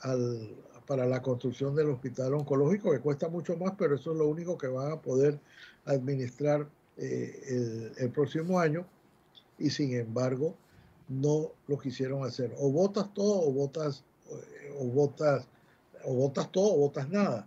al, 0.01 0.57
para 0.89 1.07
la 1.07 1.21
construcción 1.21 1.77
del 1.77 1.91
hospital 1.91 2.33
oncológico, 2.33 2.91
que 2.91 3.01
cuesta 3.01 3.29
mucho 3.29 3.57
más, 3.57 3.75
pero 3.79 3.95
eso 3.95 4.13
es 4.13 4.17
lo 4.17 4.27
único 4.27 4.57
que 4.57 4.69
van 4.69 4.91
a 4.91 5.01
poder 5.01 5.39
administrar 5.85 6.67
eh, 6.97 7.93
el, 7.99 8.11
próximo 8.11 8.59
año 8.59 8.87
y 9.59 9.69
sin 9.71 9.95
embargo 9.95 10.57
no 11.09 11.53
lo 11.67 11.79
quisieron 11.79 12.25
hacer. 12.25 12.55
O 12.59 12.71
votas 12.73 13.13
todo 13.13 13.41
o 13.47 13.53
votas, 13.53 14.03
o 14.79 14.85
votas, 14.87 15.47
o 16.05 16.15
votas 16.15 16.51
todo 16.51 16.75
o 16.75 16.79
votas 16.79 17.09
nada. 17.11 17.47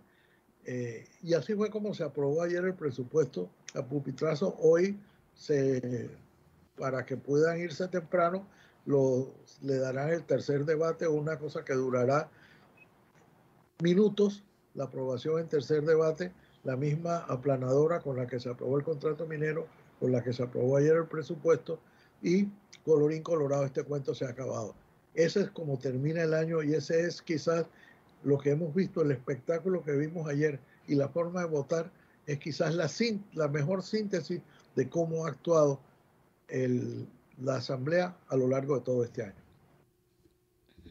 Eh, 0.64 1.04
y 1.22 1.34
así 1.34 1.54
fue 1.54 1.70
como 1.70 1.92
se 1.94 2.04
aprobó 2.04 2.42
ayer 2.42 2.64
el 2.64 2.74
presupuesto 2.74 3.50
a 3.74 3.82
pupitrazo. 3.82 4.56
Hoy 4.60 4.98
se, 5.34 6.10
para 6.76 7.04
que 7.04 7.16
puedan 7.16 7.58
irse 7.58 7.88
temprano, 7.88 8.46
lo, 8.86 9.32
le 9.62 9.78
darán 9.78 10.10
el 10.10 10.24
tercer 10.24 10.64
debate, 10.64 11.06
una 11.06 11.38
cosa 11.38 11.64
que 11.64 11.74
durará 11.74 12.28
minutos, 13.80 14.44
la 14.74 14.84
aprobación 14.84 15.40
en 15.40 15.48
tercer 15.48 15.82
debate, 15.82 16.32
la 16.64 16.76
misma 16.76 17.18
aplanadora 17.28 18.00
con 18.00 18.16
la 18.16 18.26
que 18.26 18.38
se 18.40 18.48
aprobó 18.48 18.78
el 18.78 18.84
contrato 18.84 19.26
minero, 19.26 19.66
con 20.00 20.12
la 20.12 20.22
que 20.22 20.32
se 20.32 20.42
aprobó 20.42 20.76
ayer 20.76 20.96
el 20.96 21.06
presupuesto, 21.06 21.78
y 22.22 22.48
colorín 22.84 23.22
colorado, 23.22 23.64
este 23.64 23.82
cuento 23.82 24.14
se 24.14 24.24
ha 24.24 24.30
acabado. 24.30 24.74
Ese 25.14 25.42
es 25.42 25.50
como 25.50 25.78
termina 25.78 26.22
el 26.22 26.34
año 26.34 26.62
y 26.62 26.74
ese 26.74 27.06
es 27.06 27.20
quizás 27.20 27.66
lo 28.24 28.38
que 28.38 28.50
hemos 28.50 28.74
visto, 28.74 29.02
el 29.02 29.10
espectáculo 29.10 29.82
que 29.82 29.92
vimos 29.92 30.28
ayer 30.28 30.60
y 30.86 30.94
la 30.94 31.08
forma 31.08 31.40
de 31.40 31.46
votar 31.46 31.90
es 32.26 32.38
quizás 32.38 32.74
la, 32.74 33.48
mejor 33.48 33.82
síntesis 33.82 34.40
de 34.76 34.88
cómo 34.88 35.26
ha 35.26 35.30
actuado 35.30 35.80
la 36.48 37.56
Asamblea 37.56 38.16
a 38.28 38.36
lo 38.36 38.48
largo 38.48 38.76
de 38.76 38.82
todo 38.82 39.04
este 39.04 39.24
año. 39.24 39.42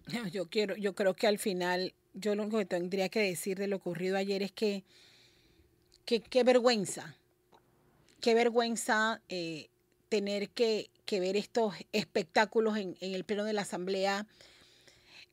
Yo 0.31 0.49
quiero, 0.49 0.75
yo 0.75 0.93
creo 0.93 1.13
que 1.13 1.27
al 1.27 1.37
final, 1.37 1.93
yo 2.13 2.35
lo 2.35 2.43
único 2.43 2.57
que 2.57 2.65
tendría 2.65 3.07
que 3.09 3.19
decir 3.19 3.57
de 3.57 3.67
lo 3.67 3.77
ocurrido 3.77 4.17
ayer 4.17 4.41
es 4.41 4.51
que, 4.51 4.83
qué 6.05 6.43
vergüenza, 6.43 7.15
qué 8.19 8.33
vergüenza 8.33 9.21
eh, 9.29 9.69
tener 10.09 10.49
que, 10.49 10.89
ver 11.09 11.35
estos 11.35 11.73
espectáculos 11.91 12.77
en, 12.77 12.95
el 13.01 13.25
pleno 13.25 13.43
de 13.43 13.51
la 13.51 13.63
Asamblea 13.63 14.25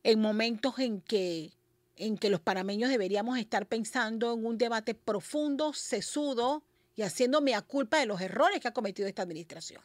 en 0.03 0.19
momentos 0.19 0.77
en 0.79 0.99
que, 0.99 1.51
en 1.99 2.17
que 2.17 2.29
los 2.29 2.39
panameños 2.39 2.89
deberíamos 2.89 3.37
estar 3.37 3.67
pensando 3.67 4.33
en 4.33 4.45
un 4.45 4.57
debate 4.57 4.95
profundo, 4.95 5.73
sesudo, 5.73 6.63
y 6.95 7.03
haciéndome 7.03 7.55
a 7.55 7.61
culpa 7.61 7.99
de 7.99 8.05
los 8.05 8.19
errores 8.19 8.59
que 8.59 8.67
ha 8.67 8.73
cometido 8.73 9.07
esta 9.07 9.21
administración. 9.21 9.81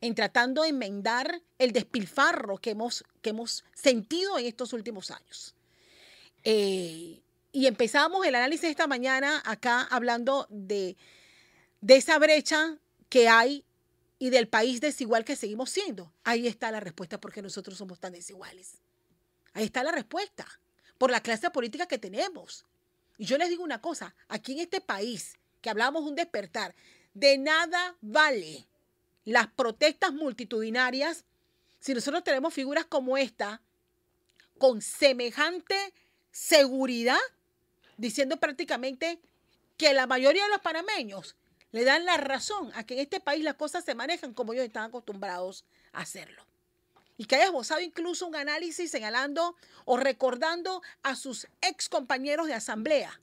En 0.00 0.14
tratando 0.14 0.62
de 0.62 0.68
enmendar 0.68 1.42
el 1.58 1.72
despilfarro 1.72 2.58
que 2.58 2.70
hemos, 2.70 3.04
que 3.22 3.30
hemos 3.30 3.64
sentido 3.74 4.38
en 4.38 4.46
estos 4.46 4.72
últimos 4.72 5.10
años. 5.10 5.54
Eh, 6.44 7.20
y 7.52 7.66
empezamos 7.66 8.26
el 8.26 8.34
análisis 8.34 8.70
esta 8.70 8.86
mañana 8.86 9.42
acá 9.44 9.82
hablando 9.90 10.46
de, 10.50 10.96
de 11.80 11.96
esa 11.96 12.18
brecha 12.18 12.78
que 13.08 13.28
hay 13.28 13.64
y 14.18 14.30
del 14.30 14.48
país 14.48 14.80
desigual 14.80 15.24
que 15.24 15.36
seguimos 15.36 15.70
siendo. 15.70 16.12
Ahí 16.24 16.46
está 16.46 16.70
la 16.70 16.80
respuesta 16.80 17.20
porque 17.20 17.42
nosotros 17.42 17.78
somos 17.78 17.98
tan 17.98 18.12
desiguales. 18.12 18.78
Ahí 19.54 19.64
está 19.64 19.82
la 19.82 19.92
respuesta. 19.92 20.46
Por 20.98 21.10
la 21.10 21.22
clase 21.22 21.50
política 21.50 21.86
que 21.86 21.98
tenemos. 21.98 22.66
Y 23.16 23.24
yo 23.24 23.38
les 23.38 23.48
digo 23.48 23.64
una 23.64 23.80
cosa, 23.80 24.14
aquí 24.28 24.52
en 24.52 24.60
este 24.60 24.80
país 24.80 25.38
que 25.60 25.70
hablamos 25.70 26.04
un 26.04 26.14
despertar, 26.14 26.74
de 27.14 27.38
nada 27.38 27.96
vale 28.00 28.66
las 29.24 29.48
protestas 29.48 30.12
multitudinarias 30.12 31.24
si 31.80 31.94
nosotros 31.94 32.24
tenemos 32.24 32.54
figuras 32.54 32.84
como 32.84 33.16
esta 33.16 33.60
con 34.58 34.82
semejante 34.82 35.76
seguridad, 36.30 37.18
diciendo 37.96 38.38
prácticamente 38.38 39.20
que 39.76 39.94
la 39.94 40.06
mayoría 40.06 40.44
de 40.44 40.50
los 40.50 40.60
panameños 40.60 41.36
le 41.70 41.84
dan 41.84 42.04
la 42.04 42.16
razón 42.16 42.70
a 42.74 42.84
que 42.84 42.94
en 42.94 43.00
este 43.00 43.20
país 43.20 43.44
las 43.44 43.54
cosas 43.54 43.84
se 43.84 43.94
manejan 43.94 44.34
como 44.34 44.52
ellos 44.52 44.64
están 44.64 44.84
acostumbrados 44.84 45.64
a 45.92 46.00
hacerlo. 46.00 46.47
Y 47.18 47.26
que 47.26 47.36
haya 47.36 47.46
esbozado 47.46 47.80
incluso 47.82 48.26
un 48.26 48.36
análisis 48.36 48.90
señalando 48.90 49.56
o 49.84 49.98
recordando 49.98 50.80
a 51.02 51.16
sus 51.16 51.46
ex 51.60 51.90
compañeros 51.90 52.46
de 52.46 52.54
asamblea 52.54 53.20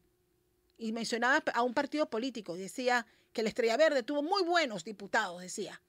y 0.78 0.92
mencionaba 0.92 1.42
a 1.54 1.64
un 1.64 1.74
partido 1.74 2.10
político, 2.10 2.56
decía 2.56 3.08
que 3.34 3.42
la 3.42 3.50
Estrella 3.50 3.78
Verde 3.78 4.04
tuvo 4.04 4.22
muy 4.22 4.44
buenos 4.44 4.84
diputados, 4.84 5.42
decía. 5.42 5.82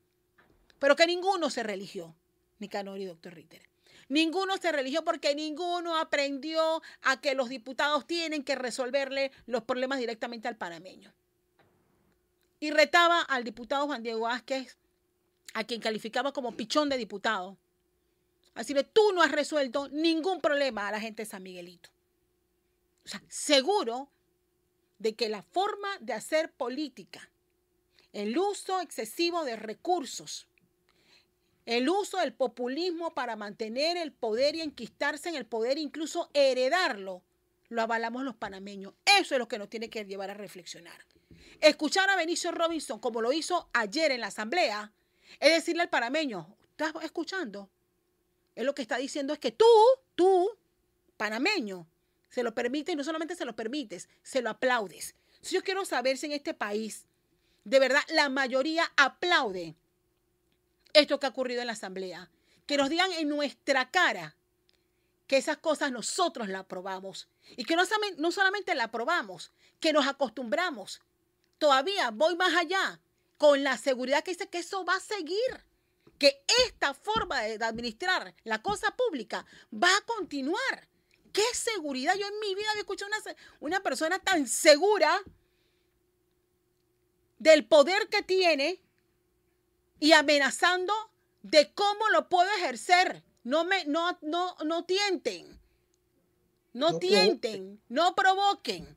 pero 0.79 0.97
que 0.97 1.07
ninguno 1.07 1.51
se 1.51 1.63
religió, 1.63 2.15
Nicanor 2.59 2.99
y 2.99 3.05
doctor 3.07 3.35
Ritter. 3.35 3.69
Ninguno 4.09 4.57
se 4.59 4.71
religió 4.71 5.05
porque 5.05 5.35
ninguno 5.35 5.97
aprendió 5.97 6.81
a 7.03 7.21
que 7.21 7.35
los 7.35 7.49
diputados 7.49 8.07
tienen 8.07 8.45
que 8.45 8.55
resolverle 8.55 9.33
los 9.47 9.65
problemas 9.65 9.99
directamente 9.99 10.47
al 10.47 10.57
panameño. 10.57 11.13
Y 12.61 12.71
retaba 12.71 13.21
al 13.23 13.43
diputado 13.43 13.87
Juan 13.87 14.03
Diego 14.03 14.21
Vázquez, 14.21 14.77
a 15.55 15.65
quien 15.65 15.81
calificaba 15.81 16.33
como 16.33 16.57
pichón 16.57 16.89
de 16.89 16.99
diputado. 16.99 17.59
Así 18.57 18.73
que 18.73 18.85
tú 18.85 19.13
no 19.13 19.23
has 19.23 19.31
resuelto 19.31 19.89
ningún 19.91 20.41
problema 20.41 20.89
a 20.89 20.91
la 20.91 20.99
gente 20.99 21.23
de 21.23 21.27
San 21.29 21.43
Miguelito. 21.43 21.91
O 23.05 23.09
sea, 23.09 23.23
seguro 23.29 24.09
de 24.99 25.15
que 25.15 25.29
la 25.29 25.43
forma 25.43 25.89
de 26.01 26.15
hacer 26.15 26.51
política, 26.51 27.31
el 28.15 28.37
uso 28.37 28.81
excesivo 28.81 29.45
de 29.45 29.57
recursos, 29.57 30.49
el 31.67 31.89
uso 31.91 32.17
del 32.19 32.33
populismo 32.33 33.13
para 33.13 33.37
mantener 33.37 33.99
el 33.99 34.13
poder 34.13 34.57
y 34.57 34.63
enquistarse 34.63 35.29
en 35.29 35.35
el 35.35 35.45
poder, 35.45 35.77
incluso 35.77 36.31
heredarlo, 36.33 37.23
lo 37.69 37.83
avalamos 37.83 38.25
los 38.25 38.37
panameños. 38.37 38.95
Eso 39.05 39.35
es 39.35 39.39
lo 39.39 39.49
que 39.49 39.59
nos 39.59 39.69
tiene 39.69 39.91
que 39.91 40.07
llevar 40.07 40.31
a 40.31 40.35
reflexionar. 40.35 41.05
Escuchar 41.61 42.09
a 42.09 42.17
Benicio 42.17 42.53
Robinson 42.53 43.01
como 43.01 43.21
lo 43.21 43.33
hizo 43.33 43.69
ayer 43.75 44.13
en 44.13 44.21
la 44.23 44.29
asamblea, 44.29 44.93
es 45.41 45.53
decirle 45.53 45.83
al 45.83 45.91
panameño, 45.91 46.57
¿estás 46.71 46.95
escuchando? 47.03 47.69
Él 48.57 48.67
lo 48.67 48.75
que 48.75 48.83
está 48.83 48.97
diciendo 48.97 49.33
es 49.33 49.39
que 49.39 49.53
tú, 49.53 49.67
tú, 50.17 50.51
panameño, 51.17 51.87
se 52.29 52.43
lo 52.43 52.55
permites 52.55 52.93
y 52.93 52.97
no 52.97 53.05
solamente 53.05 53.37
se 53.37 53.45
lo 53.45 53.55
permites, 53.55 54.09
se 54.23 54.43
lo 54.43 54.51
aplaudes. 54.51 55.15
Si 55.41 55.55
yo 55.55 55.63
quiero 55.63 55.85
saber 55.85 56.19
si 56.19 56.27
en 56.27 56.33
este 56.33 56.55
país, 56.55 57.07
de 57.65 57.79
verdad, 57.79 58.03
la 58.09 58.29
mayoría 58.29 58.93
aplaude 58.97 59.77
esto 60.93 61.21
que 61.21 61.27
ha 61.27 61.31
ocurrido 61.31 61.61
en 61.61 61.67
la 61.67 61.75
Asamblea. 61.75 62.31
Que 62.67 62.77
nos 62.77 62.89
digan 62.89 63.13
en 63.13 63.29
nuestra 63.29 63.91
cara 63.91 64.37
que 65.27 65.37
esas 65.37 65.59
cosas 65.59 65.93
nosotros 65.93 66.49
la 66.49 66.61
aprobamos. 66.61 67.29
Y 67.57 67.65
que 67.65 67.77
no, 67.77 67.83
no 68.19 68.33
solamente 68.33 68.75
la 68.75 68.85
aprobamos, 68.85 69.53
que 69.79 69.93
nos 69.93 70.07
acostumbramos. 70.07 71.01
Todavía 71.59 72.11
voy 72.11 72.37
más 72.37 72.55
allá, 72.55 73.01
con 73.39 73.63
la 73.63 73.77
seguridad 73.77 74.25
que 74.25 74.33
dice 74.33 74.49
que 74.49 74.59
eso 74.59 74.85
va 74.85 74.97
a 74.97 75.01
seguir. 75.01 75.65
Que 76.19 76.43
esta 76.67 76.95
forma 76.95 77.43
de 77.43 77.65
administrar 77.65 78.35
la 78.45 78.63
cosa 78.63 78.95
pública 78.97 79.45
va 79.73 79.95
a 79.97 80.01
continuar. 80.03 80.89
¿Qué 81.33 81.45
seguridad? 81.53 82.15
Yo 82.15 82.27
en 82.27 82.41
mi 82.41 82.55
vida 82.55 82.71
había 82.71 82.81
escuchado 82.81 83.11
una, 83.11 83.37
una 83.61 83.81
persona 83.83 84.19
tan 84.19 84.49
segura 84.49 85.23
del 87.39 87.67
poder 87.67 88.09
que 88.09 88.23
tiene 88.23 88.81
y 90.01 90.13
amenazando 90.13 90.93
de 91.43 91.73
cómo 91.75 92.09
lo 92.11 92.29
puedo 92.29 92.51
ejercer. 92.57 93.23
No 93.45 93.65
me, 93.65 93.85
no, 93.85 94.19
no, 94.23 94.57
no 94.65 94.85
tienten. 94.85 95.61
No, 96.73 96.99
tienten, 96.99 97.81
no 97.89 98.15
provoquen. 98.15 98.97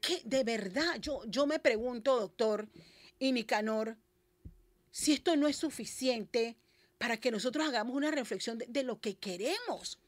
Que 0.00 0.20
de 0.24 0.42
verdad, 0.42 0.96
yo, 0.98 1.22
yo 1.26 1.46
me 1.46 1.60
pregunto, 1.60 2.18
doctor 2.18 2.68
y 3.20 3.30
Nicanor, 3.30 3.96
si 4.92 5.14
esto 5.14 5.34
no 5.34 5.48
es 5.48 5.56
suficiente 5.56 6.56
para 6.98 7.16
que 7.16 7.32
nosotros 7.32 7.66
hagamos 7.66 7.96
una 7.96 8.12
reflexión 8.12 8.58
de, 8.58 8.82
lo 8.84 9.00
que 9.00 9.16
queremos, 9.16 9.98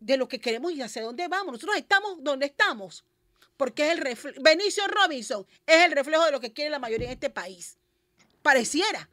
de 0.00 0.16
lo 0.16 0.26
que 0.26 0.40
queremos 0.40 0.72
y 0.72 0.82
hacia 0.82 1.02
dónde 1.02 1.28
vamos. 1.28 1.52
Nosotros 1.52 1.76
estamos 1.76 2.24
donde 2.24 2.46
estamos, 2.46 3.04
porque 3.56 3.86
es 3.86 3.92
el 3.92 3.98
reflejo. 3.98 4.42
Benicio 4.42 4.84
Robinson 4.88 5.46
es 5.66 5.84
el 5.84 5.92
reflejo 5.92 6.24
de 6.24 6.32
lo 6.32 6.40
que 6.40 6.52
quiere 6.52 6.70
la 6.70 6.80
mayoría 6.80 7.06
en 7.06 7.12
este 7.12 7.30
país. 7.30 7.78
Pareciera. 8.42 9.08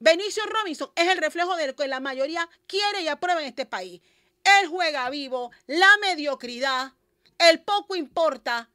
Benicio 0.00 0.44
Robinson 0.46 0.90
es 0.96 1.08
el 1.08 1.18
reflejo 1.18 1.54
de 1.56 1.68
lo 1.68 1.76
que 1.76 1.86
la 1.86 2.00
mayoría 2.00 2.48
quiere 2.66 3.02
y 3.02 3.08
aprueba 3.08 3.40
en 3.42 3.48
este 3.48 3.66
país. 3.66 4.00
Él 4.44 4.68
juega 4.68 5.10
vivo, 5.10 5.50
la 5.66 5.90
mediocridad, 6.00 6.94
el 7.38 7.60
poco 7.60 7.96
importa, 7.96 8.70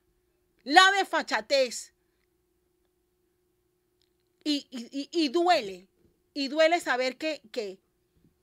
la 0.63 0.91
desfachatez. 0.91 1.92
Y, 4.43 4.67
y, 5.11 5.29
duele, 5.29 5.87
y 6.33 6.49
duele 6.49 6.79
saber 6.81 7.17
que, 7.17 7.41
que, 7.51 7.79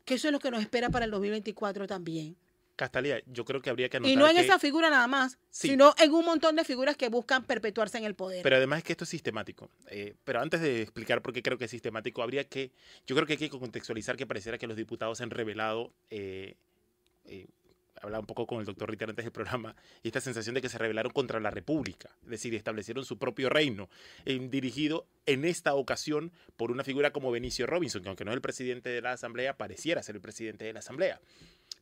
que 0.05 0.15
eso 0.15 0.29
es 0.29 0.33
lo 0.33 0.39
que 0.39 0.51
nos 0.51 0.63
espera 0.63 0.89
para 0.89 1.05
el 1.05 1.11
2024 1.11 1.87
también. 1.87 2.37
Castalia, 2.81 3.23
yo 3.27 3.45
creo 3.45 3.61
que 3.61 3.69
habría 3.69 3.91
que 3.91 3.99
anotar 3.99 4.11
Y 4.11 4.17
no 4.17 4.27
en 4.27 4.39
esa 4.39 4.59
figura 4.59 4.89
nada 4.89 5.07
más, 5.07 5.37
sino 5.51 5.95
en 5.99 6.15
un 6.15 6.25
montón 6.25 6.57
de 6.57 6.65
figuras 6.65 6.97
que 6.97 7.11
buscan 7.11 7.45
perpetuarse 7.45 7.99
en 7.99 8.05
el 8.05 8.15
poder. 8.15 8.43
Pero 8.43 8.57
además 8.57 8.79
es 8.79 8.85
que 8.85 8.93
esto 8.95 9.05
es 9.05 9.11
sistemático. 9.11 9.69
Eh, 9.89 10.15
pero 10.25 10.41
antes 10.41 10.63
de 10.63 10.81
explicar 10.81 11.21
por 11.21 11.35
qué 11.35 11.43
creo 11.43 11.59
que 11.59 11.67
es 11.67 11.71
sistemático, 11.71 12.23
habría 12.23 12.45
que, 12.45 12.71
yo 13.07 13.15
creo 13.15 13.27
que 13.27 13.35
hay 13.35 13.39
que 13.39 13.51
contextualizar 13.51 14.17
que 14.17 14.27
pareciera 14.27 14.57
que 14.57 14.67
los 14.67 14.79
diputados 14.79 15.21
han 15.21 15.29
revelado, 15.29 15.93
eh, 16.09 16.55
eh, 17.27 17.49
hablaba 18.01 18.21
un 18.21 18.27
poco 18.27 18.47
con 18.47 18.61
el 18.61 18.67
doctor 18.67 18.91
Ritter 18.91 19.11
antes 19.11 19.25
del 19.25 19.33
programa, 19.33 19.75
y 20.03 20.09
esta 20.09 20.21
sensación 20.21 20.55
de 20.55 20.63
que 20.63 20.69
se 20.69 20.79
rebelaron 20.79 21.13
contra 21.13 21.41
la 21.41 21.51
República, 21.51 22.11
es 22.25 22.31
decir, 22.31 22.55
establecieron 22.55 23.05
su 23.05 23.19
propio 23.19 23.49
reino, 23.49 23.89
dirigido 24.25 25.07
en 25.27 25.45
esta 25.45 25.75
ocasión 25.75 26.33
por 26.57 26.71
una 26.71 26.85
figura 26.85 27.13
como 27.13 27.31
Benicio 27.31 27.67
Robinson, 27.67 28.03
que 28.03 28.09
aunque 28.09 28.25
no 28.25 28.31
es 28.33 28.37
el 28.37 28.43
presidente 28.43 28.91
de 28.91 29.01
la 29.01 29.13
Asamblea, 29.13 29.57
pareciera 29.57 30.03
ser 30.03 30.17
el 30.17 30.21
presidente 30.21 30.65
de 30.65 30.73
la 30.73 30.81
Asamblea 30.81 31.21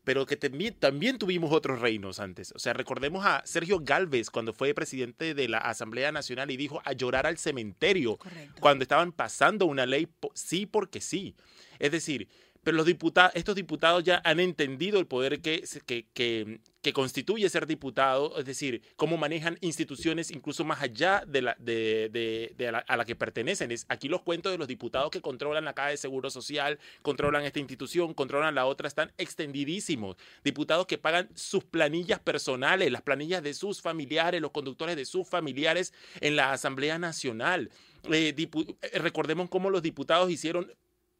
pero 0.08 0.24
que 0.24 0.36
también, 0.36 0.72
también 0.72 1.18
tuvimos 1.18 1.52
otros 1.52 1.82
reinos 1.82 2.18
antes. 2.18 2.52
O 2.52 2.58
sea, 2.58 2.72
recordemos 2.72 3.26
a 3.26 3.42
Sergio 3.44 3.80
Galvez 3.80 4.30
cuando 4.30 4.54
fue 4.54 4.72
presidente 4.72 5.34
de 5.34 5.48
la 5.48 5.58
Asamblea 5.58 6.10
Nacional 6.12 6.50
y 6.50 6.56
dijo 6.56 6.80
a 6.86 6.94
llorar 6.94 7.26
al 7.26 7.36
cementerio 7.36 8.18
cuando 8.58 8.84
estaban 8.84 9.12
pasando 9.12 9.66
una 9.66 9.84
ley 9.84 10.08
sí 10.32 10.64
porque 10.64 11.02
sí. 11.02 11.34
Es 11.78 11.92
decir, 11.92 12.26
pero 12.68 12.76
los 12.76 12.84
diputados, 12.84 13.32
estos 13.34 13.54
diputados 13.54 14.04
ya 14.04 14.20
han 14.26 14.40
entendido 14.40 15.00
el 15.00 15.06
poder 15.06 15.40
que, 15.40 15.64
que, 15.86 16.60
que, 16.82 16.92
constituye 16.92 17.48
ser 17.48 17.66
diputado, 17.66 18.38
es 18.38 18.44
decir, 18.44 18.82
cómo 18.96 19.16
manejan 19.16 19.56
instituciones 19.62 20.30
incluso 20.30 20.66
más 20.66 20.82
allá 20.82 21.24
de 21.26 21.40
la, 21.40 21.56
de, 21.58 22.10
de, 22.54 22.68
a, 22.68 22.96
la, 22.98 23.04
que 23.06 23.16
pertenecen. 23.16 23.72
Es, 23.72 23.86
aquí 23.88 24.06
los 24.06 24.20
cuentos 24.20 24.52
de 24.52 24.58
los 24.58 24.68
diputados 24.68 25.10
que 25.10 25.22
controlan 25.22 25.64
la 25.64 25.72
Caja 25.72 25.88
de 25.88 25.96
Seguro 25.96 26.28
Social, 26.28 26.78
controlan 27.00 27.46
esta 27.46 27.58
institución, 27.58 28.12
controlan 28.12 28.54
la 28.54 28.66
otra, 28.66 28.86
están 28.86 29.12
extendidísimos. 29.16 30.18
Diputados 30.44 30.84
que 30.84 30.98
pagan 30.98 31.30
sus 31.34 31.64
planillas 31.64 32.20
personales, 32.20 32.92
las 32.92 33.00
planillas 33.00 33.42
de 33.42 33.54
sus 33.54 33.80
familiares, 33.80 34.42
los 34.42 34.50
conductores 34.50 34.94
de 34.94 35.06
sus 35.06 35.26
familiares 35.26 35.94
en 36.20 36.36
la 36.36 36.52
Asamblea 36.52 36.98
Nacional. 36.98 37.70
Eh, 38.10 38.34
eh, 38.36 38.98
recordemos 38.98 39.48
cómo 39.48 39.70
los 39.70 39.82
diputados 39.82 40.30
hicieron 40.30 40.70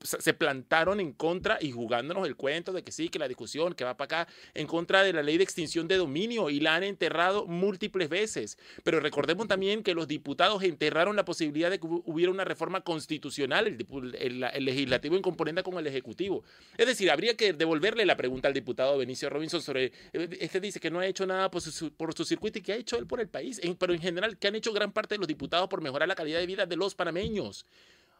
se 0.02 0.34
plantaron 0.34 1.00
en 1.00 1.12
contra 1.12 1.58
y 1.60 1.72
jugándonos 1.72 2.26
el 2.26 2.36
cuento 2.36 2.72
de 2.72 2.82
que 2.82 2.92
sí, 2.92 3.08
que 3.08 3.18
la 3.18 3.26
discusión 3.26 3.74
que 3.74 3.84
va 3.84 3.96
para 3.96 4.22
acá, 4.22 4.32
en 4.54 4.66
contra 4.66 5.02
de 5.02 5.12
la 5.12 5.22
ley 5.22 5.38
de 5.38 5.44
extinción 5.44 5.88
de 5.88 5.96
dominio 5.96 6.50
y 6.50 6.60
la 6.60 6.76
han 6.76 6.84
enterrado 6.84 7.46
múltiples 7.46 8.08
veces. 8.08 8.58
Pero 8.84 9.00
recordemos 9.00 9.48
también 9.48 9.82
que 9.82 9.94
los 9.94 10.06
diputados 10.06 10.62
enterraron 10.62 11.16
la 11.16 11.24
posibilidad 11.24 11.70
de 11.70 11.80
que 11.80 11.86
hubiera 11.86 12.30
una 12.30 12.44
reforma 12.44 12.82
constitucional, 12.82 13.66
el, 13.66 14.40
legislativo 14.64 15.16
en 15.16 15.22
componente 15.22 15.62
con 15.62 15.76
el 15.78 15.86
ejecutivo. 15.86 16.44
Es 16.76 16.86
decir, 16.86 17.10
habría 17.10 17.36
que 17.36 17.52
devolverle 17.52 18.06
la 18.06 18.16
pregunta 18.16 18.48
al 18.48 18.54
diputado 18.54 18.98
Benicio 18.98 19.28
Robinson 19.30 19.62
sobre, 19.62 19.92
eh, 20.12 20.28
este 20.40 20.60
dice 20.60 20.78
que 20.78 20.90
no 20.90 21.00
ha 21.00 21.06
hecho 21.06 21.26
nada 21.26 21.50
por 21.50 21.60
su, 21.60 21.92
por 21.92 22.14
su 22.14 22.24
circuito 22.24 22.58
y 22.58 22.62
que 22.62 22.72
ha 22.72 22.76
hecho 22.76 22.96
él 22.98 23.06
por 23.06 23.20
el 23.20 23.28
país, 23.28 23.60
pero 23.78 23.92
en 23.92 24.00
general, 24.00 24.38
que 24.38 24.48
han 24.48 24.54
hecho 24.54 24.72
gran 24.72 24.92
parte 24.92 25.16
de 25.16 25.18
los 25.18 25.28
diputados 25.28 25.68
por 25.68 25.80
mejorar 25.80 26.06
la 26.06 26.14
calidad 26.14 26.38
de 26.38 26.46
vida 26.46 26.66
de 26.66 26.76
los 26.76 26.94
panameños. 26.94 27.66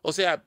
O 0.03 0.13
sea, 0.13 0.43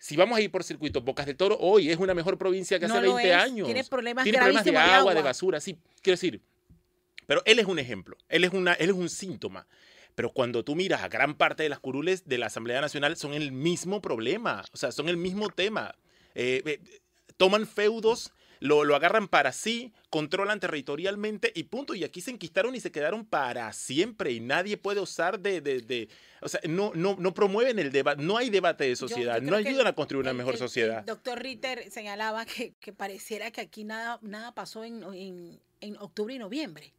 si 0.00 0.16
vamos 0.16 0.38
a 0.38 0.40
ir 0.40 0.50
por 0.50 0.64
circuitos, 0.64 1.04
Bocas 1.04 1.26
del 1.26 1.36
Toro 1.36 1.58
hoy 1.60 1.90
es 1.90 1.98
una 1.98 2.14
mejor 2.14 2.38
provincia 2.38 2.78
que 2.78 2.86
hace 2.86 3.00
20 3.00 3.34
años. 3.34 3.66
Tiene 3.66 3.84
problemas, 3.84 4.24
Tiene 4.24 4.38
problemas 4.38 4.64
de 4.64 4.76
agua, 4.76 5.14
de 5.14 5.20
basura, 5.20 5.60
sí, 5.60 5.78
quiero 6.00 6.14
decir. 6.14 6.40
Pero 7.26 7.42
él 7.44 7.58
es 7.58 7.66
un 7.66 7.78
ejemplo, 7.78 8.16
él 8.30 8.44
es, 8.44 8.52
una, 8.54 8.72
él 8.72 8.88
es 8.88 8.96
un 8.96 9.10
síntoma. 9.10 9.66
Pero 10.14 10.32
cuando 10.32 10.64
tú 10.64 10.74
miras 10.74 11.02
a 11.02 11.08
gran 11.08 11.34
parte 11.34 11.62
de 11.62 11.68
las 11.68 11.80
curules 11.80 12.26
de 12.26 12.38
la 12.38 12.46
Asamblea 12.46 12.80
Nacional 12.80 13.16
son 13.18 13.34
el 13.34 13.52
mismo 13.52 14.00
problema, 14.00 14.64
o 14.72 14.76
sea, 14.78 14.90
son 14.90 15.10
el 15.10 15.18
mismo 15.18 15.50
tema. 15.50 15.94
Eh, 16.34 16.62
eh, 16.64 16.80
toman 17.36 17.66
feudos 17.66 18.32
lo, 18.60 18.84
lo, 18.84 18.94
agarran 18.94 19.26
para 19.26 19.52
sí, 19.52 19.92
controlan 20.10 20.60
territorialmente 20.60 21.50
y 21.54 21.64
punto. 21.64 21.94
Y 21.94 22.04
aquí 22.04 22.20
se 22.20 22.30
enquistaron 22.30 22.74
y 22.74 22.80
se 22.80 22.92
quedaron 22.92 23.24
para 23.24 23.72
siempre 23.72 24.32
y 24.32 24.40
nadie 24.40 24.76
puede 24.76 25.00
osar 25.00 25.40
de, 25.40 25.60
de, 25.60 25.80
de 25.80 26.08
o 26.40 26.48
sea, 26.48 26.60
no, 26.68 26.92
no, 26.94 27.16
no 27.18 27.34
promueven 27.34 27.78
el 27.78 27.90
debate, 27.90 28.22
no 28.22 28.36
hay 28.36 28.50
debate 28.50 28.84
de 28.84 28.96
sociedad, 28.96 29.40
no 29.42 29.56
ayudan 29.56 29.86
a 29.86 29.94
construir 29.94 30.22
una 30.22 30.34
mejor 30.34 30.56
sociedad. 30.56 31.04
doctor 31.04 31.38
Ritter 31.40 31.90
señalaba 31.90 32.44
que, 32.44 32.74
que, 32.80 32.92
pareciera 32.92 33.50
que 33.50 33.62
aquí 33.62 33.84
nada, 33.84 34.18
nada 34.22 34.52
pasó 34.54 34.84
en, 34.84 35.02
en, 35.14 35.60
en 35.80 35.96
octubre 35.96 36.34
y 36.34 36.38
noviembre. 36.38 36.92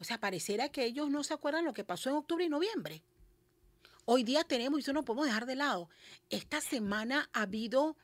O 0.00 0.04
sea, 0.04 0.20
pareciera 0.20 0.68
que 0.68 0.84
ellos 0.84 1.10
no 1.10 1.24
se 1.24 1.34
acuerdan 1.34 1.64
lo 1.64 1.72
que 1.72 1.84
pasó 1.84 2.10
en 2.10 2.16
octubre 2.16 2.44
y 2.44 2.48
noviembre. 2.48 3.02
Hoy 4.04 4.22
día 4.22 4.44
tenemos, 4.44 4.78
y 4.78 4.82
eso 4.82 4.92
no 4.92 5.04
podemos 5.04 5.26
dejar 5.26 5.44
de 5.44 5.56
lado, 5.56 5.90
esta 6.30 6.60
semana 6.60 7.28
ha 7.32 7.42
habido 7.42 7.96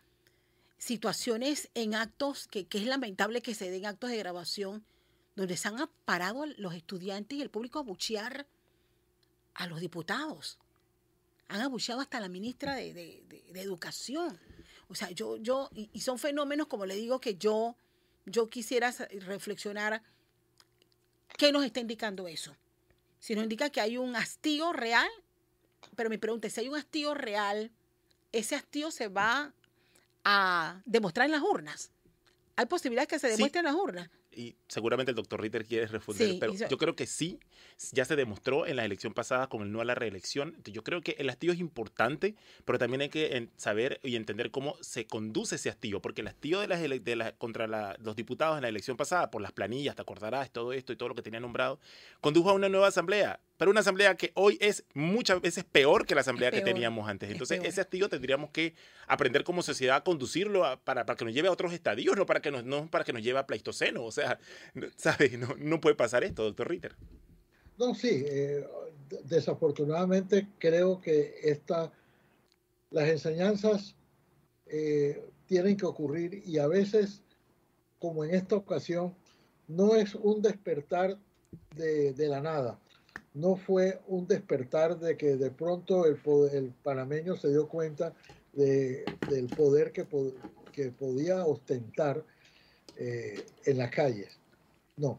situaciones 0.79 1.71
en 1.75 1.95
actos, 1.95 2.47
que, 2.49 2.67
es 2.71 2.87
lamentable 2.87 3.43
que 3.43 3.55
se 3.55 3.71
den 3.71 3.87
actos 3.87 4.11
de 4.11 4.17
grabación, 4.19 4.85
donde 5.37 5.57
se 5.57 5.69
han 5.69 5.89
parado 6.05 6.47
los 6.59 6.75
estudiantes 6.75 7.39
y 7.39 7.43
el 7.43 7.51
público 7.51 7.79
a 7.79 7.83
buchear 7.83 8.47
a 9.55 9.67
los 9.67 9.81
diputados. 9.81 10.59
han 11.49 11.61
abucheado 11.61 12.01
hasta 12.01 12.21
la 12.21 12.29
ministra 12.29 12.75
de, 12.75 12.93
de- 12.95 13.25
de- 13.29 13.61
Educación. 13.61 14.39
O 14.89 14.95
sea, 14.95 15.11
yo, 15.11 15.37
yo, 15.37 15.71
y, 15.75 16.01
son 16.01 16.19
fenómenos, 16.19 16.67
como 16.67 16.87
le 16.87 16.95
digo, 16.97 17.21
que 17.21 17.37
yo, 17.37 17.77
yo 18.27 18.49
quisiera 18.49 18.91
reflexionar 19.21 20.03
qué 21.39 21.53
nos 21.53 21.65
está 21.65 21.81
indicando 21.81 22.27
eso. 22.29 22.57
Si 23.21 23.35
nos 23.35 23.45
indica 23.45 23.71
que 23.71 23.81
hay 23.81 23.97
un 23.97 24.17
hastío 24.17 24.73
real, 24.73 25.09
pero 25.97 26.11
mi 26.11 26.19
pregunta 26.19 26.47
es, 26.49 26.55
si 26.55 26.61
hay 26.61 26.69
un 26.69 26.77
hastío 26.77 27.15
real, 27.15 27.71
ese 28.33 28.55
hastío 28.57 28.91
se 28.91 29.09
va 29.09 29.53
a 30.25 30.81
demostrar 30.85 31.27
en 31.27 31.33
las 31.33 31.43
urnas. 31.43 31.91
¿Hay 32.57 32.67
posibilidades 32.67 33.09
que 33.09 33.19
se 33.19 33.29
Sí. 33.29 33.33
demuestre 33.35 33.59
en 33.61 33.65
las 33.67 33.75
urnas? 33.75 34.09
y 34.37 34.57
seguramente 34.75 35.11
el 35.13 35.17
doctor 35.17 35.41
Ritter 35.41 35.65
quiere 35.65 35.87
responder, 35.87 36.29
Sí, 36.33 36.37
pero 36.41 36.53
yo- 36.53 36.79
creo 36.79 36.97
que 36.97 37.07
sí, 37.07 37.39
ya 37.93 38.05
se 38.05 38.17
demostró 38.17 38.67
en 38.67 38.77
la 38.77 38.85
elección 38.85 39.15
pasada 39.15 39.47
con 39.49 39.63
el 39.63 39.71
no 39.73 39.81
a 39.81 39.85
la 39.85 39.95
reelección. 39.95 40.57
Yo 40.65 40.83
creo 40.83 41.01
que 41.01 41.15
el 41.19 41.31
hastío 41.31 41.53
es 41.53 41.61
importante, 41.61 42.35
pero 42.65 42.79
también 42.79 43.01
hay 43.03 43.09
que 43.09 43.49
saber 43.57 44.01
y 44.03 44.17
entender 44.17 44.51
cómo 44.51 44.77
se 44.81 45.07
conduce 45.07 45.55
ese 45.57 45.71
hastío, 45.71 46.03
porque 46.03 46.21
el 46.23 46.27
hastío 46.29 46.61
de 46.61 46.67
las 46.69 46.81
ele- 46.83 46.99
de 47.01 47.17
la- 47.17 47.33
contra 47.37 47.67
la- 47.69 47.97
los 48.01 48.17
diputados 48.17 48.57
en 48.57 48.63
la 48.63 48.69
elección 48.69 48.97
pasada, 48.97 49.31
por 49.31 49.41
las 49.41 49.53
planillas, 49.53 49.95
te 49.95 50.03
acordarás, 50.03 50.51
todo 50.51 50.73
esto 50.73 50.93
y 50.93 50.97
todo 50.97 51.09
lo 51.09 51.15
que 51.15 51.23
tenía 51.23 51.39
nombrado, 51.41 51.79
condujo 52.21 52.51
a 52.51 52.53
una 52.53 52.69
nueva 52.69 52.89
asamblea, 52.89 53.41
pero 53.57 53.71
una 53.71 53.81
asamblea 53.81 54.17
que 54.17 54.33
hoy 54.35 54.59
es 54.61 54.85
muchas 54.95 55.41
veces 55.41 55.63
peor 55.65 56.05
que 56.07 56.15
la 56.17 56.23
asamblea 56.23 56.51
que 56.51 56.57
peor, 56.59 56.65
teníamos 56.75 57.09
antes. 57.09 57.29
es 57.29 57.33
Entonces, 57.35 57.61
ese 57.65 57.81
hastío 57.81 58.09
tendríamos 58.09 58.51
que 58.51 58.75
aprender 59.07 59.45
como 59.45 59.63
sociedad 59.63 59.97
a 59.99 60.03
conducirlo 60.03 60.65
a- 60.65 60.77
para, 60.81 61.07
para 61.07 61.17
que 61.17 61.25
nos 61.25 61.33
lleve 61.35 61.47
a 61.49 61.53
otros 61.53 61.73
estadios, 61.73 62.17
no 62.17 62.27
para 62.27 62.41
que 62.41 62.51
nos, 62.51 62.65
no 62.65 62.89
para 62.89 63.05
que 63.05 63.13
nos 63.13 63.23
lleve 63.23 63.39
a 63.39 63.47
Pleistoceno. 63.47 64.03
O 64.05 64.11
sea, 64.11 64.39
¿sabes? 64.97 65.39
No, 65.39 65.49
no 65.59 65.81
puede 65.81 65.97
pasar 65.97 66.25
esto, 66.25 66.45
doctor 66.45 66.69
Ritter. 66.69 66.97
No, 67.77 67.95
sí, 67.95 68.09
eh, 68.27 68.65
de- 69.09 69.23
desafortunadamente 69.25 70.49
creo 70.59 71.01
que 71.01 71.35
esta, 71.43 71.93
las 72.91 73.09
enseñanzas 73.09 73.97
eh, 74.67 75.31
tienen 75.47 75.77
que 75.77 75.87
ocurrir 75.87 76.43
y 76.47 76.59
a 76.59 76.69
veces, 76.69 77.25
como 77.99 78.25
en 78.25 78.35
esta 78.35 78.57
ocasión, 78.57 79.17
no 79.69 79.97
es 79.97 80.15
un 80.17 80.43
despertar 80.43 81.19
de, 81.71 82.15
de 82.15 82.29
la 82.29 82.41
nada. 82.43 82.81
No 83.35 83.57
fue 83.57 84.01
un 84.09 84.27
despertar 84.29 84.99
de 84.99 85.17
que 85.17 85.37
de 85.37 85.51
pronto 85.53 86.07
el, 86.07 86.21
el 86.53 86.73
panameño 86.75 87.37
se 87.37 87.51
dio 87.51 87.69
cuenta 87.69 88.15
de- 88.53 89.19
del 89.27 89.51
poder 89.51 89.93
que, 89.93 90.07
que 90.73 90.93
podía 90.93 91.47
ostentar 91.47 92.25
eh, 92.97 93.47
en 93.65 93.79
las 93.79 93.91
calles. 93.91 94.41
No, 94.97 95.19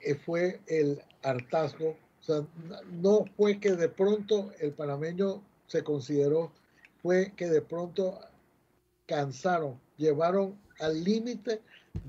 eh, 0.00 0.14
fue 0.14 0.60
el 0.66 1.02
hartazgo. 1.22 1.90
O 1.90 2.22
sea, 2.22 2.46
no 2.92 3.24
fue 3.36 3.58
que 3.58 3.72
de 3.72 3.88
pronto 3.88 4.50
el 4.60 4.72
panameño 4.72 5.42
se 5.66 5.82
consideró, 5.82 6.52
fue 7.02 7.32
que 7.36 7.48
de 7.48 7.62
pronto 7.62 8.20
cansaron, 9.06 9.80
llevaron 9.96 10.58
al 10.78 11.02
límite 11.02 11.60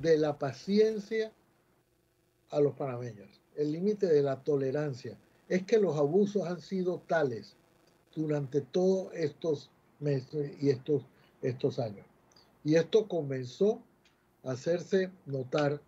de 0.02 0.18
la 0.18 0.38
paciencia 0.38 1.32
a 2.50 2.60
los 2.60 2.76
panameños, 2.76 3.30
el 3.56 3.72
límite 3.72 4.08
de 4.08 4.22
la 4.22 4.44
tolerancia. 4.44 5.18
Es 5.48 5.64
que 5.64 5.78
los 5.78 5.98
abusos 5.98 6.46
han 6.46 6.60
sido 6.62 7.02
tales 7.08 7.56
durante 8.14 8.62
todos 8.62 9.14
estos 9.14 9.70
meses 10.00 10.52
y 10.62 10.70
estos, 10.70 11.04
estos 11.42 11.80
años. 11.80 12.06
Y 12.64 12.76
esto 12.76 13.08
comenzó 13.08 13.82
hacerse 14.44 15.12
notar 15.26 15.82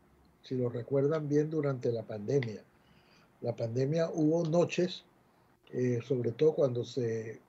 si 0.43 0.55
lo 0.55 0.69
recuerdan 0.69 1.29
bien, 1.29 1.49
durante 1.49 1.91
la 1.91 2.03
pandemia. 2.03 2.61
La 3.41 3.55
pandemia 3.55 4.09
hubo 4.13 4.43
noches, 4.45 5.03
eh, 5.71 5.99
sobre 6.05 6.31
todo 6.33 6.53
cuando 6.53 6.83
se 6.83 7.39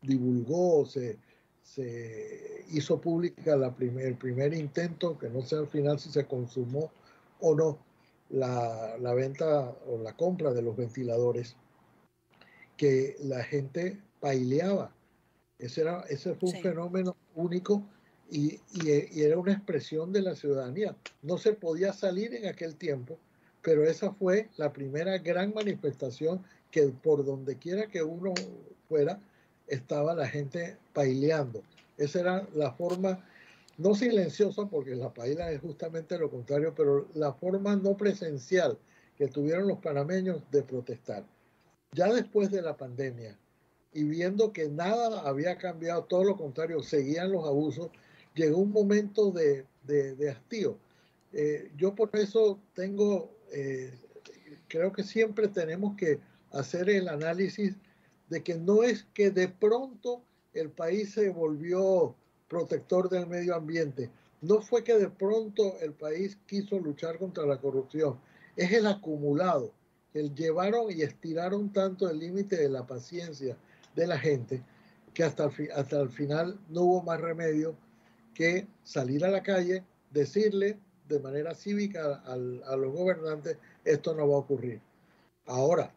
divulgó, 0.00 0.86
se, 0.86 1.18
se 1.62 2.64
hizo 2.70 3.00
pública 3.00 3.56
la 3.56 3.74
primer, 3.74 4.06
el 4.06 4.16
primer 4.16 4.54
intento, 4.54 5.18
que 5.18 5.28
no 5.28 5.42
sé 5.42 5.56
al 5.56 5.66
final 5.68 5.98
si 5.98 6.10
se 6.10 6.26
consumó 6.26 6.90
o 7.40 7.54
no, 7.54 7.78
la, 8.30 8.96
la 8.98 9.14
venta 9.14 9.74
o 9.86 9.98
la 9.98 10.16
compra 10.16 10.52
de 10.52 10.62
los 10.62 10.76
ventiladores, 10.76 11.56
que 12.76 13.16
la 13.20 13.42
gente 13.44 14.00
baileaba. 14.20 14.92
Ese, 15.58 15.82
era, 15.82 16.00
ese 16.08 16.34
fue 16.34 16.48
un 16.50 16.56
Sí. 16.56 16.62
fenómeno 16.62 17.16
único 17.34 17.84
y, 18.32 18.62
y- 18.72 19.20
y 19.20 19.22
era 19.24 19.38
una 19.38 19.52
expresión 19.52 20.12
de 20.12 20.22
la 20.22 20.34
ciudadanía. 20.36 20.96
No 21.22 21.38
se 21.38 21.54
podía 21.54 21.92
salir 21.92 22.34
en 22.34 22.46
aquel 22.46 22.76
tiempo, 22.76 23.20
pero 23.62 23.84
esa 23.84 24.12
fue 24.14 24.50
la 24.56 24.72
primera 24.72 25.18
gran 25.18 25.52
manifestación 25.54 26.44
que 26.70 26.88
por 26.88 27.24
donde 27.24 27.58
quiera 27.58 27.88
que 27.88 28.02
uno 28.02 28.34
fuera, 28.88 29.22
estaba 29.66 30.14
la 30.14 30.28
gente 30.28 30.78
baileando. 30.94 31.66
Esa 31.96 32.20
era 32.20 32.48
la 32.54 32.72
forma, 32.72 33.24
no 33.76 33.94
silenciosa, 33.94 34.66
porque 34.68 34.96
la 34.96 35.12
paila 35.14 35.50
es 35.52 35.60
justamente 35.60 36.18
lo 36.18 36.30
contrario, 36.30 36.74
pero 36.74 37.08
la 37.14 37.34
forma 37.34 37.76
no 37.76 37.96
presencial 37.96 38.78
que 39.16 39.28
tuvieron 39.28 39.68
los 39.68 39.78
panameños 39.80 40.50
de 40.50 40.62
protestar. 40.64 41.28
Ya 41.92 42.12
después 42.12 42.50
de 42.50 42.62
la 42.62 42.76
pandemia, 42.76 43.38
y 43.92 44.04
viendo 44.04 44.52
que 44.52 44.68
nada 44.68 45.20
había 45.28 45.58
cambiado, 45.58 46.04
todo 46.06 46.24
lo 46.24 46.36
contrario, 46.36 46.82
seguían 46.82 47.30
los 47.32 47.46
abusos, 47.46 47.90
llegó 48.34 48.58
un 48.58 48.72
momento 48.72 49.30
de, 49.30 49.66
de, 49.84 50.14
de 50.14 50.30
hastío. 50.30 50.78
Eh, 51.32 51.70
yo 51.76 51.94
por 51.94 52.10
eso 52.14 52.58
tengo, 52.74 53.30
eh, 53.52 53.92
creo 54.68 54.92
que 54.92 55.02
siempre 55.02 55.48
tenemos 55.48 55.96
que 55.96 56.20
hacer 56.52 56.90
el 56.90 57.08
análisis 57.08 57.74
de 58.28 58.42
que 58.42 58.54
no 58.54 58.82
es 58.82 59.04
que 59.14 59.30
de 59.30 59.48
pronto 59.48 60.22
el 60.52 60.70
país 60.70 61.12
se 61.12 61.30
volvió 61.30 62.14
protector 62.48 63.08
del 63.08 63.26
medio 63.26 63.54
ambiente, 63.54 64.10
no 64.42 64.60
fue 64.60 64.84
que 64.84 64.98
de 64.98 65.08
pronto 65.08 65.78
el 65.80 65.94
país 65.94 66.36
quiso 66.46 66.78
luchar 66.78 67.18
contra 67.18 67.46
la 67.46 67.58
corrupción, 67.58 68.18
es 68.56 68.72
el 68.72 68.86
acumulado, 68.86 69.72
el 70.12 70.34
llevaron 70.34 70.90
y 70.90 71.00
estiraron 71.00 71.72
tanto 71.72 72.10
el 72.10 72.18
límite 72.18 72.56
de 72.56 72.68
la 72.68 72.86
paciencia 72.86 73.56
de 73.96 74.06
la 74.06 74.18
gente 74.18 74.62
que 75.14 75.24
hasta 75.24 75.44
el, 75.44 75.72
hasta 75.74 76.00
el 76.00 76.10
final 76.10 76.58
no 76.68 76.82
hubo 76.82 77.02
más 77.02 77.20
remedio 77.20 77.74
que 78.34 78.66
salir 78.84 79.24
a 79.24 79.30
la 79.30 79.42
calle, 79.42 79.84
decirle 80.10 80.78
de 81.08 81.18
manera 81.20 81.54
cívica 81.54 82.22
al- 82.26 82.62
a 82.64 82.76
los 82.76 82.92
gobernantes, 82.92 83.58
esto 83.84 84.14
no 84.14 84.28
va 84.28 84.36
a 84.36 84.38
ocurrir. 84.38 84.80
Ahora, 85.46 85.92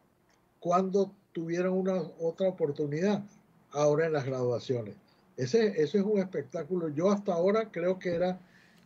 ¿cuándo 0.60 1.12
tuvieron 1.32 1.74
una 1.74 1.94
otra 2.20 2.48
oportunidad? 2.48 3.22
Ahora 3.70 4.06
en 4.06 4.12
las 4.12 4.24
graduaciones. 4.24 4.94
Ese, 5.36 5.80
eso 5.82 5.98
es 5.98 6.04
un 6.04 6.18
espectáculo. 6.18 6.88
Yo 6.88 7.10
hasta 7.10 7.34
ahora 7.34 7.70
creo 7.70 7.98
que 7.98 8.14
era, 8.14 8.40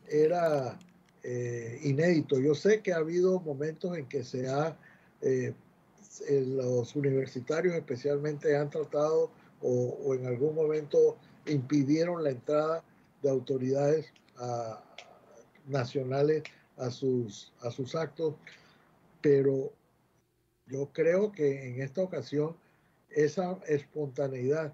era 0.08 0.78
eh, 1.22 1.78
inédito. 1.84 2.38
Yo 2.40 2.54
sé 2.54 2.80
que 2.80 2.92
ha 2.92 2.96
habido 2.96 3.40
momentos 3.40 3.96
en 3.96 4.06
que 4.06 4.24
se 4.24 4.48
ha, 4.48 4.76
eh, 5.22 5.54
los 6.28 6.94
universitarios 6.96 7.74
especialmente 7.74 8.56
han 8.56 8.68
tratado 8.70 9.30
o, 9.62 9.98
o 10.04 10.14
en 10.14 10.26
algún 10.26 10.54
momento 10.54 11.16
impidieron 11.46 12.22
la 12.22 12.30
entrada 12.30 12.84
de 13.22 13.30
autoridades 13.30 14.12
a- 14.36 14.82
nacionales 15.66 16.42
a 16.76 16.90
sus, 16.90 17.52
a 17.60 17.70
sus 17.70 17.94
actos, 17.94 18.34
pero 19.20 19.72
yo 20.66 20.88
creo 20.92 21.30
que 21.30 21.68
en 21.68 21.82
esta 21.82 22.02
ocasión 22.02 22.56
esa 23.10 23.58
espontaneidad, 23.66 24.72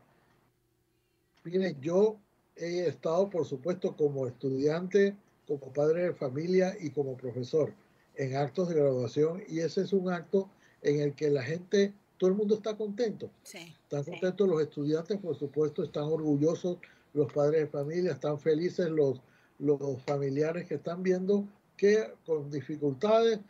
mire, 1.44 1.76
yo 1.80 2.18
he 2.55 2.86
estado, 2.86 3.28
por 3.28 3.44
supuesto, 3.44 3.97
como 3.97 4.26
estudiante, 4.26 5.16
como 5.47 5.72
padre 5.72 6.05
de 6.05 6.14
familia 6.14 6.76
y 6.80 6.90
como 6.90 7.16
profesor 7.16 7.72
en 8.16 8.36
actos 8.36 8.68
de 8.68 8.76
graduación 8.76 9.42
y 9.49 9.61
ese 9.61 9.82
es 9.82 9.92
un 9.92 10.11
acto 10.11 10.49
en 10.82 11.01
el 11.01 11.14
que 11.14 11.30
la 11.30 11.42
gente, 11.42 11.92
todo 12.18 12.30
el 12.30 12.36
mundo 12.36 12.55
está 12.55 12.76
contento. 12.76 13.30
Sí. 13.42 13.74
Están 13.82 14.05
sí. 14.05 14.11
contentos 14.12 14.49
los 14.49 14.62
estudiantes, 14.62 15.18
por 15.18 15.36
supuesto, 15.36 15.82
están 15.82 16.05
orgullosos 16.05 16.78
los 17.17 17.33
padres 17.33 17.62
de 17.62 17.67
familia, 17.67 18.12
están 18.12 18.39
felices 18.39 18.89
los, 18.91 19.23
los 19.59 19.81
familiares 20.03 20.67
que 20.67 20.75
están 20.75 21.03
viendo 21.03 21.49
que 21.77 22.12
con 22.27 22.51
dificultades 22.51 23.41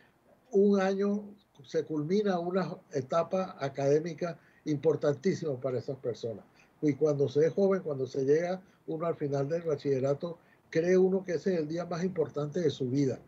un 0.51 0.79
año 0.79 1.23
se 1.63 1.83
culmina 1.83 2.39
una 2.39 2.77
etapa 2.93 3.57
académica 3.59 4.39
importantísima 4.65 5.59
para 5.59 5.79
esas 5.79 5.97
personas. 5.97 6.45
Y 6.81 6.93
cuando 6.93 7.27
se 7.27 7.47
es 7.47 7.53
joven, 7.53 7.81
cuando 7.81 8.07
se 8.07 8.23
llega 8.23 8.61
uno 8.85 9.05
al 9.05 9.15
final 9.15 9.49
del 9.49 9.63
bachillerato, 9.63 10.37
cree 10.69 10.97
uno 10.97 11.25
que 11.25 11.33
ese 11.33 11.53
es 11.53 11.59
el 11.59 11.67
día 11.67 11.85
más 11.85 12.03
importante 12.05 12.61
de 12.61 12.69
su 12.69 12.89
vida. 12.89 13.19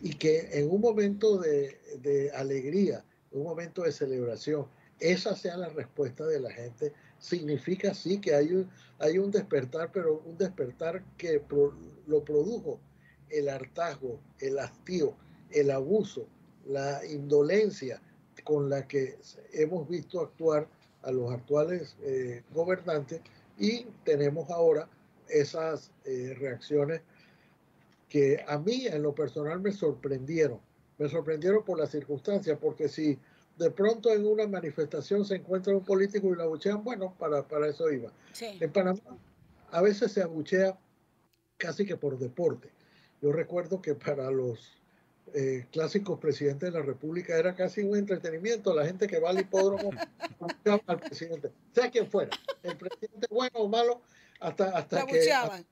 Y 0.00 0.14
que 0.14 0.48
en 0.52 0.70
un 0.70 0.80
momento 0.80 1.36
de, 1.36 1.78
de 2.00 2.30
alegría, 2.30 3.04
un 3.30 3.44
momento 3.44 3.82
de 3.82 3.92
celebración, 3.92 4.66
esa 5.00 5.34
sea 5.34 5.56
la 5.58 5.68
respuesta 5.68 6.24
de 6.26 6.40
la 6.40 6.50
gente, 6.50 6.94
significa 7.22 7.94
sí 7.94 8.20
que 8.20 8.34
hay 8.34 8.52
un, 8.52 8.68
hay 8.98 9.16
un 9.16 9.30
despertar, 9.30 9.90
pero 9.92 10.22
un 10.26 10.36
despertar 10.36 11.02
que 11.16 11.40
lo 12.06 12.24
produjo 12.24 12.80
el 13.30 13.48
hartazgo, 13.48 14.20
el 14.40 14.58
hastío, 14.58 15.14
el 15.50 15.70
abuso, 15.70 16.26
la 16.66 17.00
indolencia 17.06 18.02
con 18.44 18.68
la 18.68 18.86
que 18.86 19.18
hemos 19.52 19.88
visto 19.88 20.20
actuar 20.20 20.68
a 21.02 21.12
los 21.12 21.32
actuales 21.32 21.96
eh, 22.02 22.42
gobernantes 22.52 23.20
y 23.58 23.86
tenemos 24.04 24.50
ahora 24.50 24.88
esas 25.28 25.92
eh, 26.04 26.34
reacciones 26.38 27.02
que 28.08 28.44
a 28.46 28.58
mí 28.58 28.86
en 28.86 29.02
lo 29.02 29.14
personal 29.14 29.60
me 29.60 29.72
sorprendieron. 29.72 30.60
Me 30.98 31.08
sorprendieron 31.08 31.64
por 31.64 31.78
las 31.78 31.90
circunstancias, 31.90 32.58
porque 32.60 32.88
si 32.88 33.18
de 33.62 33.70
pronto 33.70 34.10
en 34.10 34.26
una 34.26 34.46
manifestación 34.46 35.24
se 35.24 35.36
encuentra 35.36 35.74
un 35.74 35.84
político 35.84 36.28
y 36.28 36.34
lo 36.34 36.42
abuchean, 36.42 36.82
bueno, 36.82 37.14
para, 37.18 37.46
para 37.46 37.68
eso 37.68 37.90
iba. 37.90 38.10
En 38.40 38.72
Panamá 38.72 39.00
a 39.70 39.80
veces 39.80 40.12
se 40.12 40.22
abuchea 40.22 40.76
casi 41.56 41.86
que 41.86 41.96
por 41.96 42.18
deporte. 42.18 42.70
Yo 43.20 43.32
recuerdo 43.32 43.80
que 43.80 43.94
para 43.94 44.30
los 44.30 44.72
eh, 45.32 45.66
clásicos 45.70 46.18
presidentes 46.18 46.72
de 46.72 46.78
la 46.78 46.84
República 46.84 47.38
era 47.38 47.54
casi 47.54 47.82
un 47.82 47.96
entretenimiento. 47.96 48.74
La 48.74 48.84
gente 48.84 49.06
que 49.06 49.20
va 49.20 49.30
al 49.30 49.40
hipódromo 49.40 49.90
al 50.86 50.98
presidente, 50.98 51.52
sea 51.72 51.90
quien 51.90 52.10
fuera, 52.10 52.30
el 52.64 52.76
presidente 52.76 53.28
bueno 53.30 53.58
o 53.60 53.68
malo, 53.68 54.02
hasta, 54.40 54.76
hasta 54.76 55.06
que 55.06 55.32
hasta 55.32 55.64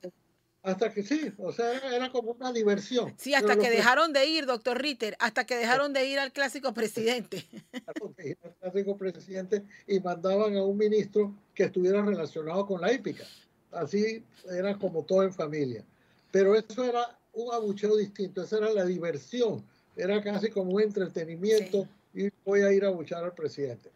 que 0.95 1.03
sí, 1.03 1.33
o 1.39 1.53
sea, 1.53 1.73
era, 1.95 2.11
como 2.11 2.33
una 2.33 2.53
diversión. 2.53 3.15
Sí, 3.17 3.35
hasta 3.35 3.57
que 3.57 3.71
dejaron 3.71 4.13
de 4.13 4.27
ir, 4.27 4.47
doctor 4.47 4.81
Ritter, 4.81 5.17
hasta 5.19 5.45
que 5.45 5.57
dejaron 5.57 5.93
de 5.93 6.07
ir 6.07 6.19
al 6.19 6.33
clásico 6.33 6.75
presidente. 6.75 7.47
al 7.87 8.55
clásico 8.61 8.97
presidente 8.97 9.65
y 9.87 10.01
mandaban 10.01 10.57
a 10.57 10.65
un 10.65 10.77
ministro 10.77 11.35
que 11.55 11.65
estuviera 11.65 12.03
relacionado 12.03 12.67
con 12.67 12.81
la 12.81 12.93
hípica. 12.93 13.25
Así 13.73 14.23
era 14.51 14.79
como 14.79 15.05
todo 15.05 15.23
en 15.23 15.33
familia. 15.33 15.85
Pero 16.31 16.55
eso 16.55 16.85
era 16.85 17.19
un 17.33 17.53
abucheo 17.53 17.97
distinto, 17.97 18.43
esa 18.43 18.59
era 18.59 18.73
la 18.73 18.85
diversión, 18.85 19.65
era 19.97 20.23
casi 20.23 20.51
como 20.51 20.73
un 20.73 20.83
entretenimiento 20.83 21.89
y 22.13 22.29
voy 22.45 22.63
a 22.63 22.73
ir 22.73 22.85
a 22.85 22.89
abuchar 22.89 23.25
al 23.25 23.35
presidente. 23.35 23.91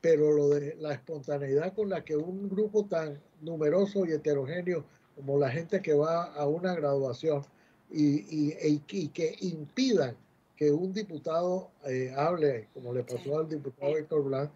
Pero 0.00 0.32
lo 0.32 0.50
de 0.50 0.76
la 0.76 0.92
espontaneidad 0.92 1.72
con 1.74 1.88
la 1.88 2.04
que 2.04 2.16
un 2.16 2.48
grupo 2.48 2.84
tan 2.84 3.20
numeroso 3.40 4.04
y 4.06 4.12
heterogéneo 4.12 4.84
como 5.16 5.38
la 5.38 5.50
gente 5.50 5.80
que 5.80 5.94
va 5.94 6.24
a 6.34 6.46
una 6.46 6.74
graduación 6.74 7.44
y, 7.90 8.54
y, 8.60 9.08
que 9.08 9.36
impidan 9.40 10.16
que 10.56 10.70
un 10.70 10.92
diputado 10.92 11.70
eh, 11.86 12.12
hable, 12.16 12.68
como 12.74 12.92
le 12.92 13.02
pasó 13.02 13.38
al 13.38 13.48
diputado 13.48 13.96
Héctor 13.96 14.24
Blanc, 14.24 14.50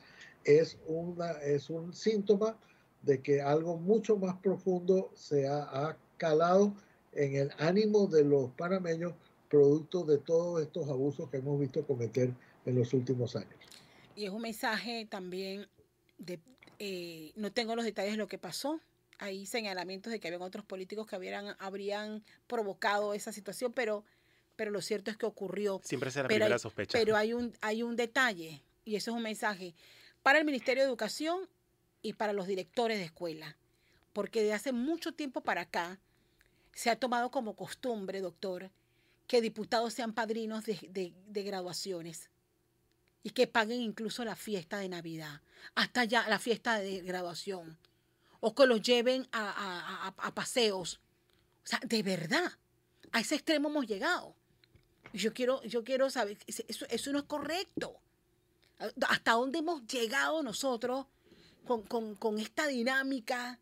es, 0.44 0.78
una, 0.86 1.32
es 1.42 1.70
un 1.70 1.92
síntoma 1.92 2.56
de 3.02 3.20
que 3.20 3.40
algo 3.40 3.76
mucho 3.76 4.16
más 4.16 4.36
profundo 4.36 5.11
se 5.14 5.46
ha, 5.46 5.96
calado 6.16 6.74
en 7.12 7.36
el 7.36 7.52
ánimo 7.59 8.09
de 8.09 8.24
los 8.24 8.50
panameños 8.50 9.14
producto 9.48 10.04
de 10.04 10.18
todos 10.18 10.61
estos 10.61 10.88
abusos 10.88 11.30
que 11.30 11.36
hemos 11.36 11.61
visto 11.61 11.86
cometer 11.86 12.34
en 12.66 12.74
los 12.74 12.92
últimos 12.92 13.36
años. 13.36 13.54
Y 14.16 14.24
es 14.24 14.30
un 14.30 14.42
mensaje 14.42 15.06
también 15.09 15.68
de, 16.18 16.40
eh, 16.80 17.30
no 17.36 17.52
tengo 17.52 17.76
los 17.76 17.84
detalles 17.84 18.14
de 18.14 18.18
lo 18.18 18.26
que 18.26 18.36
pasó, 18.36 18.80
hay 19.18 19.46
señalamientos 19.46 20.12
de 20.12 20.20
que 20.20 20.28
habían 20.28 20.42
otros 20.42 20.64
políticos 20.64 21.06
que 21.06 21.16
habrían, 21.16 21.56
habrían 21.58 22.22
provocado 22.46 23.14
esa 23.14 23.32
situación, 23.32 23.72
pero, 23.72 24.04
pero 24.56 24.70
lo 24.70 24.80
cierto 24.80 25.10
es 25.10 25.16
que 25.16 25.26
ocurrió. 25.26 25.80
Siempre 25.84 26.10
será 26.10 26.24
la 26.24 26.28
primera 26.28 26.58
sospecha. 26.58 26.96
Pero 26.96 27.16
hay 27.16 27.32
un, 27.32 27.52
hay 27.60 27.82
un 27.82 27.96
detalle, 27.96 28.62
y 28.84 28.96
eso 28.96 29.10
es 29.10 29.16
un 29.16 29.22
mensaje 29.22 29.74
para 30.22 30.38
el 30.38 30.44
Ministerio 30.44 30.82
de 30.82 30.88
Educación 30.88 31.48
y 32.02 32.12
para 32.12 32.32
los 32.32 32.46
directores 32.46 32.98
de 32.98 33.04
escuela, 33.04 33.56
porque 34.12 34.42
de 34.42 34.52
hace 34.52 34.72
mucho 34.72 35.12
tiempo 35.12 35.40
para 35.40 35.62
acá 35.62 35.98
se 36.72 36.90
ha 36.90 36.96
tomado 36.96 37.30
como 37.30 37.56
costumbre, 37.56 38.20
doctor, 38.20 38.70
que 39.26 39.40
diputados 39.40 39.92
sean 39.92 40.12
padrinos 40.12 40.64
de, 40.64 41.12
de 41.26 41.42
graduaciones 41.42 42.30
y 43.22 43.30
que 43.30 43.46
paguen 43.46 43.80
incluso 43.80 44.24
la 44.24 44.36
fiesta 44.36 44.78
de 44.78 44.88
Navidad, 44.88 45.42
hasta 45.74 46.04
ya 46.04 46.26
la 46.28 46.38
fiesta 46.38 46.78
de 46.78 47.02
graduación 47.02 47.76
o 48.41 48.55
que 48.55 48.66
los 48.66 48.82
lleven 48.82 49.26
a, 49.32 50.32
paseos. 50.34 51.01
O 51.64 51.66
sea, 51.66 51.80
de 51.84 52.03
verdad, 52.03 52.53
a 53.12 53.20
ese 53.20 53.34
extremo 53.34 53.68
hemos 53.68 53.86
llegado. 53.86 54.34
Yo 55.12 55.32
quiero, 55.32 55.62
yo 55.64 55.84
quiero 55.84 56.11
saber, 56.11 56.39
eso, 56.47 56.86
eso 56.89 57.12
no 57.12 57.18
es 57.18 57.24
correcto. 57.24 58.01
¿Hasta 59.09 59.32
dónde 59.32 59.59
hemos 59.59 59.86
llegado 59.86 60.43
nosotros 60.43 61.07
con, 61.66 62.39
esta 62.39 62.66
dinámica 62.66 63.59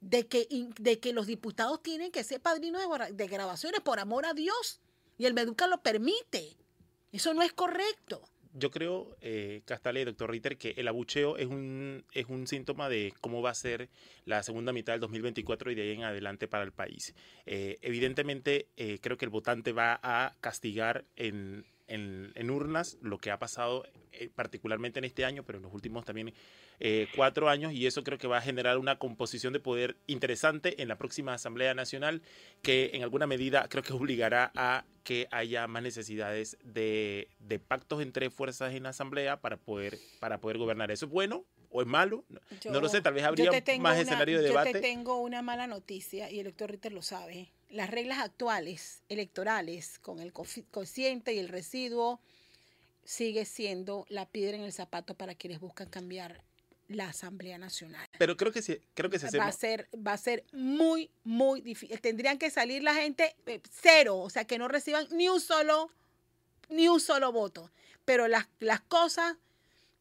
de 0.00 0.26
que, 0.26 1.12
los 1.12 1.26
diputados 1.26 1.82
tienen 1.82 2.12
que 2.12 2.22
ser 2.22 2.40
padrinos 2.40 2.82
de, 2.82 3.12
de 3.12 3.26
grabaciones 3.26 3.80
por 3.80 3.98
amor 3.98 4.26
a 4.26 4.34
Dios? 4.34 4.80
Y 5.18 5.24
el 5.24 5.34
Meduca 5.34 5.66
lo 5.66 5.82
permite. 5.82 6.56
Eso 7.10 7.34
no 7.34 7.42
es 7.42 7.52
correcto 7.52 8.22
yo 8.58 8.70
creo, 8.70 9.16
eh, 9.20 9.62
doctor 10.04 10.30
Ritter, 10.30 10.56
que 10.56 10.74
el 10.76 10.88
abucheo 10.88 11.36
es 11.36 11.46
un, 11.46 12.04
es 12.12 12.26
un 12.26 12.46
síntoma 12.46 12.88
de 12.88 13.12
cómo 13.20 13.42
va 13.42 13.50
a 13.50 13.54
ser 13.54 13.88
la 14.24 14.42
segunda 14.42 14.72
mitad 14.72 14.94
del 14.94 15.00
2024 15.00 15.70
y 15.70 15.74
de 15.74 15.82
ahí 15.82 15.92
en 15.92 16.04
adelante 16.04 16.48
para 16.48 16.64
el 16.64 16.72
país. 16.72 17.14
Eh, 17.44 17.78
evidentemente, 17.82 18.68
eh, 18.76 18.98
creo 19.00 19.16
que 19.16 19.26
el 19.26 19.30
votante 19.30 19.72
va 19.72 20.00
a 20.02 20.34
castigar 20.40 21.04
en, 21.16 21.64
en, 21.88 22.32
en 22.34 22.50
urnas 22.50 22.98
lo 23.00 23.18
que 23.18 23.30
ha 23.30 23.38
pasado 23.38 23.84
eh, 24.12 24.30
particularmente 24.34 24.98
en 24.98 25.04
este 25.04 25.24
año, 25.24 25.44
pero 25.44 25.58
en 25.58 25.62
los 25.62 25.74
últimos 25.74 26.04
también 26.04 26.32
eh, 26.80 27.08
cuatro 27.14 27.48
años, 27.48 27.72
y 27.72 27.86
eso 27.86 28.02
creo 28.02 28.18
que 28.18 28.26
va 28.26 28.38
a 28.38 28.42
generar 28.42 28.78
una 28.78 28.98
composición 28.98 29.52
de 29.52 29.60
poder 29.60 29.96
interesante 30.06 30.80
en 30.82 30.88
la 30.88 30.96
próxima 30.96 31.34
Asamblea 31.34 31.74
Nacional, 31.74 32.22
que 32.62 32.90
en 32.94 33.02
alguna 33.02 33.26
medida 33.26 33.68
creo 33.68 33.82
que 33.82 33.92
obligará 33.92 34.52
a 34.54 34.84
que 35.04 35.28
haya 35.30 35.66
más 35.66 35.82
necesidades 35.82 36.58
de, 36.64 37.28
de 37.38 37.58
pactos 37.58 38.02
entre 38.02 38.30
fuerzas 38.30 38.74
en 38.74 38.84
la 38.84 38.90
Asamblea 38.90 39.40
para 39.40 39.56
poder, 39.56 39.98
para 40.20 40.40
poder 40.40 40.58
gobernar. 40.58 40.90
¿Eso 40.90 41.06
es 41.06 41.12
bueno 41.12 41.44
o 41.70 41.80
es 41.80 41.86
malo? 41.86 42.24
no 42.70 42.80
lo 42.80 42.88
sé, 42.88 43.00
tal 43.02 43.14
vez 43.14 43.24
habría 43.24 43.50
más 43.80 43.98
escenario 43.98 44.38
de 44.38 44.48
debate. 44.48 44.70
Yo 44.70 44.74
te 44.74 44.80
tengo 44.80 45.20
una 45.20 45.42
mala 45.42 45.66
noticia, 45.66 46.30
y 46.30 46.40
el 46.40 46.46
doctor 46.46 46.70
Ritter 46.70 46.92
lo 46.92 47.02
sabe. 47.02 47.52
Las 47.76 47.90
reglas 47.90 48.20
actuales 48.20 49.02
electorales, 49.10 49.98
con 49.98 50.20
el 50.20 50.32
cociente 50.32 51.34
y 51.34 51.38
el 51.38 51.48
residuo, 51.48 52.22
sigue 53.04 53.44
siendo 53.44 54.06
la 54.08 54.24
piedra 54.24 54.56
en 54.56 54.62
el 54.62 54.72
zapato 54.72 55.12
para 55.12 55.34
quienes 55.34 55.60
buscan 55.60 55.90
cambiar 55.90 56.42
la 56.88 57.10
Asamblea 57.10 57.58
Nacional. 57.58 58.08
Pero 58.18 58.38
creo 58.38 58.50
que 58.50 58.62
sí, 58.62 58.80
creo 58.94 59.10
que 59.10 59.18
se 59.18 59.36
va 59.36 59.48
a 59.48 59.52
ser 59.52 59.90
va 59.94 60.14
a 60.14 60.16
ser 60.16 60.46
muy 60.52 61.10
muy 61.22 61.60
difícil. 61.60 62.00
Tendrían 62.00 62.38
que 62.38 62.48
salir 62.48 62.82
la 62.82 62.94
gente 62.94 63.36
eh, 63.44 63.60
cero, 63.70 64.20
o 64.20 64.30
sea, 64.30 64.46
que 64.46 64.56
no 64.56 64.68
reciban 64.68 65.06
ni 65.10 65.28
un 65.28 65.42
solo 65.42 65.90
ni 66.70 66.88
un 66.88 66.98
solo 66.98 67.30
voto. 67.30 67.70
Pero 68.06 68.26
las, 68.26 68.48
las 68.58 68.80
cosas 68.80 69.36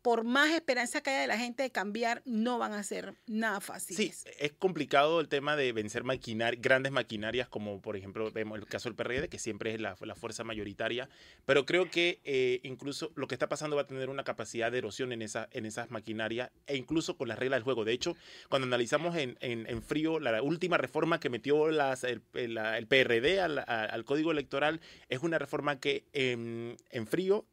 por 0.06 0.24
más 0.24 0.52
esperanza 0.52 1.02
que 1.02 1.10
haya 1.10 1.22
de 1.22 1.26
la 1.26 1.40
gente 1.40 1.64
de 1.64 1.72
cambiar, 1.72 2.22
no 2.26 2.60
van 2.60 2.74
a 2.74 2.84
ser 2.84 3.16
nada 3.26 3.60
fáciles. 3.60 4.18
Sí, 4.24 4.30
es 4.38 4.52
complicado 4.52 5.20
el 5.20 5.28
tema 5.28 5.56
de 5.56 5.74
vencer 5.74 6.04
maquinar, 6.04 6.58
grandes 6.58 6.92
maquinarias, 6.92 7.50
como 7.50 7.82
por 7.82 7.98
ejemplo 7.98 8.30
vemos 8.30 8.60
el 8.60 8.68
caso 8.68 8.88
del 8.88 8.96
PRD, 8.96 9.30
que 9.30 9.40
siempre 9.40 9.74
es 9.74 9.82
la, 9.82 9.96
la 10.02 10.14
fuerza 10.14 10.44
mayoritaria, 10.44 11.10
pero 11.48 11.66
creo 11.66 11.90
que 11.90 12.20
eh, 12.24 12.60
incluso 12.62 13.14
lo 13.16 13.28
que 13.28 13.34
está 13.34 13.50
pasando 13.50 13.78
va 13.78 13.82
a 13.82 13.88
tener 13.88 14.12
una 14.12 14.24
capacidad 14.24 14.72
de 14.72 14.78
erosión 14.78 15.12
en, 15.12 15.24
esa, 15.24 15.50
en 15.50 15.66
esas 15.66 15.90
maquinarias 15.90 16.52
e 16.68 16.78
incluso 16.78 17.18
con 17.18 17.28
las 17.28 17.40
reglas 17.40 17.58
del 17.58 17.64
juego. 17.64 17.84
De 17.84 17.94
hecho, 17.94 18.16
cuando 18.48 18.68
analizamos 18.68 19.16
en, 19.16 19.38
en, 19.42 19.82
frío 19.82 20.20
la 20.20 20.40
última 20.44 20.78
reforma 20.78 21.20
que 21.20 21.32
metió 21.32 21.72
las, 21.72 22.04
el, 22.04 22.22
el, 22.36 22.86
PRD 22.86 23.42
al, 23.42 23.58
al, 23.58 24.06
código 24.06 24.30
electoral, 24.32 24.82
es 25.10 25.24
una 25.24 25.40
reforma 25.40 25.80
que 25.80 26.06
en, 26.14 26.78
en 26.92 27.08
frío 27.08 27.48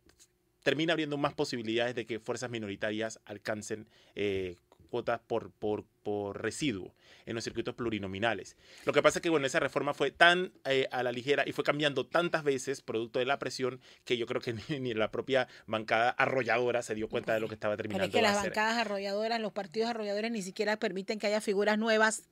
termina 0.63 0.93
abriendo 0.93 1.17
más 1.17 1.35
posibilidades 1.35 1.95
de 1.95 2.07
que 2.07 2.21
fuerzas 2.21 2.51
minoritarias 2.51 3.21
alcancen 3.25 3.89
eh, 4.15 4.57
cuotas 4.93 5.21
por, 5.27 5.51
por, 5.53 5.87
por, 6.03 6.43
residuo 6.43 6.95
en 7.25 7.35
los 7.35 7.45
circuitos 7.45 7.75
plurinominales. 7.75 8.59
Lo 8.85 8.93
que 8.93 9.01
pasa 9.01 9.19
es 9.19 9.23
que 9.23 9.31
bueno, 9.31 9.47
esa 9.47 9.59
reforma 9.59 9.95
fue 9.95 10.11
tan 10.11 10.53
eh, 10.67 10.87
a 10.93 11.03
la 11.03 11.13
ligera 11.13 11.45
y 11.47 11.53
fue 11.53 11.65
cambiando 11.65 12.07
tantas 12.07 12.45
veces 12.45 12.83
producto 12.83 13.19
de 13.19 13.25
la 13.25 13.39
presión 13.39 13.81
que 14.05 14.19
yo 14.19 14.27
creo 14.27 14.43
que 14.43 14.53
ni, 14.79 14.93
la 14.93 15.11
propia 15.11 15.49
bancada 15.67 16.11
arrolladora 16.11 16.83
se 16.83 16.95
dio 16.95 17.09
cuenta 17.09 17.33
de 17.33 17.41
lo 17.41 17.49
que 17.49 17.55
estaba 17.55 17.75
terminando. 17.77 18.11
Pero 18.11 18.27
es 18.27 18.31
que 18.31 18.35
las 18.35 18.45
bancadas 18.45 18.77
arrolladoras, 18.77 19.41
los 19.41 19.53
partidos 19.53 19.89
arrolladores 19.89 20.31
ni 20.31 20.43
siquiera 20.43 20.77
permiten 20.77 21.19
que 21.19 21.27
haya 21.27 21.41
figuras 21.41 21.79
nuevas 21.79 22.25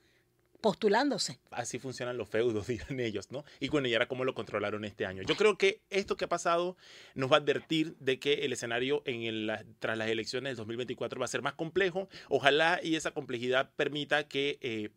postulándose. 0.61 1.39
Así 1.51 1.79
funcionan 1.79 2.17
los 2.17 2.29
feudos, 2.29 2.67
dirán 2.69 3.01
ellos, 3.01 3.31
¿no? 3.31 3.45
Y 3.59 3.69
bueno, 3.69 3.89
y 3.89 3.95
ahora 3.95 4.09
cómo 4.09 4.25
lo 4.25 4.35
controlaron 4.35 4.85
este 4.85 5.07
año. 5.07 5.23
Yo 5.23 5.37
creo 5.37 5.57
que 5.59 5.81
esto 5.91 6.17
que 6.17 6.25
ha 6.25 6.29
pasado 6.29 6.77
nos 7.15 7.31
va 7.31 7.37
a 7.37 7.41
advertir 7.41 7.97
de 7.99 8.19
que 8.19 8.45
el 8.45 8.53
escenario 8.53 9.03
en 9.07 9.23
el, 9.23 9.53
tras 9.79 9.97
las 9.97 10.09
elecciones 10.09 10.51
del 10.51 10.57
2024 10.57 11.19
va 11.19 11.25
a 11.25 11.29
ser 11.29 11.43
más 11.43 11.55
complejo. 11.55 12.09
Ojalá 12.29 12.81
y 12.83 12.97
esa 12.97 13.13
complejidad 13.13 13.71
permita 13.77 14.29
que 14.29 14.59
eh, 14.61 14.91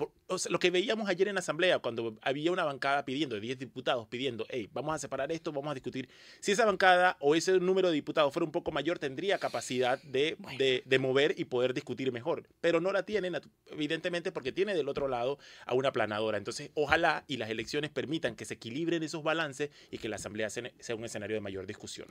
lo 0.49 0.59
que 0.59 0.71
veíamos 0.71 1.09
ayer 1.09 1.27
en 1.27 1.35
la 1.35 1.39
Asamblea, 1.39 1.79
cuando 1.79 2.17
había 2.21 2.51
una 2.51 2.63
bancada 2.63 3.05
pidiendo, 3.05 3.39
10 3.39 3.59
diputados 3.59 4.07
pidiendo, 4.07 4.45
hey, 4.49 4.69
vamos 4.73 4.95
a 4.95 4.99
separar 4.99 5.31
esto, 5.31 5.51
vamos 5.51 5.71
a 5.71 5.73
discutir. 5.73 6.09
Si 6.39 6.51
esa 6.51 6.65
bancada 6.65 7.17
o 7.19 7.35
ese 7.35 7.59
número 7.59 7.89
de 7.89 7.95
diputados 7.95 8.33
fuera 8.33 8.45
un 8.45 8.51
poco 8.51 8.71
mayor, 8.71 8.99
tendría 8.99 9.37
capacidad 9.37 10.01
de, 10.03 10.37
de, 10.57 10.83
de 10.85 10.99
mover 10.99 11.35
y 11.37 11.45
poder 11.45 11.73
discutir 11.73 12.11
mejor. 12.11 12.47
Pero 12.61 12.79
no 12.81 12.91
la 12.91 13.03
tienen, 13.03 13.39
evidentemente, 13.67 14.31
porque 14.31 14.51
tiene 14.51 14.73
del 14.73 14.89
otro 14.89 15.07
lado 15.07 15.37
a 15.65 15.73
una 15.73 15.91
planadora. 15.91 16.37
Entonces, 16.37 16.71
ojalá 16.73 17.23
y 17.27 17.37
las 17.37 17.49
elecciones 17.49 17.91
permitan 17.91 18.35
que 18.35 18.45
se 18.45 18.55
equilibren 18.55 19.03
esos 19.03 19.23
balances 19.23 19.69
y 19.91 19.97
que 19.97 20.09
la 20.09 20.17
Asamblea 20.17 20.49
sea 20.49 20.95
un 20.95 21.05
escenario 21.05 21.35
de 21.35 21.41
mayor 21.41 21.65
discusión. 21.65 22.07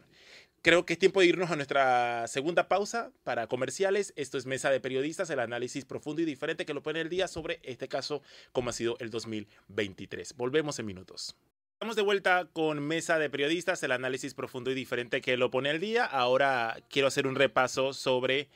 Creo 0.62 0.86
que 0.86 0.94
es 0.94 0.98
tiempo 0.98 1.20
de 1.20 1.26
irnos 1.26 1.50
a 1.50 1.56
nuestra 1.56 2.26
segunda 2.28 2.68
pausa 2.68 3.10
para 3.24 3.46
comerciales. 3.46 4.12
Esto 4.16 4.38
es 4.38 4.46
Mesa 4.46 4.70
de 4.70 4.80
Periodistas, 4.80 5.30
el 5.30 5.40
análisis 5.40 5.84
profundo 5.84 6.22
y 6.22 6.24
diferente 6.24 6.66
que 6.66 6.74
lo 6.74 6.82
pone 6.82 7.00
el 7.00 7.08
día 7.08 7.28
sobre 7.28 7.60
este 7.62 7.88
caso, 7.88 8.22
como 8.52 8.70
ha 8.70 8.72
sido 8.72 8.96
el 9.00 9.10
2023. 9.10 10.36
Volvemos 10.36 10.78
en 10.78 10.86
minutos. 10.86 11.36
Estamos 11.82 11.96
de 11.96 12.02
vuelta 12.02 12.48
con 12.52 12.80
Mesa 12.80 13.18
de 13.18 13.28
Periodistas, 13.28 13.82
el 13.82 13.90
análisis 13.90 14.34
profundo 14.34 14.70
y 14.70 14.74
diferente 14.74 15.20
que 15.20 15.36
lo 15.36 15.50
pone 15.50 15.68
al 15.68 15.80
día. 15.80 16.04
Ahora 16.04 16.76
quiero 16.88 17.08
hacer 17.08 17.26
un 17.26 17.34
repaso 17.34 17.92
sobre 17.92 18.48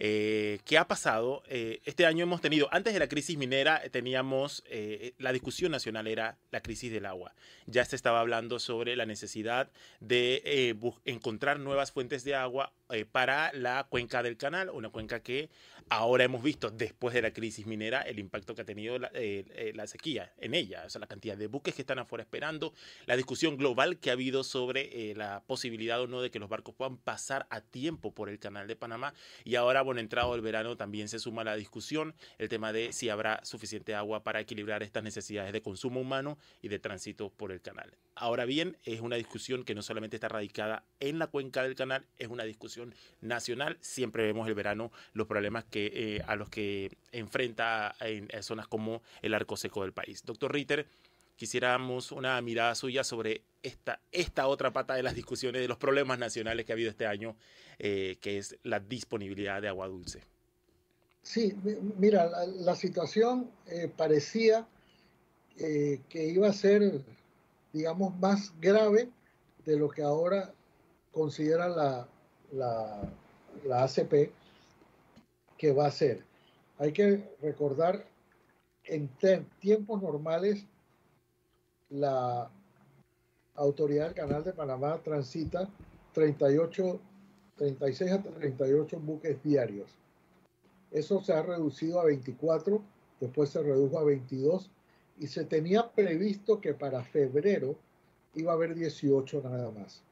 eh, 0.00 0.60
¿Qué 0.64 0.78
ha 0.78 0.86
pasado? 0.86 1.42
Eh, 1.48 1.80
este 1.84 2.06
año 2.06 2.22
hemos 2.22 2.40
tenido, 2.40 2.68
antes 2.70 2.94
de 2.94 3.00
la 3.00 3.08
crisis 3.08 3.36
minera, 3.36 3.82
teníamos, 3.90 4.62
eh, 4.68 5.14
la 5.18 5.32
discusión 5.32 5.72
nacional 5.72 6.06
era 6.06 6.38
la 6.52 6.60
crisis 6.60 6.92
del 6.92 7.04
agua. 7.04 7.34
Ya 7.66 7.84
se 7.84 7.96
estaba 7.96 8.20
hablando 8.20 8.60
sobre 8.60 8.94
la 8.94 9.06
necesidad 9.06 9.72
de 9.98 10.76
encontrar 11.04 11.58
nuevas 11.58 11.90
fuentes 11.90 12.22
de 12.22 12.36
agua 12.36 12.72
para 13.10 13.52
la 13.52 13.88
cuenca 13.90 14.22
del 14.22 14.36
canal, 14.36 14.70
una 14.70 14.90
cuenca 14.90 15.20
que 15.20 15.50
ahora 15.90 16.24
hemos 16.24 16.42
visto, 16.42 16.70
después 16.70 17.14
de 17.14 17.22
la 17.22 17.32
crisis 17.32 17.66
minera, 17.66 18.02
el 18.02 18.18
impacto 18.18 18.54
que 18.54 18.62
ha 18.62 18.64
tenido 18.64 18.98
la, 18.98 19.10
la 19.74 19.86
sequía 19.86 20.32
en 20.38 20.54
ella, 20.54 20.84
o 20.86 20.90
sea, 20.90 21.00
la 21.00 21.06
cantidad 21.06 21.36
de 21.36 21.46
buques 21.46 21.74
que 21.74 21.82
están 21.82 21.98
afuera 21.98 22.22
esperando, 22.22 22.74
la 23.06 23.16
discusión 23.16 23.56
global 23.56 23.98
que 23.98 24.10
ha 24.10 24.14
habido 24.14 24.44
sobre 24.44 25.14
la 25.14 25.42
posibilidad 25.46 26.00
o 26.00 26.06
no 26.06 26.20
de 26.20 26.30
que 26.30 26.38
los 26.38 26.48
barcos 26.48 26.74
puedan 26.74 26.96
pasar 26.96 27.46
a 27.50 27.60
tiempo 27.60 28.12
por 28.12 28.28
el 28.28 28.38
canal 28.38 28.66
de 28.66 28.76
Panamá 28.76 29.14
y 29.44 29.54
ahora 29.54 29.82
bueno, 29.82 30.00
entrado 30.00 30.34
el 30.34 30.40
verano 30.40 30.76
también 30.76 31.08
se 31.08 31.18
suma 31.18 31.44
la 31.44 31.56
discusión 31.56 32.14
el 32.38 32.48
tema 32.48 32.72
de 32.72 32.92
si 32.92 33.08
habrá 33.08 33.44
suficiente 33.44 33.94
agua 33.94 34.22
para 34.22 34.40
equilibrar 34.40 34.82
estas 34.82 35.02
necesidades 35.02 35.52
de 35.52 35.62
consumo 35.62 36.00
humano 36.00 36.38
y 36.62 36.68
de 36.68 36.78
tránsito 36.78 37.30
por 37.30 37.52
el 37.52 37.60
canal. 37.60 37.96
Ahora 38.14 38.44
bien, 38.44 38.76
es 38.82 39.00
una 39.00 39.16
discusión 39.16 39.64
que 39.64 39.74
no 39.74 39.82
solamente 39.82 40.16
está 40.16 40.28
radicada 40.28 40.84
en 40.98 41.18
la 41.20 41.28
cuenca 41.28 41.62
del 41.62 41.76
canal, 41.76 42.04
es 42.16 42.28
una 42.28 42.42
discusión 42.44 42.94
nacional. 43.20 43.78
Siempre 43.80 44.24
vemos 44.24 44.48
el 44.48 44.54
verano 44.54 44.90
los 45.12 45.28
problemas 45.28 45.64
que, 45.64 45.77
eh, 45.86 46.22
a 46.26 46.36
los 46.36 46.48
que 46.48 46.90
enfrenta 47.12 47.94
en, 48.00 48.28
zonas 48.42 48.68
como 48.68 49.02
el 49.22 49.34
arco 49.34 49.56
seco 49.56 49.82
del 49.82 49.92
país. 49.92 50.22
Doctor 50.24 50.52
Ritter, 50.52 50.86
quisiéramos 51.36 52.12
una 52.12 52.40
mirada 52.42 52.74
suya 52.74 53.04
sobre 53.04 53.42
esta, 53.62 54.00
esta 54.12 54.46
otra 54.46 54.72
pata 54.72 54.94
de 54.94 55.02
las 55.02 55.14
discusiones 55.14 55.62
de 55.62 55.68
los 55.68 55.78
problemas 55.78 56.18
nacionales 56.18 56.66
que 56.66 56.72
ha 56.72 56.74
habido 56.74 56.90
este 56.90 57.06
año, 57.06 57.36
eh, 57.78 58.18
que 58.20 58.38
es 58.38 58.56
la 58.62 58.80
disponibilidad 58.80 59.62
de 59.62 59.68
agua 59.68 59.88
dulce. 59.88 60.22
Sí, 61.22 61.54
mira, 61.98 62.30
la, 62.46 62.74
situación 62.74 63.50
eh, 63.66 63.90
parecía 63.94 64.66
que 65.56 66.24
iba 66.28 66.48
a 66.48 66.52
ser, 66.52 67.02
digamos, 67.72 68.16
más 68.20 68.52
grave 68.60 69.08
de 69.66 69.76
lo 69.76 69.88
que 69.88 70.02
ahora 70.02 70.52
considera 71.12 71.68
la, 71.68 72.08
la, 72.52 73.02
la 73.66 73.82
ACP 73.82 74.30
que 75.58 75.72
va 75.72 75.86
a 75.86 75.90
ser. 75.90 76.24
Hay 76.78 76.92
que 76.92 77.36
recordar, 77.42 78.06
en 78.84 79.08
tiempos 79.60 80.00
normales, 80.00 80.64
la 81.90 82.50
autoridad 83.56 84.06
del 84.06 84.14
Canal 84.14 84.44
de 84.44 84.52
Panamá 84.52 85.00
transita 85.02 85.68
38, 86.14 87.00
36 87.56 88.12
a 88.12 88.22
38 88.22 89.00
buques 89.00 89.42
diarios. 89.42 89.90
Eso 90.90 91.20
se 91.20 91.32
ha 91.32 91.42
reducido 91.42 92.00
a 92.00 92.04
24, 92.04 92.80
después 93.20 93.50
se 93.50 93.62
redujo 93.62 93.98
a 93.98 94.04
22 94.04 94.70
y 95.18 95.26
se 95.26 95.44
tenía 95.44 95.90
previsto 95.90 96.60
que 96.60 96.72
para 96.72 97.02
febrero 97.02 97.76
iba 98.34 98.52
a 98.52 98.54
haber 98.54 98.74
18 98.74 99.42
nada 99.42 99.70
más. 99.72 100.02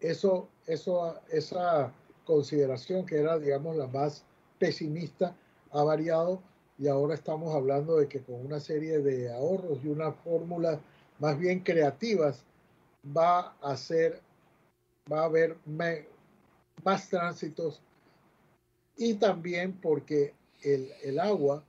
Eso, 0.00 0.48
eso, 0.66 1.14
esa 1.30 1.92
consideración 2.24 3.06
que 3.06 3.18
era, 3.18 3.38
digamos, 3.38 3.76
la 3.76 3.86
más 3.86 4.24
pesimista 4.58 5.36
ha 5.70 5.82
variado 5.82 6.42
y 6.78 6.88
ahora 6.88 7.14
estamos 7.14 7.54
hablando 7.54 7.96
de 7.96 8.08
que 8.08 8.20
con 8.20 8.44
una 8.46 8.60
serie 8.60 9.00
de 9.00 9.32
ahorros 9.32 9.78
y 9.82 9.88
una 9.88 10.12
fórmula 10.12 10.80
más 11.18 11.38
bien 11.38 11.60
creativas, 11.60 12.44
va 13.04 13.56
a 13.60 13.76
ser, 13.76 14.20
va 15.10 15.22
a 15.22 15.24
haber 15.24 15.56
más 16.84 17.08
tránsitos. 17.08 17.82
Y 18.96 19.14
también 19.14 19.72
porque 19.72 20.34
el, 20.62 20.90
el, 21.02 21.18
agua, 21.18 21.64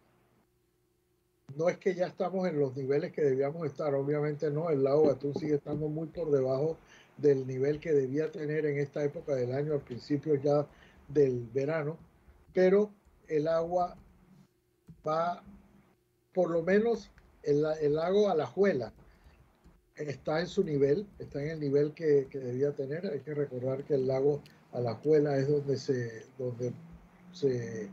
no 1.56 1.70
es 1.70 1.78
que 1.78 1.96
ya 1.96 2.08
estamos 2.08 2.48
en 2.48 2.60
los 2.60 2.76
niveles 2.76 3.12
que 3.12 3.22
debíamos 3.22 3.66
estar, 3.66 3.94
obviamente 3.94 4.50
no, 4.50 4.70
el 4.70 4.84
lago 4.84 5.08
Gatún 5.08 5.36
sigue 5.36 5.56
estando 5.56 5.88
muy 5.88 6.08
por 6.08 6.32
debajo 6.32 6.78
del 7.18 7.46
nivel 7.46 7.80
que 7.80 7.92
debía 7.92 8.32
tener 8.32 8.66
en 8.66 8.80
esta 8.80 9.04
época 9.04 9.36
del 9.36 9.54
año, 9.54 9.74
al 9.74 9.82
principio 9.82 10.36
ya 10.36 10.68
del 11.08 11.48
verano, 11.54 11.98
pero 12.54 12.92
el 13.28 13.48
agua 13.48 13.96
va, 15.08 15.44
por 16.34 16.50
lo 16.50 16.64
menos 16.64 17.12
el, 17.44 17.66
el 17.82 17.96
lago 17.96 18.30
Alajuela, 18.30 18.94
está 20.08 20.40
en 20.40 20.48
su 20.48 20.64
nivel, 20.64 21.06
está 21.20 21.42
en 21.42 21.50
el 21.50 21.60
nivel 21.60 21.94
que, 21.94 22.28
debía 22.32 22.72
tener. 22.72 23.06
Hay 23.08 23.20
que 23.20 23.34
recordar 23.34 23.84
que 23.84 23.96
el 23.96 24.08
lago 24.08 24.42
Alajuela 24.72 25.38
es 25.38 25.48
donde 25.48 25.78
se, 25.78 26.26
donde 26.38 26.74
se 27.34 27.90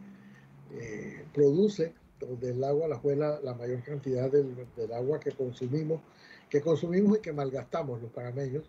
eh, 0.73 1.25
produce, 1.35 1.95
donde 2.21 2.51
el 2.51 2.61
lago 2.61 2.85
Alajuela, 2.85 3.41
la 3.43 3.55
mayor 3.55 3.83
cantidad 3.83 4.31
del, 4.31 4.55
agua 4.93 5.19
que 5.19 5.33
consumimos, 5.33 6.01
que 6.49 6.61
consumimos 6.61 7.19
y 7.19 7.21
que 7.21 7.33
malgastamos 7.33 8.01
los 8.01 8.11
panameños. 8.13 8.65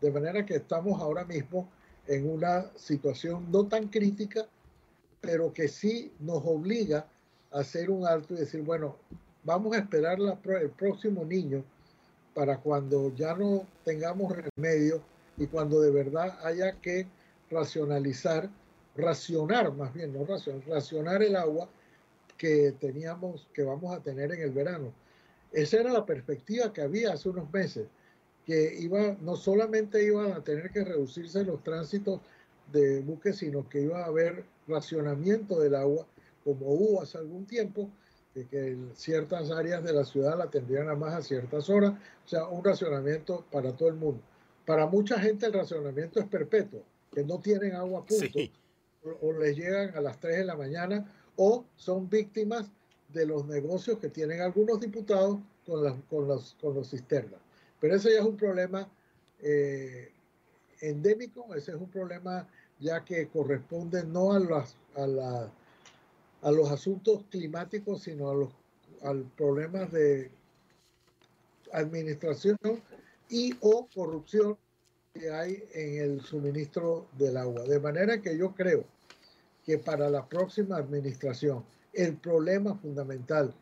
De 0.00 0.10
manera 0.10 0.44
que 0.44 0.56
estamos 0.56 1.00
ahora 1.00 1.24
mismo 1.24 1.68
en 2.06 2.28
una 2.28 2.70
situación 2.76 3.50
no 3.52 3.66
tan 3.66 3.88
crítica, 3.88 4.48
pero 5.20 5.52
que 5.52 5.68
sí 5.68 6.12
nos 6.20 6.42
obliga 6.44 7.06
a 7.52 7.60
hacer 7.60 7.90
un 7.90 8.06
alto 8.06 8.34
y 8.34 8.38
decir, 8.38 8.62
bueno, 8.62 8.96
vamos 9.44 9.76
a 9.76 9.80
esperar 9.80 10.18
el 10.20 10.70
próximo 10.70 11.24
niño 11.24 11.64
para 12.34 12.58
cuando 12.58 13.14
ya 13.14 13.34
no 13.34 13.66
tengamos 13.84 14.32
remedio 14.36 15.02
y 15.36 15.46
cuando 15.46 15.80
de 15.80 15.90
verdad 15.90 16.38
haya 16.44 16.72
que 16.80 17.06
racionalizar, 17.50 18.48
racionar 18.96 19.72
más 19.74 19.92
bien, 19.92 20.12
no 20.12 20.24
racionar, 20.24 20.66
racionar 20.68 21.22
el 21.22 21.36
agua 21.36 21.68
que 22.36 22.72
teníamos, 22.80 23.46
que 23.52 23.62
vamos 23.62 23.94
a 23.94 24.00
tener 24.00 24.32
en 24.32 24.42
el 24.42 24.50
verano. 24.50 24.92
Esa 25.52 25.80
era 25.80 25.92
la 25.92 26.06
perspectiva 26.06 26.72
que 26.72 26.80
había 26.80 27.12
hace 27.12 27.28
unos 27.28 27.52
meses, 27.52 27.86
que 28.46 28.76
iba, 28.78 29.16
no 29.20 29.36
solamente 29.36 30.04
iban 30.04 30.32
a 30.32 30.42
tener 30.42 30.70
que 30.70 30.84
reducirse 30.84 31.44
los 31.44 31.62
tránsitos 31.62 32.20
de 32.72 33.00
buques, 33.00 33.38
sino 33.38 33.68
que 33.68 33.82
iba 33.82 34.02
a 34.02 34.06
haber 34.06 34.44
racionamiento 34.70 35.60
del 35.60 35.74
agua, 35.74 36.06
como 36.44 36.66
hubo 36.66 37.02
hace 37.02 37.18
algún 37.18 37.46
tiempo, 37.46 37.90
de 38.34 38.46
que 38.46 38.78
ciertas 38.94 39.50
áreas 39.50 39.82
de 39.82 39.92
la 39.92 40.04
ciudad 40.04 40.38
la 40.38 40.50
tendrían 40.50 40.88
a 40.88 40.94
más 40.94 41.14
a 41.14 41.22
ciertas 41.22 41.68
horas, 41.68 41.94
o 42.24 42.28
sea, 42.28 42.46
un 42.46 42.64
racionamiento 42.64 43.44
para 43.50 43.72
todo 43.72 43.88
el 43.88 43.96
mundo. 43.96 44.22
Para 44.64 44.86
mucha 44.86 45.18
gente 45.18 45.46
el 45.46 45.52
racionamiento 45.52 46.20
es 46.20 46.26
perpetuo, 46.26 46.82
que 47.12 47.24
no 47.24 47.40
tienen 47.40 47.74
agua 47.74 48.00
a 48.00 48.06
punto, 48.06 48.38
o, 49.20 49.32
les 49.32 49.56
llegan 49.56 49.96
a 49.96 50.00
las 50.00 50.18
3 50.20 50.38
de 50.38 50.44
la 50.44 50.56
mañana, 50.56 51.12
o 51.36 51.64
son 51.76 52.08
víctimas 52.08 52.70
de 53.08 53.26
los 53.26 53.46
negocios 53.46 53.98
que 53.98 54.08
tienen 54.08 54.40
algunos 54.40 54.80
diputados 54.80 55.38
con, 55.66 55.82
las, 55.82 55.94
con, 56.08 56.28
los, 56.28 56.56
con 56.60 56.74
los 56.74 56.90
cisternas. 56.90 57.40
Pero 57.80 57.96
ese 57.96 58.12
ya 58.12 58.20
es 58.20 58.24
un 58.24 58.36
problema 58.36 58.88
eh, 59.40 60.12
endémico, 60.80 61.52
ese 61.54 61.72
es 61.72 61.78
un 61.78 61.90
problema 61.90 62.46
ya 62.80 63.04
que 63.04 63.28
corresponde 63.28 64.04
no 64.04 64.32
a 64.32 64.40
las, 64.40 64.74
a 64.96 65.06
las 65.06 65.50
a 66.42 66.50
los 66.50 66.70
asuntos 66.70 67.24
climáticos, 67.30 68.02
sino 68.02 68.30
a 68.30 68.34
los 68.34 68.48
al 69.02 69.24
problemas 69.36 69.90
de 69.92 70.30
administración 71.72 72.58
y 73.28 73.54
o 73.60 73.88
corrupción 73.94 74.58
que 75.14 75.30
hay 75.30 75.64
en 75.72 76.02
el 76.02 76.20
suministro 76.20 77.06
del 77.16 77.36
agua. 77.36 77.62
De 77.62 77.80
manera 77.80 78.20
que 78.20 78.36
yo 78.36 78.54
creo 78.54 78.84
que 79.64 79.78
para 79.78 80.10
la 80.10 80.26
próxima 80.28 80.76
administración 80.76 81.64
el 81.92 82.16
problema 82.16 82.76
fundamental, 82.76 83.54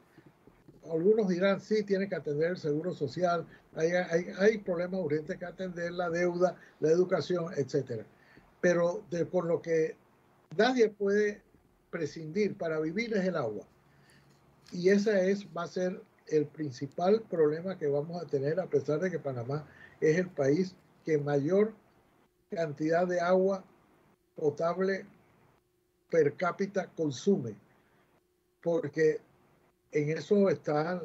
algunos 0.90 1.28
dirán, 1.28 1.60
sí, 1.60 1.82
tiene 1.82 2.08
que 2.08 2.16
atender 2.16 2.50
el 2.52 2.58
seguro 2.58 2.92
social, 2.92 3.46
hay, 3.74 3.90
hay, 3.90 4.26
hay 4.38 4.58
problemas 4.58 5.00
urgentes 5.00 5.38
que 5.38 5.44
atender, 5.44 5.92
la 5.92 6.10
deuda, 6.10 6.56
la 6.80 6.90
educación, 6.90 7.52
etcétera. 7.56 8.04
Pero 8.60 9.04
de, 9.10 9.24
por 9.24 9.46
lo 9.46 9.62
que 9.62 9.96
nadie 10.56 10.88
puede 10.88 11.42
prescindir 11.90 12.56
para 12.56 12.80
vivir 12.80 13.14
es 13.14 13.24
el 13.24 13.36
agua. 13.36 13.66
Y 14.72 14.90
ese 14.90 15.30
es, 15.30 15.46
va 15.56 15.64
a 15.64 15.68
ser 15.68 16.02
el 16.26 16.46
principal 16.46 17.22
problema 17.22 17.78
que 17.78 17.86
vamos 17.86 18.22
a 18.22 18.26
tener 18.26 18.60
a 18.60 18.66
pesar 18.66 19.00
de 19.00 19.10
que 19.10 19.18
Panamá 19.18 19.66
es 20.00 20.18
el 20.18 20.28
país 20.28 20.74
que 21.04 21.18
mayor 21.18 21.72
cantidad 22.50 23.06
de 23.06 23.20
agua 23.20 23.64
potable 24.36 25.06
per 26.10 26.34
cápita 26.34 26.88
consume. 26.96 27.54
Porque 28.62 29.20
en 29.92 30.10
eso 30.10 30.48
está, 30.50 31.00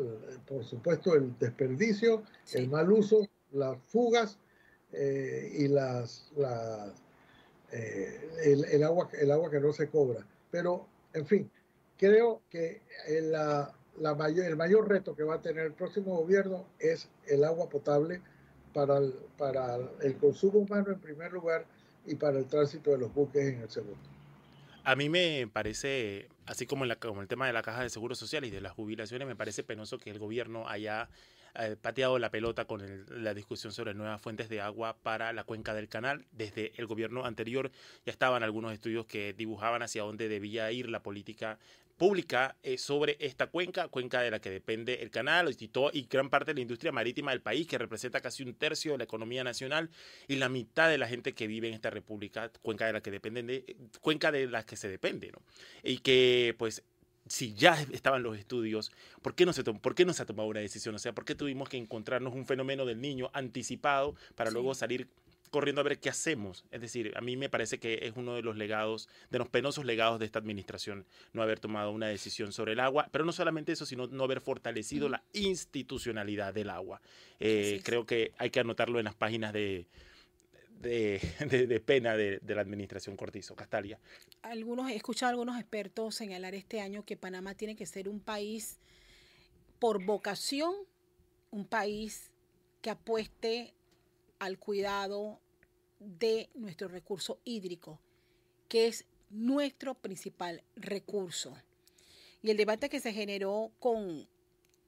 por 0.47 0.63
supuesto, 0.63 1.15
el 1.15 1.37
desperdicio, 1.37 2.23
el 2.53 2.69
mal 2.69 2.91
uso, 2.91 3.27
las 3.51 3.77
fugas 3.83 4.37
eh, 4.91 5.55
y 5.57 5.67
las, 5.67 6.31
eh, 7.73 8.29
el, 8.71 8.83
agua, 8.83 9.09
el 9.19 9.31
agua 9.31 9.49
que 9.49 9.59
no 9.59 9.73
se 9.73 9.89
cobra. 9.89 10.25
Pero, 10.51 10.87
en 11.13 11.25
fin, 11.25 11.51
creo 11.97 12.41
que 12.49 12.81
la, 13.23 13.73
la 13.99 14.15
mayor, 14.15 14.45
el 14.45 14.55
mayor 14.55 14.87
reto 14.87 15.15
que 15.15 15.23
va 15.23 15.35
a 15.35 15.41
tener 15.41 15.65
el 15.65 15.73
próximo 15.73 16.15
gobierno 16.17 16.65
es 16.79 17.09
el 17.27 17.43
agua 17.43 17.69
potable 17.69 18.21
para 18.73 18.97
el, 18.97 19.13
para 19.37 19.77
el 20.01 20.17
consumo 20.17 20.59
humano 20.59 20.91
en 20.91 20.99
primer 20.99 21.31
lugar 21.31 21.65
y 22.05 22.15
para 22.15 22.39
el 22.39 22.45
tránsito 22.45 22.91
de 22.91 22.97
los 22.97 23.13
buques 23.13 23.45
en 23.45 23.61
el 23.61 23.69
segundo. 23.69 23.99
A 24.83 24.95
mí 24.95 25.07
me 25.09 25.47
parece, 25.47 26.27
así 26.45 26.65
como, 26.65 26.85
como 26.99 27.21
el 27.21 27.27
tema 27.27 27.47
de 27.47 27.53
la 27.53 27.61
caja 27.61 27.83
de 27.83 27.89
seguro 27.89 28.15
social 28.15 28.43
y 28.43 28.49
de 28.49 28.59
las 28.59 28.73
jubilaciones, 28.73 29.27
me 29.27 29.35
parece 29.35 29.63
penoso 29.63 29.97
que 29.97 30.09
el 30.09 30.19
gobierno 30.19 30.67
haya 30.67 31.09
eh, 31.55 31.75
pateado 31.79 32.17
la 32.19 32.31
pelota 32.31 32.65
con 32.65 33.05
la 33.09 33.33
discusión 33.33 33.71
sobre 33.71 33.93
nuevas 33.93 34.21
fuentes 34.21 34.49
de 34.49 34.61
agua 34.61 34.97
para 35.01 35.33
la 35.33 35.43
cuenca 35.43 35.73
del 35.73 35.87
canal. 35.87 36.25
Desde 36.31 36.73
el 36.77 36.87
gobierno 36.87 37.25
anterior 37.25 37.71
ya 38.05 38.11
estaban 38.11 38.43
algunos 38.43 38.73
estudios 38.73 39.05
que 39.05 39.33
dibujaban 39.33 39.83
hacia 39.83 40.03
dónde 40.03 40.27
debía 40.29 40.71
ir 40.71 40.89
la 40.89 41.03
política 41.03 41.59
pública 41.97 42.57
eh, 42.63 42.77
sobre 42.77 43.17
esta 43.19 43.47
cuenca, 43.47 43.87
cuenca 43.87 44.21
de 44.21 44.31
la 44.31 44.39
que 44.39 44.49
depende 44.49 44.95
el 44.95 45.11
canal 45.11 45.55
y, 45.57 45.69
y 45.93 46.07
gran 46.09 46.29
parte 46.29 46.51
de 46.51 46.55
la 46.55 46.61
industria 46.61 46.91
marítima 46.91 47.31
del 47.31 47.41
país, 47.41 47.67
que 47.67 47.77
representa 47.77 48.19
casi 48.19 48.43
un 48.43 48.55
tercio 48.55 48.93
de 48.93 48.97
la 48.97 49.03
economía 49.03 49.43
nacional 49.43 49.89
y 50.27 50.37
la 50.37 50.49
mitad 50.49 50.89
de 50.89 50.97
la 50.97 51.07
gente 51.07 51.33
que 51.33 51.47
vive 51.47 51.67
en 51.67 51.75
esta 51.75 51.89
república, 51.89 52.51
cuenca 52.61 52.87
de 52.87 52.93
la 52.93 53.01
que 53.01 53.11
dependen 53.11 53.47
de, 53.47 53.77
cuenca 54.01 54.31
de 54.31 54.47
la 54.47 54.65
que 54.65 54.75
se 54.75 54.89
depende. 54.89 55.31
Y 55.83 55.99
que 55.99 56.55
pues 56.57 56.83
si 57.27 57.53
ya 57.53 57.81
estaban 57.91 58.23
los 58.23 58.37
estudios, 58.37 58.91
¿por 59.21 59.35
qué, 59.35 59.45
no 59.45 59.53
se 59.53 59.63
¿por 59.63 59.95
qué 59.95 60.05
no 60.05 60.13
se 60.13 60.23
ha 60.23 60.25
tomado 60.25 60.49
una 60.49 60.59
decisión? 60.59 60.95
O 60.95 60.99
sea, 60.99 61.13
¿por 61.13 61.25
qué 61.25 61.35
tuvimos 61.35 61.69
que 61.69 61.77
encontrarnos 61.77 62.33
un 62.33 62.45
fenómeno 62.45 62.85
del 62.85 63.01
niño 63.01 63.29
anticipado 63.33 64.15
para 64.35 64.51
luego 64.51 64.75
salir 64.75 65.07
corriendo 65.53 65.81
a 65.81 65.83
ver 65.83 65.99
qué 65.99 66.09
hacemos. 66.09 66.65
Es 66.71 66.81
decir, 66.81 67.13
a 67.15 67.21
mí 67.21 67.37
me 67.37 67.47
parece 67.47 67.77
que 67.77 67.99
es 68.01 68.13
uno 68.15 68.33
de 68.33 68.41
los 68.41 68.57
legados, 68.57 69.07
de 69.29 69.37
los 69.37 69.49
penosos 69.49 69.85
legados 69.85 70.19
de 70.19 70.25
esta 70.25 70.39
administración, 70.39 71.05
no 71.31 71.43
haber 71.43 71.59
tomado 71.59 71.91
una 71.91 72.07
decisión 72.07 72.51
sobre 72.51 72.71
el 72.71 72.79
agua, 72.79 73.07
pero 73.11 73.23
no 73.23 73.31
solamente 73.31 73.71
eso, 73.71 73.85
sino 73.85 74.07
no 74.07 74.23
haber 74.23 74.41
fortalecido 74.41 75.09
la 75.09 75.21
institucionalidad 75.31 76.55
del 76.55 76.71
agua. 76.71 77.01
Eh, 77.39 77.81
creo 77.83 78.03
que 78.07 78.31
hay 78.39 78.49
que 78.49 78.61
anotarlo 78.61 78.97
en 78.97 79.05
las 79.05 79.13
páginas 79.13 79.53
de, 79.53 79.85
de, 80.83 81.83
pena 81.85 82.15
de, 82.15 82.39
la 82.45 82.61
administración 82.61 83.15
Cortizo, 83.15 83.55
Castalia. 83.55 83.99
Algunos, 84.41 84.91
he 84.91 84.95
escuchado 84.95 85.29
a 85.29 85.31
algunos 85.31 85.59
expertos 85.59 86.15
señalar 86.15 86.55
este 86.55 86.81
año 86.81 87.05
que 87.05 87.15
Panamá 87.15 87.55
tiene 87.55 87.75
que 87.75 87.85
ser 87.85 88.09
un 88.09 88.19
país 88.19 88.79
por 89.79 90.03
vocación, 90.03 90.73
un 91.51 91.65
país 91.65 92.31
que 92.81 92.89
apueste 92.89 93.73
al 94.39 94.59
cuidado 94.59 95.39
de 95.99 96.49
nuestro 96.53 96.89
recurso 96.89 97.39
hídrico, 97.45 97.99
que 98.67 98.87
es 98.87 99.05
nuestro 99.29 99.95
principal 99.95 100.63
recurso. 100.75 101.55
Y 102.41 102.51
el 102.51 102.57
debate 102.57 102.89
que 102.89 102.99
se 102.99 103.13
generó 103.13 103.71
con, 103.79 104.27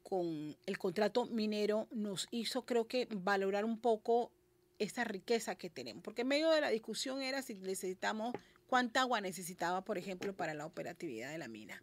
con 0.03 0.57
el 0.65 0.77
contrato 0.77 1.25
minero 1.25 1.87
nos 1.91 2.27
hizo, 2.31 2.65
creo 2.65 2.85
que, 2.85 3.07
valorar 3.09 3.63
un 3.63 3.79
poco 3.79 4.31
esa 4.79 5.03
riqueza 5.03 5.55
que 5.55 5.69
tenemos. 5.69 6.03
Porque 6.03 6.21
en 6.21 6.27
medio 6.27 6.49
de 6.51 6.61
la 6.61 6.69
discusión 6.69 7.21
era 7.21 7.41
si 7.41 7.55
necesitamos, 7.55 8.33
cuánta 8.67 9.01
agua 9.01 9.21
necesitaba, 9.21 9.83
por 9.83 9.97
ejemplo, 9.97 10.35
para 10.35 10.53
la 10.53 10.65
operatividad 10.65 11.31
de 11.31 11.37
la 11.37 11.47
mina. 11.47 11.81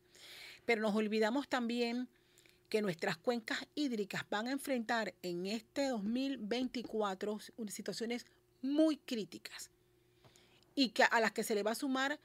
Pero 0.65 0.83
nos 0.83 0.95
olvidamos 0.95 1.49
también 1.49 2.09
que 2.69 2.83
nuestras 2.83 3.17
cuencas 3.17 3.67
hídricas 3.75 4.25
van 4.31 4.47
a 4.47 4.53
enfrentar 4.53 5.15
en 5.23 5.47
este 5.47 5.89
2024 5.89 7.39
situaciones 7.69 8.27
muy 8.63 8.97
críticas 8.97 9.71
y 10.75 10.91
que 10.91 11.05
a 11.05 11.21
las 11.21 11.33
que 11.33 11.45
se 11.45 11.55
le 11.55 11.63
va 11.63 11.73
a 11.73 11.75
sumar 11.75 12.19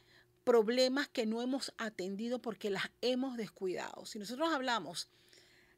problemas 0.45 1.09
que 1.09 1.25
no 1.25 1.41
hemos 1.41 1.73
atendido 1.77 2.41
porque 2.41 2.69
las 2.69 2.89
hemos 3.01 3.35
descuidado. 3.35 4.05
Si 4.05 4.19
nosotros 4.19 4.53
hablamos 4.53 5.09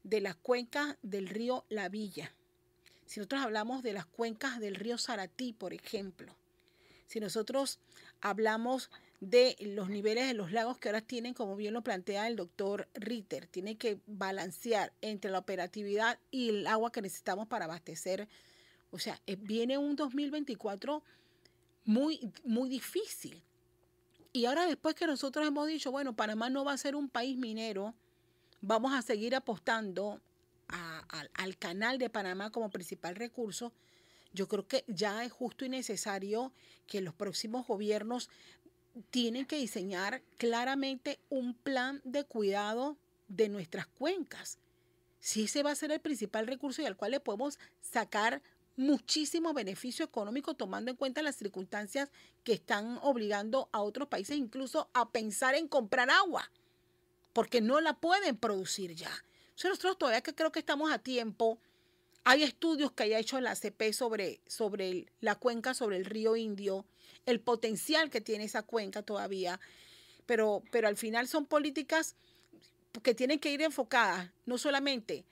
de 0.03 0.21
las 0.21 0.35
cuencas 0.35 0.97
del 1.01 1.27
río 1.27 1.65
La 1.69 1.89
Villa, 1.89 2.35
si 3.09 3.19
nosotros 3.19 3.41
hablamos 3.41 3.81
de 3.81 3.91
las 3.91 4.05
cuencas 4.05 4.59
del 4.59 4.75
río 4.75 4.99
Saratí, 4.99 5.51
por 5.51 5.73
ejemplo, 5.73 6.35
si 7.07 7.19
nosotros 7.19 7.79
hablamos 8.21 8.91
de 9.19 9.55
los 9.61 9.89
niveles 9.89 10.27
de 10.27 10.35
los 10.35 10.51
lagos 10.51 10.77
que 10.77 10.89
ahora 10.89 11.01
tienen, 11.01 11.33
como 11.33 11.55
bien 11.55 11.73
lo 11.73 11.81
plantea 11.81 12.27
el 12.27 12.35
doctor 12.35 12.87
Ritter. 12.93 13.47
Tiene 13.47 13.77
que 13.77 13.99
balancear 14.05 14.93
entre 15.01 15.31
la 15.31 15.39
operatividad 15.39 16.19
y 16.29 16.49
el 16.49 16.67
agua 16.67 16.91
que 16.91 17.01
necesitamos 17.01 17.47
para 17.47 17.65
abastecer. 17.65 18.27
O 18.91 18.99
sea, 18.99 19.19
eh, 19.25 19.37
viene 19.37 19.79
un 19.79 19.95
2024 19.95 21.01
muy, 21.85 22.31
muy 22.43 22.69
difícil. 22.69 23.41
Y 24.33 24.45
ahora 24.45 24.67
después 24.67 24.93
que 24.93 25.07
nosotros 25.07 25.47
hemos 25.47 25.67
dicho, 25.67 25.89
bueno, 25.89 26.15
Panamá 26.15 26.51
no 26.51 26.63
va 26.63 26.73
a 26.73 26.77
ser 26.77 26.95
un 26.95 27.09
país 27.09 27.35
minero, 27.39 27.95
vamos 28.61 28.93
a 28.93 29.01
seguir 29.01 29.35
apostando 29.35 30.21
al 30.69 31.57
canal 31.57 31.97
de 31.97 32.09
Panamá 32.09 32.51
como 32.51 32.69
principal 32.69 33.15
recurso, 33.15 33.73
yo 34.31 34.47
creo 34.47 34.67
que 34.67 34.85
ya 34.87 35.23
es 35.23 35.31
justo 35.31 35.65
y 35.65 35.69
necesario 35.69 36.53
que 36.87 37.01
los 37.01 37.13
próximos 37.13 37.65
gobiernos 37.65 38.29
tienen 39.09 39.45
que 39.45 39.57
diseñar 39.57 40.21
claramente 40.37 41.19
un 41.29 41.53
plan 41.53 42.01
de 42.03 42.23
cuidado 42.23 42.97
de 43.27 43.49
nuestras 43.49 43.87
cuencas. 43.87 44.59
Si 45.19 45.43
ese 45.43 45.63
va 45.63 45.71
a 45.71 45.75
ser 45.75 45.91
el 45.91 45.99
principal 45.99 46.47
recurso 46.47 46.81
y 46.81 46.85
al 46.85 46.95
cual 46.95 47.11
le 47.11 47.19
podemos 47.19 47.59
sacar 47.81 48.41
muchísimo 48.77 49.53
beneficio 49.53 50.05
económico 50.05 50.53
tomando 50.53 50.89
en 50.89 50.97
cuenta 50.97 51.21
las 51.21 51.35
circunstancias 51.35 52.09
que 52.43 52.53
están 52.53 52.97
obligando 53.01 53.67
a 53.73 53.81
otros 53.81 54.07
países 54.07 54.37
incluso 54.37 54.89
a 54.93 55.11
pensar 55.11 55.55
en 55.55 55.67
comprar 55.67 56.09
agua, 56.09 56.49
porque 57.33 57.59
no 57.59 57.81
la 57.81 57.93
pueden 57.99 58.37
producir 58.37 58.95
ya. 58.95 59.11
Nosotros 59.63 59.97
todavía 59.97 60.21
que 60.21 60.33
creo 60.33 60.51
que 60.51 60.59
estamos 60.59 60.91
a 60.91 60.99
tiempo. 60.99 61.59
Hay 62.23 62.43
estudios 62.43 62.91
que 62.91 63.03
haya 63.03 63.19
hecho 63.19 63.39
la 63.41 63.55
CP 63.55 63.93
sobre, 63.93 64.39
sobre 64.47 65.07
la 65.19 65.35
cuenca, 65.35 65.73
sobre 65.73 65.97
el 65.97 66.05
río 66.05 66.35
Indio, 66.35 66.85
el 67.25 67.39
potencial 67.39 68.09
que 68.09 68.21
tiene 68.21 68.45
esa 68.45 68.63
cuenca 68.63 69.01
todavía, 69.03 69.59
pero, 70.25 70.63
pero 70.71 70.87
al 70.87 70.97
final 70.97 71.27
son 71.27 71.45
políticas 71.45 72.15
que 73.03 73.13
tienen 73.13 73.39
que 73.39 73.51
ir 73.51 73.61
enfocadas 73.61 74.31
no 74.45 74.57
solamente 74.57 75.25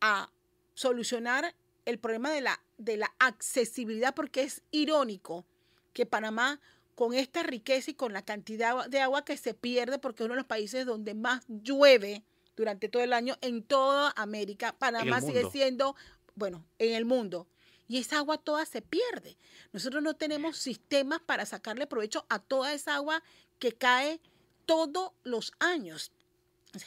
a 0.00 0.30
solucionar 0.74 1.54
el 1.84 1.98
problema 1.98 2.30
de 2.30 2.40
la, 2.40 2.60
de 2.78 2.96
la 2.96 3.14
accesibilidad, 3.18 4.14
porque 4.14 4.42
es 4.42 4.62
irónico 4.70 5.44
que 5.92 6.06
Panamá, 6.06 6.60
con 6.94 7.14
esta 7.14 7.42
riqueza 7.42 7.90
y 7.90 7.94
con 7.94 8.12
la 8.12 8.24
cantidad 8.24 8.86
de 8.88 9.00
agua 9.00 9.24
que 9.24 9.36
se 9.36 9.54
pierde, 9.54 9.98
porque 9.98 10.22
es 10.22 10.26
uno 10.26 10.34
de 10.34 10.40
los 10.40 10.46
países 10.46 10.86
donde 10.86 11.14
más 11.14 11.44
llueve 11.48 12.24
durante 12.56 12.88
todo 12.88 13.02
el 13.02 13.12
año 13.12 13.36
en 13.40 13.62
toda 13.62 14.12
América, 14.16 14.74
Panamá 14.78 15.20
sigue 15.20 15.50
siendo, 15.50 15.96
bueno, 16.34 16.64
en 16.78 16.94
el 16.94 17.04
mundo, 17.04 17.46
y 17.88 17.98
esa 17.98 18.18
agua 18.18 18.38
toda 18.38 18.64
se 18.64 18.82
pierde. 18.82 19.36
Nosotros 19.72 20.02
no 20.02 20.14
tenemos 20.14 20.56
sistemas 20.56 21.20
para 21.20 21.46
sacarle 21.46 21.86
provecho 21.86 22.24
a 22.28 22.38
toda 22.38 22.72
esa 22.72 22.94
agua 22.94 23.22
que 23.58 23.72
cae 23.72 24.20
todos 24.66 25.12
los 25.22 25.52
años. 25.58 26.12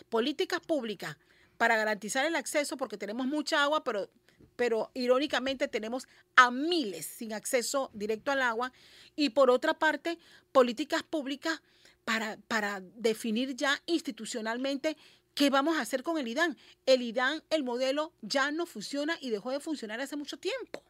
políticas 0.09 0.59
públicas 0.59 1.15
para 1.57 1.77
garantizar 1.77 2.25
el 2.25 2.35
acceso, 2.35 2.77
porque 2.77 2.97
tenemos 2.97 3.25
mucha 3.25 3.63
agua, 3.63 3.83
pero, 3.83 4.09
pero 4.55 4.91
irónicamente 4.93 5.67
tenemos 5.67 6.07
a 6.35 6.51
miles 6.51 7.05
sin 7.05 7.33
acceso 7.33 7.89
directo 7.93 8.31
al 8.31 8.41
agua. 8.41 8.73
Y 9.15 9.29
por 9.29 9.49
otra 9.49 9.73
parte, 9.73 10.19
políticas 10.51 11.03
públicas 11.03 11.61
para, 12.03 12.37
para 12.47 12.81
definir 12.81 13.55
ya 13.55 13.81
institucionalmente 13.85 14.97
¿Qué 15.37 15.51
vamos 15.51 15.77
a 15.77 15.81
hacer 15.81 16.01
con 16.01 16.17
el 16.17 16.27
IDAN? 16.27 16.57
El 16.87 17.03
IDAN, 17.03 17.43
el 17.51 17.63
modelo 17.63 18.11
ya 18.23 18.49
no 18.49 18.65
funciona 18.65 19.19
y 19.21 19.29
dejó 19.29 19.51
de 19.51 19.59
funcionar 19.59 20.01
hace 20.01 20.15
mucho 20.15 20.39
tiempo. 20.39 20.81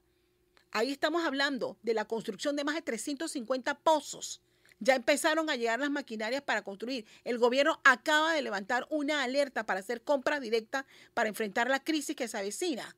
Ahí 0.71 0.89
estamos 0.89 1.25
hablando 1.25 1.77
de 1.83 1.93
la 1.93 2.05
construcción 2.05 2.55
de 2.55 2.63
más 2.63 2.75
de 2.75 2.81
350 2.81 3.77
pozos. 3.79 4.41
Ya 4.79 4.95
empezaron 4.95 5.49
a 5.49 5.57
llegar 5.57 5.81
las 5.81 5.89
maquinarias 5.89 6.43
para 6.43 6.63
construir. 6.63 7.05
El 7.25 7.39
gobierno 7.39 7.81
acaba 7.83 8.31
de 8.31 8.41
levantar 8.41 8.87
una 8.89 9.21
alerta 9.21 9.65
para 9.65 9.81
hacer 9.81 10.01
compra 10.01 10.39
directa 10.39 10.85
para 11.13 11.27
enfrentar 11.27 11.69
la 11.69 11.83
crisis 11.83 12.15
que 12.15 12.29
se 12.29 12.37
avecina. 12.37 12.95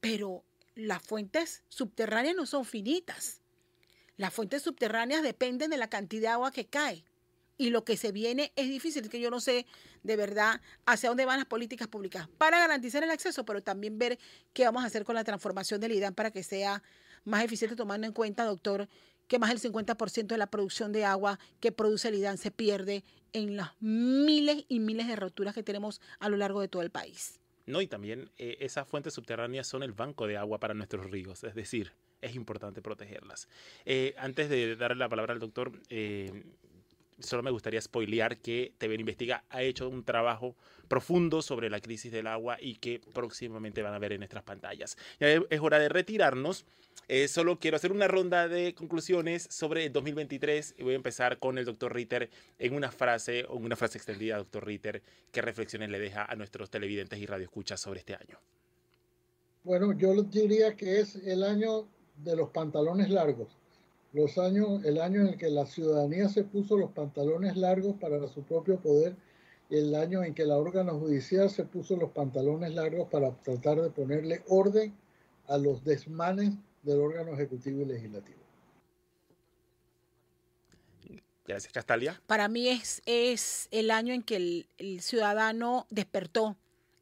Pero 0.00 0.44
las 0.74 1.02
fuentes 1.02 1.62
subterráneas 1.70 2.36
no 2.36 2.44
son 2.44 2.66
finitas. 2.66 3.40
Las 4.18 4.34
fuentes 4.34 4.60
subterráneas 4.60 5.22
dependen 5.22 5.70
de 5.70 5.78
la 5.78 5.88
cantidad 5.88 6.20
de 6.20 6.28
agua 6.28 6.50
que 6.50 6.66
cae 6.66 7.06
y 7.58 7.70
lo 7.70 7.84
que 7.84 7.96
se 7.96 8.12
viene 8.12 8.52
es 8.56 8.68
difícil, 8.68 9.04
es 9.04 9.10
que 9.10 9.20
yo 9.20 9.30
no 9.30 9.40
sé 9.40 9.66
de 10.02 10.16
verdad 10.16 10.60
hacia 10.84 11.08
dónde 11.08 11.24
van 11.24 11.38
las 11.38 11.46
políticas 11.46 11.88
públicas 11.88 12.28
para 12.38 12.58
garantizar 12.58 13.02
el 13.02 13.10
acceso, 13.10 13.44
pero 13.44 13.62
también 13.62 13.98
ver 13.98 14.18
qué 14.52 14.64
vamos 14.64 14.84
a 14.84 14.86
hacer 14.86 15.04
con 15.04 15.14
la 15.14 15.24
transformación 15.24 15.80
del 15.80 15.92
IDAN 15.92 16.14
para 16.14 16.30
que 16.30 16.42
sea 16.42 16.82
más 17.24 17.44
eficiente, 17.44 17.76
tomando 17.76 18.06
en 18.06 18.12
cuenta, 18.12 18.44
doctor, 18.44 18.88
que 19.26 19.38
más 19.38 19.50
del 19.50 19.72
50% 19.72 20.26
de 20.26 20.38
la 20.38 20.46
producción 20.46 20.92
de 20.92 21.04
agua 21.04 21.38
que 21.60 21.72
produce 21.72 22.08
el 22.08 22.14
IDAN 22.14 22.38
se 22.38 22.50
pierde 22.50 23.04
en 23.32 23.56
las 23.56 23.70
miles 23.80 24.64
y 24.68 24.80
miles 24.80 25.08
de 25.08 25.16
roturas 25.16 25.54
que 25.54 25.62
tenemos 25.62 26.00
a 26.20 26.28
lo 26.28 26.36
largo 26.36 26.60
de 26.60 26.68
todo 26.68 26.82
el 26.82 26.90
país. 26.90 27.40
No, 27.66 27.80
y 27.80 27.88
también 27.88 28.30
eh, 28.38 28.58
esas 28.60 28.86
fuentes 28.86 29.14
subterráneas 29.14 29.66
son 29.66 29.82
el 29.82 29.92
banco 29.92 30.28
de 30.28 30.36
agua 30.36 30.60
para 30.60 30.72
nuestros 30.72 31.10
ríos, 31.10 31.42
es 31.42 31.56
decir, 31.56 31.92
es 32.20 32.36
importante 32.36 32.80
protegerlas. 32.80 33.48
Eh, 33.84 34.14
antes 34.18 34.48
de 34.48 34.76
darle 34.76 34.98
la 34.98 35.08
palabra 35.08 35.34
al 35.34 35.40
doctor, 35.40 35.72
eh, 35.90 36.44
solo 37.18 37.42
me 37.42 37.50
gustaría 37.50 37.80
spoilear 37.80 38.38
que 38.38 38.72
TVN 38.78 39.00
Investiga 39.00 39.44
ha 39.48 39.62
hecho 39.62 39.88
un 39.88 40.04
trabajo 40.04 40.56
profundo 40.88 41.42
sobre 41.42 41.70
la 41.70 41.80
crisis 41.80 42.12
del 42.12 42.26
agua 42.26 42.58
y 42.60 42.76
que 42.76 43.00
próximamente 43.12 43.82
van 43.82 43.94
a 43.94 43.98
ver 43.98 44.12
en 44.12 44.20
nuestras 44.20 44.44
pantallas. 44.44 44.96
Ya 45.18 45.28
es 45.28 45.60
hora 45.60 45.78
de 45.78 45.88
retirarnos. 45.88 46.64
Eh, 47.08 47.28
solo 47.28 47.58
quiero 47.60 47.76
hacer 47.76 47.92
una 47.92 48.08
ronda 48.08 48.48
de 48.48 48.74
conclusiones 48.74 49.46
sobre 49.50 49.86
el 49.86 49.92
2023 49.92 50.74
y 50.78 50.82
voy 50.82 50.94
a 50.94 50.96
empezar 50.96 51.38
con 51.38 51.56
el 51.56 51.64
doctor 51.64 51.94
Ritter 51.94 52.30
en 52.58 52.74
una 52.74 52.90
frase, 52.90 53.44
o 53.48 53.56
una 53.56 53.76
frase 53.76 53.98
extendida, 53.98 54.38
doctor 54.38 54.66
Ritter, 54.66 55.02
qué 55.30 55.40
reflexiones 55.40 55.90
le 55.90 56.00
deja 56.00 56.24
a 56.24 56.34
nuestros 56.34 56.68
televidentes 56.68 57.18
y 57.20 57.26
radioescuchas 57.26 57.80
sobre 57.80 58.00
este 58.00 58.14
año. 58.14 58.38
Bueno, 59.62 59.92
yo 59.96 60.20
diría 60.22 60.74
que 60.76 61.00
es 61.00 61.16
el 61.16 61.44
año 61.44 61.86
de 62.16 62.36
los 62.36 62.50
pantalones 62.50 63.10
largos. 63.10 63.56
Los 64.16 64.38
años, 64.38 64.82
el 64.86 64.98
año 64.98 65.20
en 65.20 65.26
el 65.26 65.36
que 65.36 65.50
la 65.50 65.66
ciudadanía 65.66 66.30
se 66.30 66.42
puso 66.42 66.78
los 66.78 66.90
pantalones 66.92 67.54
largos 67.54 67.96
para 68.00 68.26
su 68.28 68.42
propio 68.44 68.80
poder 68.80 69.14
y 69.68 69.76
el 69.76 69.94
año 69.94 70.24
en 70.24 70.32
que 70.32 70.46
la 70.46 70.56
órgano 70.56 70.98
judicial 70.98 71.50
se 71.50 71.64
puso 71.64 71.96
los 71.96 72.12
pantalones 72.12 72.72
largos 72.72 73.08
para 73.10 73.32
tratar 73.42 73.82
de 73.82 73.90
ponerle 73.90 74.42
orden 74.48 74.94
a 75.48 75.58
los 75.58 75.84
desmanes 75.84 76.54
del 76.82 76.98
órgano 76.98 77.34
ejecutivo 77.34 77.82
y 77.82 77.84
legislativo. 77.84 78.38
Gracias, 81.46 81.70
Castalia. 81.74 82.18
Para 82.26 82.48
mí 82.48 82.70
es, 82.70 83.02
es 83.04 83.68
el 83.70 83.90
año 83.90 84.14
en 84.14 84.22
que 84.22 84.36
el, 84.36 84.66
el 84.78 85.02
ciudadano 85.02 85.86
despertó 85.90 86.56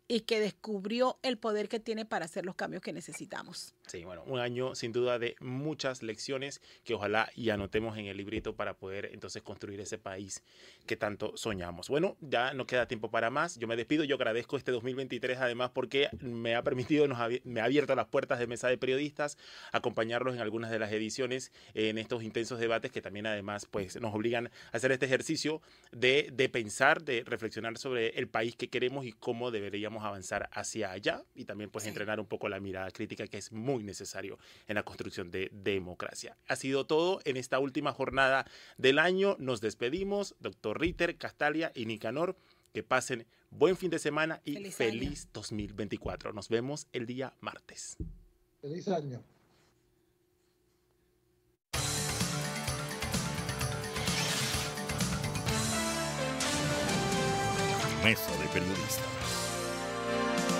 y 0.09 0.23
que 0.23 0.41
descubrió 0.41 1.17
el 1.23 1.39
poder 1.39 1.69
que 1.69 1.79
tiene 1.79 2.05
para 2.07 2.25
hacer 2.25 2.45
los 2.45 2.57
cambios 2.57 2.83
que 2.83 2.93
necesitamos. 2.93 3.74
Sí, 3.87 4.03
bueno, 4.03 4.22
un 4.26 4.39
año 4.39 4.74
sin 4.74 4.93
duda 4.93 5.18
de 5.18 5.37
muchas 5.41 6.03
lecciones 6.03 6.62
que 6.85 6.95
ojalá 6.95 7.30
y 7.35 7.51
anotemos 7.51 7.99
en 7.99 8.07
el 8.07 8.16
librito 8.16 8.57
para 8.57 8.74
poder 8.74 9.11
entonces 9.12 9.43
construir 9.43 9.78
ese 9.80 9.99
país 9.99 10.43
que 10.87 10.97
tanto 10.97 11.37
soñamos. 11.37 11.91
Bueno, 11.91 12.16
ya 12.20 12.55
no 12.55 12.66
queda 12.66 12.89
tiempo 12.89 13.11
para 13.11 13.28
más. 13.28 13.59
Yo 13.59 13.68
me 13.68 13.76
despido, 13.76 14.05
yo 14.05 14.16
agradezco 14.16 14.57
este 14.57 14.72
2023 14.72 15.39
además 15.39 15.70
porque 15.74 16.09
me 16.20 16.55
ha 16.55 16.62
permitido, 16.62 17.07
nos 17.07 17.20
ha, 17.20 17.28
me 17.45 17.61
ha 17.61 17.64
abierto 17.64 17.95
las 17.95 18.07
puertas 18.07 18.39
de 18.39 18.47
mesa 18.47 18.68
de 18.68 18.78
periodistas, 18.78 19.37
acompañarlos 19.70 20.35
en 20.35 20.41
algunas 20.41 20.70
de 20.70 20.78
las 20.78 20.91
ediciones 20.91 21.53
en 21.74 21.99
estos 21.99 22.22
intensos 22.22 22.59
debates 22.59 22.91
que 22.91 23.03
también 23.03 23.26
además 23.26 23.66
pues 23.70 24.01
nos 24.01 24.14
obligan 24.14 24.47
a 24.72 24.76
hacer 24.78 24.93
este 24.93 25.05
ejercicio 25.05 25.61
de, 25.93 26.30
de 26.32 26.49
pensar, 26.49 27.03
de 27.03 27.22
reflexionar 27.26 27.76
sobre 27.76 28.18
el 28.18 28.28
país 28.28 28.57
que 28.57 28.70
queremos 28.70 29.05
y 29.05 29.12
cómo 29.12 29.51
deberíamos 29.51 30.05
avanzar 30.05 30.49
hacia 30.53 30.91
allá 30.91 31.22
y 31.35 31.45
también 31.45 31.68
pues 31.68 31.85
entrenar 31.87 32.18
un 32.18 32.26
poco 32.26 32.49
la 32.49 32.61
mirada 32.61 32.91
crítica 32.91 33.26
que 33.26 33.37
es 33.37 33.53
muy 33.75 33.83
necesario 33.83 34.39
en 34.68 34.77
la 34.77 34.85
construcción 34.85 35.33
de 35.33 35.51
democracia. 35.53 36.37
Ha 36.47 36.55
sido 36.55 36.87
todo 36.87 37.20
en 37.25 37.37
esta 37.37 37.59
última 37.59 37.93
jornada 37.93 38.47
del 38.79 39.01
año. 39.01 39.35
Nos 39.41 39.61
despedimos, 39.61 40.37
doctor 40.39 40.81
Ritter, 40.81 41.18
Castalia 41.18 41.72
y 41.75 41.87
Nicanor. 41.87 42.37
Que 42.72 42.83
pasen 42.83 43.27
buen 43.51 43.77
fin 43.77 43.91
de 43.91 43.99
semana 43.99 44.41
y 44.45 44.55
feliz, 44.55 44.77
feliz 44.77 45.29
2024. 45.33 46.33
Nos 46.33 46.49
vemos 46.49 46.87
el 46.93 47.07
día 47.07 47.35
martes. 47.41 47.97
Feliz 48.61 48.87
año. 48.89 49.22
Mesa 58.05 58.39
de 58.39 58.49
periodistas. 58.49 60.53